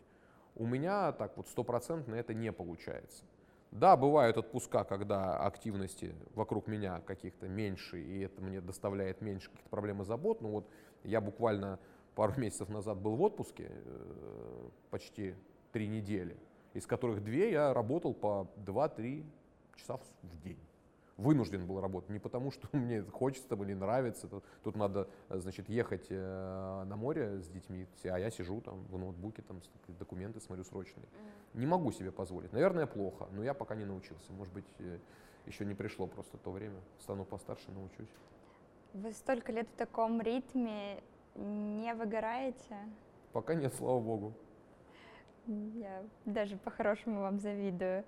У 0.54 0.64
меня 0.64 1.10
так 1.10 1.36
вот 1.36 1.48
стопроцентно 1.48 2.14
это 2.14 2.32
не 2.32 2.52
получается. 2.52 3.24
Да, 3.72 3.96
бывают 3.96 4.38
отпуска, 4.38 4.84
когда 4.84 5.38
активности 5.38 6.14
вокруг 6.34 6.68
меня 6.68 7.00
каких-то 7.00 7.48
меньше, 7.48 8.00
и 8.00 8.20
это 8.20 8.40
мне 8.42 8.60
доставляет 8.60 9.22
меньше 9.22 9.48
каких-то 9.48 9.70
проблем 9.70 10.02
и 10.02 10.04
забот. 10.04 10.40
Но 10.40 10.50
вот 10.50 10.70
я 11.02 11.20
буквально 11.20 11.80
пару 12.14 12.34
месяцев 12.40 12.68
назад 12.68 12.98
был 12.98 13.16
в 13.16 13.22
отпуске, 13.22 13.72
э, 13.72 14.68
почти 14.90 15.34
три 15.72 15.88
недели, 15.88 16.36
из 16.74 16.86
которых 16.86 17.24
две 17.24 17.50
я 17.50 17.74
работал 17.74 18.14
по 18.14 18.46
2-3 18.66 19.24
часа 19.74 19.98
в 20.22 20.42
день 20.44 20.60
вынужден 21.16 21.66
был 21.66 21.80
работать. 21.80 22.10
Не 22.10 22.18
потому, 22.18 22.50
что 22.50 22.68
мне 22.76 23.02
хочется 23.02 23.48
там, 23.48 23.62
или 23.62 23.74
нравится. 23.74 24.28
Тут, 24.28 24.44
тут 24.62 24.76
надо, 24.76 25.08
значит, 25.28 25.68
ехать 25.68 26.06
э, 26.10 26.84
на 26.86 26.96
море 26.96 27.40
с 27.40 27.48
детьми, 27.48 27.86
а 28.04 28.18
я 28.18 28.30
сижу 28.30 28.60
там 28.60 28.84
в 28.84 28.98
ноутбуке, 28.98 29.42
там 29.42 29.60
документы 29.98 30.40
смотрю 30.40 30.64
срочные. 30.64 31.06
Не 31.54 31.66
могу 31.66 31.92
себе 31.92 32.10
позволить. 32.10 32.52
Наверное, 32.52 32.86
плохо, 32.86 33.28
но 33.32 33.42
я 33.42 33.54
пока 33.54 33.74
не 33.74 33.84
научился. 33.84 34.32
Может 34.32 34.52
быть, 34.52 34.66
э, 34.78 34.98
еще 35.46 35.64
не 35.64 35.74
пришло 35.74 36.06
просто 36.06 36.38
то 36.38 36.50
время. 36.50 36.80
Стану 37.00 37.24
постарше, 37.24 37.70
научусь. 37.72 38.08
Вы 38.94 39.12
столько 39.12 39.52
лет 39.52 39.68
в 39.68 39.76
таком 39.76 40.20
ритме 40.20 41.02
не 41.34 41.94
выгораете? 41.94 42.76
Пока 43.32 43.54
нет, 43.54 43.74
слава 43.74 44.00
богу. 44.00 44.34
Я 45.46 46.04
даже 46.24 46.56
по-хорошему 46.56 47.22
вам 47.22 47.40
завидую 47.40 48.04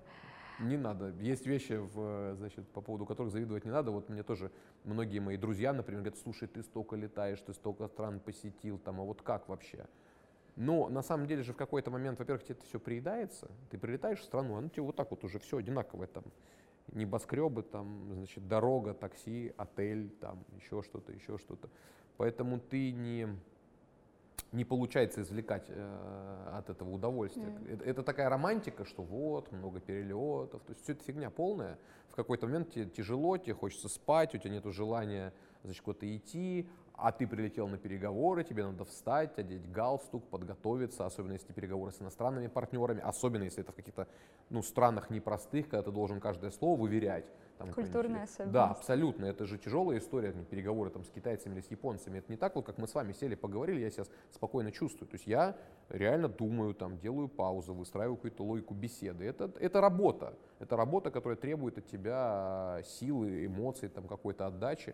не 0.59 0.77
надо. 0.77 1.13
Есть 1.19 1.45
вещи, 1.45 1.73
в, 1.73 2.35
значит, 2.35 2.67
по 2.69 2.81
поводу 2.81 3.05
которых 3.05 3.31
завидовать 3.31 3.65
не 3.65 3.71
надо. 3.71 3.91
Вот 3.91 4.09
мне 4.09 4.23
тоже 4.23 4.51
многие 4.83 5.19
мои 5.19 5.37
друзья, 5.37 5.73
например, 5.73 6.01
говорят, 6.01 6.19
слушай, 6.19 6.47
ты 6.47 6.63
столько 6.63 6.95
летаешь, 6.95 7.41
ты 7.41 7.53
столько 7.53 7.87
стран 7.87 8.19
посетил, 8.19 8.77
там, 8.77 9.01
а 9.01 9.03
вот 9.03 9.21
как 9.21 9.49
вообще? 9.49 9.85
Но 10.55 10.87
на 10.87 11.01
самом 11.01 11.27
деле 11.27 11.43
же 11.43 11.53
в 11.53 11.57
какой-то 11.57 11.91
момент, 11.91 12.17
во-первых, 12.17 12.43
тебе 12.43 12.55
это 12.55 12.65
все 12.65 12.79
приедается, 12.79 13.51
ты 13.69 13.77
прилетаешь 13.77 14.19
в 14.19 14.23
страну, 14.23 14.55
оно 14.55 14.69
тебе 14.69 14.83
вот 14.83 14.95
так 14.95 15.11
вот 15.11 15.23
уже 15.23 15.39
все 15.39 15.57
одинаковое 15.57 16.07
там. 16.07 16.23
Небоскребы, 16.93 17.63
там, 17.63 18.13
значит, 18.13 18.47
дорога, 18.47 18.93
такси, 18.93 19.53
отель, 19.57 20.09
там, 20.21 20.45
еще 20.55 20.81
что-то, 20.83 21.11
еще 21.11 21.37
что-то. 21.37 21.69
Поэтому 22.17 22.59
ты 22.59 22.91
не, 22.91 23.27
не 24.55 24.65
получается 24.65 25.21
извлекать 25.21 25.65
э, 25.67 26.51
от 26.53 26.69
этого 26.69 26.89
удовольствия. 26.89 27.43
Mm. 27.43 27.73
Это, 27.73 27.83
это 27.85 28.03
такая 28.03 28.29
романтика, 28.29 28.85
что 28.85 29.03
вот, 29.03 29.51
много 29.51 29.79
перелетов. 29.79 30.61
То 30.63 30.71
есть 30.71 30.83
все 30.83 30.93
это 30.93 31.03
фигня 31.03 31.29
полная. 31.29 31.77
В 32.09 32.15
какой-то 32.15 32.47
момент 32.47 32.71
тебе 32.71 32.85
тяжело, 32.85 33.37
тебе 33.37 33.53
хочется 33.53 33.89
спать, 33.89 34.33
у 34.33 34.37
тебя 34.37 34.51
нет 34.51 34.65
желания 34.67 35.33
значит, 35.63 35.83
куда-то 35.83 36.15
идти, 36.15 36.69
а 36.93 37.11
ты 37.11 37.27
прилетел 37.27 37.67
на 37.67 37.77
переговоры, 37.77 38.43
тебе 38.43 38.63
надо 38.63 38.85
встать, 38.85 39.37
одеть 39.37 39.69
галстук, 39.69 40.23
подготовиться, 40.29 41.05
особенно 41.05 41.33
если 41.33 41.51
переговоры 41.51 41.91
с 41.91 42.01
иностранными 42.01 42.47
партнерами, 42.47 43.01
особенно 43.01 43.43
если 43.43 43.61
это 43.61 43.73
в 43.73 43.75
каких-то 43.75 44.07
ну, 44.49 44.61
странах 44.61 45.09
непростых, 45.09 45.67
когда 45.67 45.83
ты 45.83 45.91
должен 45.91 46.21
каждое 46.21 46.51
слово 46.51 46.79
выверять. 46.79 47.25
Там, 47.57 47.71
Культурная 47.71 48.23
особенность. 48.23 48.53
Да, 48.53 48.69
абсолютно. 48.69 49.25
Это 49.25 49.45
же 49.45 49.57
тяжелая 49.57 49.99
история, 49.99 50.31
переговоры 50.31 50.89
там, 50.89 51.05
с 51.05 51.09
китайцами 51.09 51.53
или 51.53 51.61
с 51.61 51.71
японцами. 51.71 52.17
Это 52.19 52.31
не 52.31 52.37
так, 52.37 52.55
вот, 52.55 52.65
как 52.65 52.77
мы 52.77 52.87
с 52.87 52.93
вами 52.93 53.13
сели, 53.13 53.35
поговорили, 53.35 53.79
я 53.79 53.89
себя 53.91 54.03
спокойно 54.31 54.71
чувствую. 54.71 55.07
То 55.07 55.15
есть 55.15 55.25
я 55.25 55.55
реально 55.89 56.27
думаю, 56.27 56.73
там, 56.73 56.97
делаю 56.97 57.29
паузу, 57.29 57.73
выстраиваю 57.73 58.17
какую-то 58.17 58.43
логику 58.43 58.73
беседы. 58.73 59.23
Это, 59.25 59.51
это 59.59 59.79
работа. 59.79 60.33
Это 60.59 60.75
работа, 60.75 61.11
которая 61.11 61.37
требует 61.37 61.77
от 61.77 61.87
тебя 61.87 62.81
силы, 62.83 63.45
эмоций, 63.45 63.87
там, 63.87 64.07
какой-то 64.07 64.47
отдачи. 64.47 64.93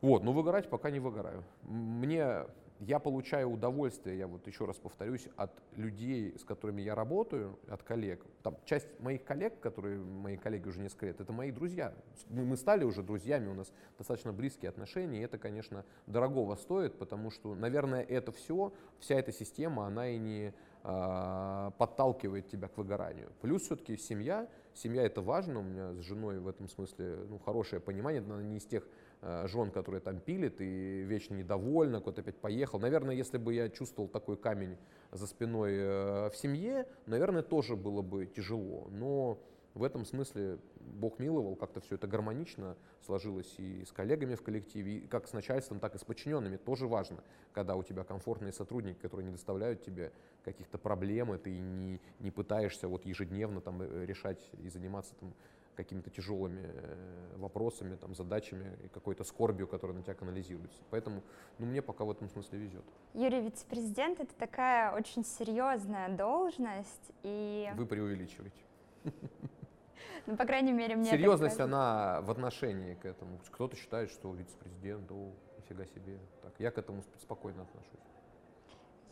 Вот, 0.00 0.24
но 0.24 0.32
выгорать 0.32 0.68
пока 0.68 0.90
не 0.90 0.98
выгораю. 0.98 1.44
Мне 1.62 2.46
я 2.80 2.98
получаю 2.98 3.50
удовольствие, 3.50 4.18
я 4.18 4.26
вот 4.26 4.46
еще 4.46 4.64
раз 4.64 4.76
повторюсь, 4.76 5.28
от 5.36 5.50
людей, 5.76 6.36
с 6.38 6.44
которыми 6.44 6.82
я 6.82 6.94
работаю, 6.94 7.58
от 7.68 7.82
коллег. 7.82 8.24
Там 8.42 8.56
часть 8.64 8.86
моих 9.00 9.24
коллег, 9.24 9.58
которые 9.60 9.98
мои 9.98 10.36
коллеги 10.36 10.68
уже 10.68 10.80
несколько 10.80 11.06
лет, 11.06 11.20
это 11.20 11.32
мои 11.32 11.50
друзья. 11.50 11.94
Мы, 12.28 12.56
стали 12.56 12.84
уже 12.84 13.02
друзьями, 13.02 13.48
у 13.48 13.54
нас 13.54 13.72
достаточно 13.98 14.32
близкие 14.32 14.68
отношения, 14.68 15.20
и 15.20 15.22
это, 15.22 15.38
конечно, 15.38 15.84
дорогого 16.06 16.54
стоит, 16.56 16.98
потому 16.98 17.30
что, 17.30 17.54
наверное, 17.54 18.02
это 18.02 18.32
все, 18.32 18.72
вся 18.98 19.16
эта 19.16 19.32
система, 19.32 19.86
она 19.86 20.08
и 20.08 20.18
не 20.18 20.52
э, 20.84 21.70
подталкивает 21.78 22.48
тебя 22.48 22.68
к 22.68 22.76
выгоранию. 22.76 23.32
Плюс 23.40 23.62
все-таки 23.62 23.96
семья, 23.96 24.48
семья 24.74 25.02
это 25.02 25.22
важно, 25.22 25.60
у 25.60 25.62
меня 25.62 25.92
с 25.94 26.00
женой 26.00 26.38
в 26.38 26.48
этом 26.48 26.68
смысле 26.68 27.16
ну, 27.28 27.38
хорошее 27.38 27.80
понимание, 27.80 28.22
она 28.22 28.42
не 28.42 28.58
из 28.58 28.66
тех 28.66 28.86
жен, 29.46 29.70
которые 29.70 30.00
там 30.00 30.20
пилит 30.20 30.60
и 30.60 31.02
вечно 31.02 31.34
недовольна, 31.34 32.00
куда-то 32.00 32.20
опять 32.20 32.36
поехал. 32.36 32.78
Наверное, 32.78 33.14
если 33.14 33.38
бы 33.38 33.54
я 33.54 33.68
чувствовал 33.68 34.08
такой 34.08 34.36
камень 34.36 34.76
за 35.12 35.26
спиной 35.26 35.72
э, 35.74 36.30
в 36.30 36.36
семье, 36.36 36.86
наверное, 37.06 37.42
тоже 37.42 37.76
было 37.76 38.02
бы 38.02 38.26
тяжело. 38.26 38.86
Но 38.90 39.38
в 39.74 39.82
этом 39.82 40.04
смысле 40.04 40.58
Бог 40.80 41.18
миловал, 41.18 41.56
как-то 41.56 41.80
все 41.80 41.96
это 41.96 42.06
гармонично 42.06 42.76
сложилось 43.04 43.54
и 43.58 43.84
с 43.84 43.92
коллегами 43.92 44.34
в 44.34 44.42
коллективе, 44.42 44.98
и 44.98 45.06
как 45.06 45.28
с 45.28 45.32
начальством, 45.32 45.80
так 45.80 45.94
и 45.94 45.98
с 45.98 46.04
подчиненными. 46.04 46.56
Тоже 46.56 46.86
важно, 46.86 47.22
когда 47.52 47.76
у 47.76 47.82
тебя 47.82 48.04
комфортные 48.04 48.52
сотрудники, 48.52 48.98
которые 48.98 49.26
не 49.26 49.32
доставляют 49.32 49.82
тебе 49.82 50.12
каких-то 50.44 50.78
проблем, 50.78 51.34
и 51.34 51.38
ты 51.38 51.58
не, 51.58 52.00
не 52.20 52.30
пытаешься 52.30 52.88
вот 52.88 53.04
ежедневно 53.04 53.60
там 53.60 53.82
э, 53.82 54.06
решать 54.06 54.50
и 54.62 54.68
заниматься 54.68 55.14
там 55.16 55.34
какими-то 55.76 56.10
тяжелыми 56.10 56.62
э, 56.64 57.36
вопросами, 57.36 57.96
там, 57.96 58.14
задачами 58.14 58.76
и 58.84 58.88
какой-то 58.88 59.24
скорбью, 59.24 59.68
которая 59.68 59.96
на 59.96 60.02
тебя 60.02 60.14
канализируется. 60.14 60.82
Поэтому 60.90 61.22
ну, 61.58 61.66
мне 61.66 61.82
пока 61.82 62.04
в 62.04 62.10
этом 62.10 62.28
смысле 62.28 62.58
везет. 62.58 62.84
Юрий, 63.14 63.40
вице-президент— 63.42 64.20
это 64.20 64.34
такая 64.34 64.92
очень 64.92 65.24
серьезная 65.24 66.08
должность. 66.08 67.12
И... 67.22 67.70
Вы 67.76 67.86
преувеличиваете. 67.86 68.60
Ну, 70.26 70.36
по 70.36 70.44
крайней 70.44 70.72
мере, 70.72 70.96
мне 70.96 71.08
Серьезность, 71.08 71.60
она 71.60 72.20
в 72.22 72.32
отношении 72.32 72.94
к 72.94 73.04
этому. 73.04 73.38
Кто-то 73.50 73.76
считает, 73.76 74.10
что 74.10 74.32
вице-президент, 74.32 75.08
о, 75.12 75.32
нифига 75.58 75.86
себе. 75.86 76.18
Так, 76.42 76.52
я 76.58 76.72
к 76.72 76.78
этому 76.78 77.04
спокойно 77.20 77.62
отношусь. 77.62 78.00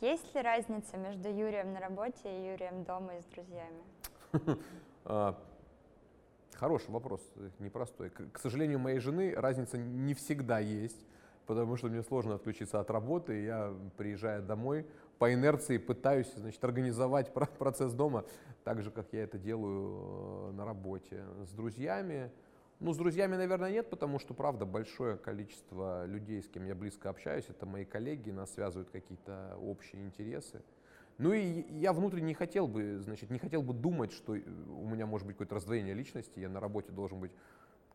Есть 0.00 0.34
ли 0.34 0.42
разница 0.42 0.96
между 0.96 1.28
Юрием 1.28 1.72
на 1.72 1.78
работе 1.78 2.18
и 2.24 2.50
Юрием 2.50 2.82
дома 2.82 3.16
и 3.16 3.20
с 3.20 3.24
друзьями? 3.26 3.84
Хороший 6.58 6.90
вопрос, 6.90 7.20
непростой. 7.58 8.10
К 8.10 8.38
сожалению, 8.38 8.78
моей 8.78 9.00
жены 9.00 9.34
разница 9.34 9.76
не 9.76 10.14
всегда 10.14 10.60
есть, 10.60 11.04
потому 11.46 11.76
что 11.76 11.88
мне 11.88 12.02
сложно 12.02 12.36
отключиться 12.36 12.78
от 12.80 12.90
работы. 12.90 13.42
Я, 13.42 13.74
приезжая 13.96 14.40
домой, 14.40 14.86
по 15.18 15.32
инерции 15.32 15.78
пытаюсь 15.78 16.32
значит, 16.36 16.62
организовать 16.64 17.32
процесс 17.32 17.92
дома 17.92 18.24
так 18.62 18.82
же, 18.82 18.90
как 18.90 19.12
я 19.12 19.24
это 19.24 19.36
делаю 19.36 20.50
э, 20.50 20.52
на 20.52 20.64
работе. 20.64 21.24
С 21.44 21.50
друзьями, 21.52 22.30
ну, 22.80 22.92
с 22.92 22.96
друзьями, 22.96 23.36
наверное, 23.36 23.70
нет, 23.70 23.90
потому 23.90 24.18
что, 24.18 24.32
правда, 24.34 24.64
большое 24.64 25.16
количество 25.16 26.06
людей, 26.06 26.42
с 26.42 26.48
кем 26.48 26.64
я 26.66 26.74
близко 26.74 27.10
общаюсь, 27.10 27.46
это 27.48 27.66
мои 27.66 27.84
коллеги, 27.84 28.30
нас 28.30 28.52
связывают 28.52 28.90
какие-то 28.90 29.56
общие 29.60 30.02
интересы. 30.02 30.62
Ну 31.18 31.32
и 31.32 31.64
я 31.78 31.92
внутренне 31.92 32.28
не 32.28 32.34
хотел 32.34 32.66
бы, 32.66 32.98
значит, 32.98 33.30
не 33.30 33.38
хотел 33.38 33.62
бы 33.62 33.72
думать, 33.72 34.12
что 34.12 34.32
у 34.32 34.88
меня 34.88 35.06
может 35.06 35.26
быть 35.26 35.36
какое-то 35.36 35.54
раздвоение 35.54 35.94
личности, 35.94 36.40
я 36.40 36.48
на 36.48 36.60
работе 36.60 36.90
должен 36.92 37.20
быть 37.20 37.32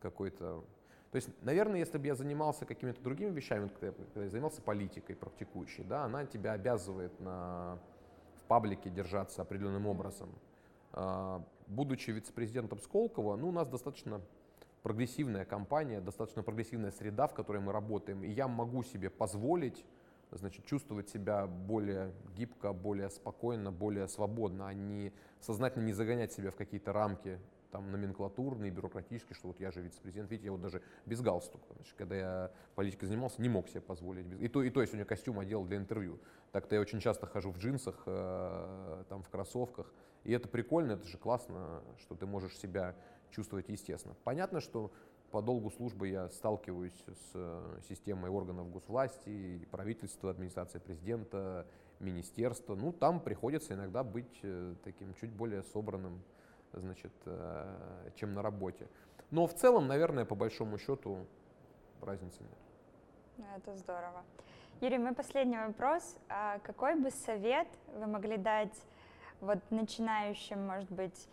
какой-то... 0.00 0.64
То 1.10 1.16
есть, 1.16 1.28
наверное, 1.42 1.80
если 1.80 1.98
бы 1.98 2.06
я 2.06 2.14
занимался 2.14 2.64
какими-то 2.64 3.02
другими 3.02 3.30
вещами, 3.30 3.68
когда 3.68 3.88
я, 3.88 3.92
когда 3.92 4.22
я 4.22 4.30
занимался 4.30 4.62
политикой 4.62 5.16
практикующей, 5.16 5.84
да, 5.84 6.04
она 6.04 6.24
тебя 6.24 6.52
обязывает 6.52 7.18
на, 7.20 7.78
в 8.36 8.46
паблике 8.46 8.90
держаться 8.90 9.42
определенным 9.42 9.86
образом. 9.86 10.30
А, 10.92 11.44
будучи 11.66 12.10
вице-президентом 12.10 12.78
Сколково, 12.78 13.36
ну, 13.36 13.48
у 13.48 13.52
нас 13.52 13.68
достаточно 13.68 14.20
прогрессивная 14.82 15.44
компания, 15.44 16.00
достаточно 16.00 16.42
прогрессивная 16.42 16.90
среда, 16.90 17.26
в 17.26 17.34
которой 17.34 17.60
мы 17.60 17.72
работаем, 17.72 18.22
и 18.22 18.30
я 18.30 18.48
могу 18.48 18.82
себе 18.82 19.10
позволить 19.10 19.84
значит, 20.32 20.64
чувствовать 20.64 21.08
себя 21.08 21.46
более 21.46 22.12
гибко, 22.36 22.72
более 22.72 23.10
спокойно, 23.10 23.72
более 23.72 24.08
свободно, 24.08 24.68
а 24.68 24.74
не 24.74 25.12
сознательно 25.40 25.84
не 25.84 25.92
загонять 25.92 26.32
себя 26.32 26.50
в 26.50 26.56
какие-то 26.56 26.92
рамки 26.92 27.38
там, 27.70 27.90
номенклатурные, 27.90 28.70
бюрократические, 28.70 29.34
что 29.34 29.48
вот 29.48 29.60
я 29.60 29.70
же 29.70 29.80
вице-президент, 29.80 30.30
видите, 30.30 30.46
я 30.46 30.52
вот 30.52 30.60
даже 30.60 30.82
без 31.06 31.20
галстука, 31.20 31.72
значит, 31.74 31.94
когда 31.96 32.16
я 32.16 32.52
политикой 32.74 33.06
занимался, 33.06 33.40
не 33.40 33.48
мог 33.48 33.68
себе 33.68 33.80
позволить. 33.80 34.26
Без... 34.26 34.40
И, 34.40 34.48
то, 34.48 34.62
и 34.62 34.70
то 34.70 34.80
я 34.80 34.86
сегодня 34.86 35.04
костюм 35.04 35.38
одел 35.38 35.64
для 35.64 35.76
интервью. 35.76 36.18
Так-то 36.52 36.74
я 36.74 36.80
очень 36.80 37.00
часто 37.00 37.26
хожу 37.26 37.50
в 37.52 37.58
джинсах, 37.58 38.02
э, 38.06 39.04
там, 39.08 39.22
в 39.22 39.28
кроссовках, 39.28 39.92
и 40.24 40.32
это 40.32 40.48
прикольно, 40.48 40.92
это 40.92 41.06
же 41.06 41.16
классно, 41.16 41.82
что 41.98 42.14
ты 42.14 42.26
можешь 42.26 42.56
себя 42.56 42.96
чувствовать 43.30 43.68
естественно. 43.68 44.16
Понятно, 44.24 44.60
что 44.60 44.92
по 45.30 45.40
долгу 45.40 45.70
службы 45.70 46.08
я 46.08 46.28
сталкиваюсь 46.28 47.04
с 47.06 47.30
э, 47.34 47.78
системой 47.88 48.30
органов 48.30 48.70
госвласти, 48.70 49.66
правительства, 49.70 50.30
администрации 50.30 50.78
президента, 50.78 51.66
министерства. 52.00 52.74
Ну, 52.74 52.92
там 52.92 53.20
приходится 53.20 53.74
иногда 53.74 54.02
быть 54.02 54.40
э, 54.42 54.74
таким 54.82 55.14
чуть 55.14 55.30
более 55.30 55.62
собранным, 55.62 56.22
значит, 56.72 57.12
э, 57.26 58.10
чем 58.16 58.34
на 58.34 58.42
работе. 58.42 58.88
Но 59.30 59.46
в 59.46 59.54
целом, 59.54 59.86
наверное, 59.86 60.24
по 60.24 60.34
большому 60.34 60.78
счету 60.78 61.26
разницы 62.00 62.42
нет. 62.42 63.46
Это 63.56 63.76
здорово. 63.76 64.24
Юрий, 64.80 64.98
мой 64.98 65.14
последний 65.14 65.58
вопрос. 65.58 66.16
А 66.28 66.58
какой 66.60 66.96
бы 66.96 67.10
совет 67.10 67.68
вы 67.94 68.06
могли 68.06 68.36
дать 68.36 68.76
вот 69.40 69.58
начинающим, 69.70 70.66
может 70.66 70.90
быть, 70.90 71.28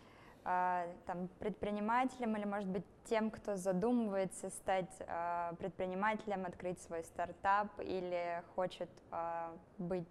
там, 1.06 1.28
предпринимателям 1.38 2.36
или, 2.36 2.44
может 2.44 2.68
быть, 2.68 2.84
тем, 3.04 3.30
кто 3.30 3.56
задумывается 3.56 4.50
стать 4.50 4.94
а, 5.00 5.54
предпринимателем, 5.58 6.46
открыть 6.46 6.80
свой 6.80 7.04
стартап 7.04 7.68
или 7.80 8.42
хочет 8.54 8.90
а, 9.10 9.54
быть 9.78 10.06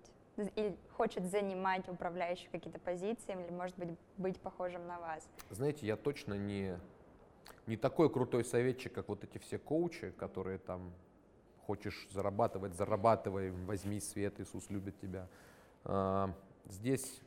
или 0.55 0.77
хочет 0.91 1.25
занимать 1.25 1.89
управляющие 1.89 2.47
какие-то 2.51 2.79
позиции, 2.79 3.33
или, 3.33 3.51
может 3.51 3.75
быть, 3.77 3.89
быть 4.17 4.39
похожим 4.39 4.85
на 4.85 4.99
вас? 4.99 5.27
Знаете, 5.49 5.87
я 5.87 5.95
точно 5.95 6.35
не, 6.35 6.77
не 7.65 7.75
такой 7.75 8.11
крутой 8.11 8.45
советчик, 8.45 8.93
как 8.93 9.07
вот 9.07 9.23
эти 9.23 9.39
все 9.39 9.57
коучи, 9.57 10.11
которые 10.11 10.59
там 10.59 10.93
хочешь 11.65 12.07
зарабатывать, 12.11 12.75
зарабатывай, 12.75 13.49
возьми 13.49 13.99
свет, 13.99 14.39
Иисус 14.39 14.69
любит 14.69 14.99
тебя. 14.99 15.27
Здесь 16.65 17.23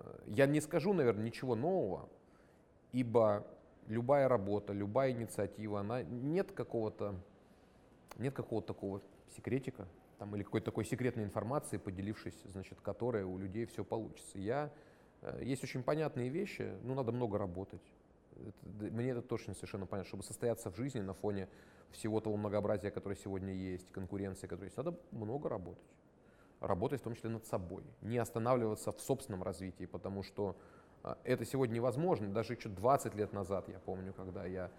Э, 0.00 0.18
я 0.26 0.46
не 0.46 0.60
скажу, 0.60 0.92
наверное, 0.92 1.24
ничего 1.24 1.54
нового, 1.54 2.08
ибо 2.92 3.46
любая 3.86 4.28
работа, 4.28 4.72
любая 4.72 5.12
инициатива, 5.12 5.80
она 5.80 6.02
нет 6.02 6.52
какого-то 6.52 7.14
нет 8.18 8.34
какого-то 8.34 8.68
такого 8.68 9.00
секретика 9.34 9.86
там, 10.18 10.34
или 10.36 10.42
какой-то 10.42 10.66
такой 10.66 10.84
секретной 10.84 11.24
информации, 11.24 11.78
поделившись, 11.78 12.38
значит, 12.44 12.80
которая 12.80 13.24
у 13.24 13.38
людей 13.38 13.64
все 13.64 13.84
получится. 13.84 14.38
Я, 14.38 14.70
э, 15.22 15.40
есть 15.42 15.64
очень 15.64 15.82
понятные 15.82 16.28
вещи, 16.28 16.74
ну, 16.82 16.94
надо 16.94 17.12
много 17.12 17.38
работать. 17.38 17.80
Это, 18.36 18.92
мне 18.92 19.10
это 19.10 19.22
точно 19.22 19.54
совершенно 19.54 19.86
понятно. 19.86 20.08
Чтобы 20.08 20.22
состояться 20.22 20.70
в 20.70 20.76
жизни 20.76 21.00
на 21.00 21.14
фоне 21.14 21.48
всего 21.90 22.20
того 22.20 22.36
многообразия, 22.36 22.90
которое 22.90 23.16
сегодня 23.16 23.54
есть, 23.54 23.90
конкуренции, 23.92 24.46
которая 24.46 24.66
есть, 24.66 24.76
надо 24.76 24.98
много 25.10 25.48
работать 25.48 25.88
работать 26.60 27.00
в 27.00 27.04
том 27.04 27.14
числе 27.14 27.30
над 27.30 27.46
собой, 27.46 27.82
не 28.02 28.18
останавливаться 28.18 28.92
в 28.92 29.00
собственном 29.00 29.42
развитии, 29.42 29.86
потому 29.86 30.22
что 30.22 30.56
это 31.24 31.44
сегодня 31.44 31.74
невозможно. 31.74 32.28
Даже 32.28 32.54
еще 32.54 32.68
20 32.68 33.14
лет 33.14 33.32
назад, 33.32 33.68
я 33.68 33.78
помню, 33.78 34.12
когда 34.12 34.44
я 34.44 34.70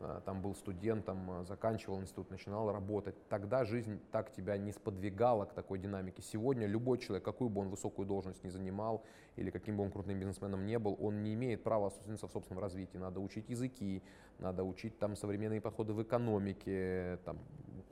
а, 0.00 0.20
там 0.24 0.40
был 0.42 0.54
студентом, 0.54 1.30
а, 1.30 1.44
заканчивал 1.44 2.00
институт, 2.00 2.30
начинал 2.30 2.72
работать, 2.72 3.14
тогда 3.28 3.64
жизнь 3.64 4.00
так 4.10 4.32
тебя 4.32 4.56
не 4.56 4.72
сподвигала 4.72 5.44
к 5.44 5.52
такой 5.52 5.78
динамике. 5.78 6.22
Сегодня 6.22 6.66
любой 6.66 6.98
человек, 6.98 7.24
какую 7.24 7.50
бы 7.50 7.60
он 7.60 7.68
высокую 7.68 8.06
должность 8.06 8.42
не 8.44 8.50
занимал 8.50 9.04
или 9.36 9.50
каким 9.50 9.76
бы 9.76 9.84
он 9.84 9.90
крутым 9.90 10.18
бизнесменом 10.18 10.66
не 10.66 10.78
был, 10.78 10.96
он 11.00 11.22
не 11.22 11.34
имеет 11.34 11.62
права 11.62 11.88
осуществиться 11.88 12.26
в 12.28 12.32
собственном 12.32 12.62
развитии. 12.62 12.98
Надо 12.98 13.20
учить 13.20 13.48
языки, 13.48 14.02
надо 14.38 14.64
учить 14.64 14.98
там 14.98 15.16
современные 15.16 15.60
подходы 15.60 15.92
в 15.92 16.02
экономике, 16.02 17.18
там 17.24 17.38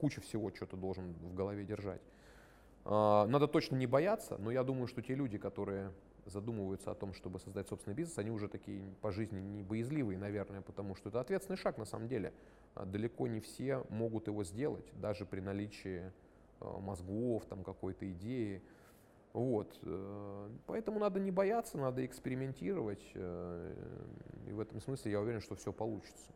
куча 0.01 0.21
всего, 0.21 0.53
что 0.55 0.67
ты 0.67 0.77
должен 0.77 1.13
в 1.15 1.35
голове 1.35 1.65
держать. 1.65 2.03
А, 2.85 3.27
надо 3.27 3.47
точно 3.47 3.77
не 3.77 3.87
бояться, 3.87 4.37
но 4.39 4.51
я 4.51 4.65
думаю, 4.65 4.87
что 4.89 5.03
те 5.03 5.15
люди, 5.15 5.39
которые 5.39 5.93
задумываются 6.27 6.91
о 6.91 6.95
том, 6.95 7.15
чтобы 7.15 7.39
создать 7.39 7.69
собственный 7.69 7.95
бизнес, 7.95 8.19
они 8.19 8.31
уже 8.31 8.49
такие 8.49 8.83
по 9.01 9.11
жизни 9.11 9.41
не 9.41 9.63
боязливые, 9.63 10.19
наверное, 10.19 10.61
потому 10.61 10.95
что 10.95 11.09
это 11.09 11.21
ответственный 11.21 11.57
шаг 11.57 11.79
на 11.79 11.85
самом 11.85 12.09
деле. 12.09 12.33
А 12.75 12.85
далеко 12.85 13.27
не 13.27 13.41
все 13.41 13.85
могут 13.89 14.29
его 14.29 14.45
сделать, 14.45 14.87
даже 14.95 15.27
при 15.27 15.41
наличии 15.41 16.13
а, 16.61 16.79
мозгов, 16.79 17.45
там 17.47 17.65
какой-то 17.65 18.11
идеи. 18.13 18.63
Вот. 19.33 19.79
Э, 19.83 20.51
поэтому 20.67 20.99
надо 20.99 21.19
не 21.19 21.31
бояться, 21.31 21.79
надо 21.79 22.05
экспериментировать. 22.05 23.03
Э, 23.15 23.75
и 24.47 24.53
в 24.53 24.61
этом 24.61 24.81
смысле 24.81 25.13
я 25.13 25.21
уверен, 25.21 25.41
что 25.41 25.55
все 25.55 25.73
получится. 25.73 26.33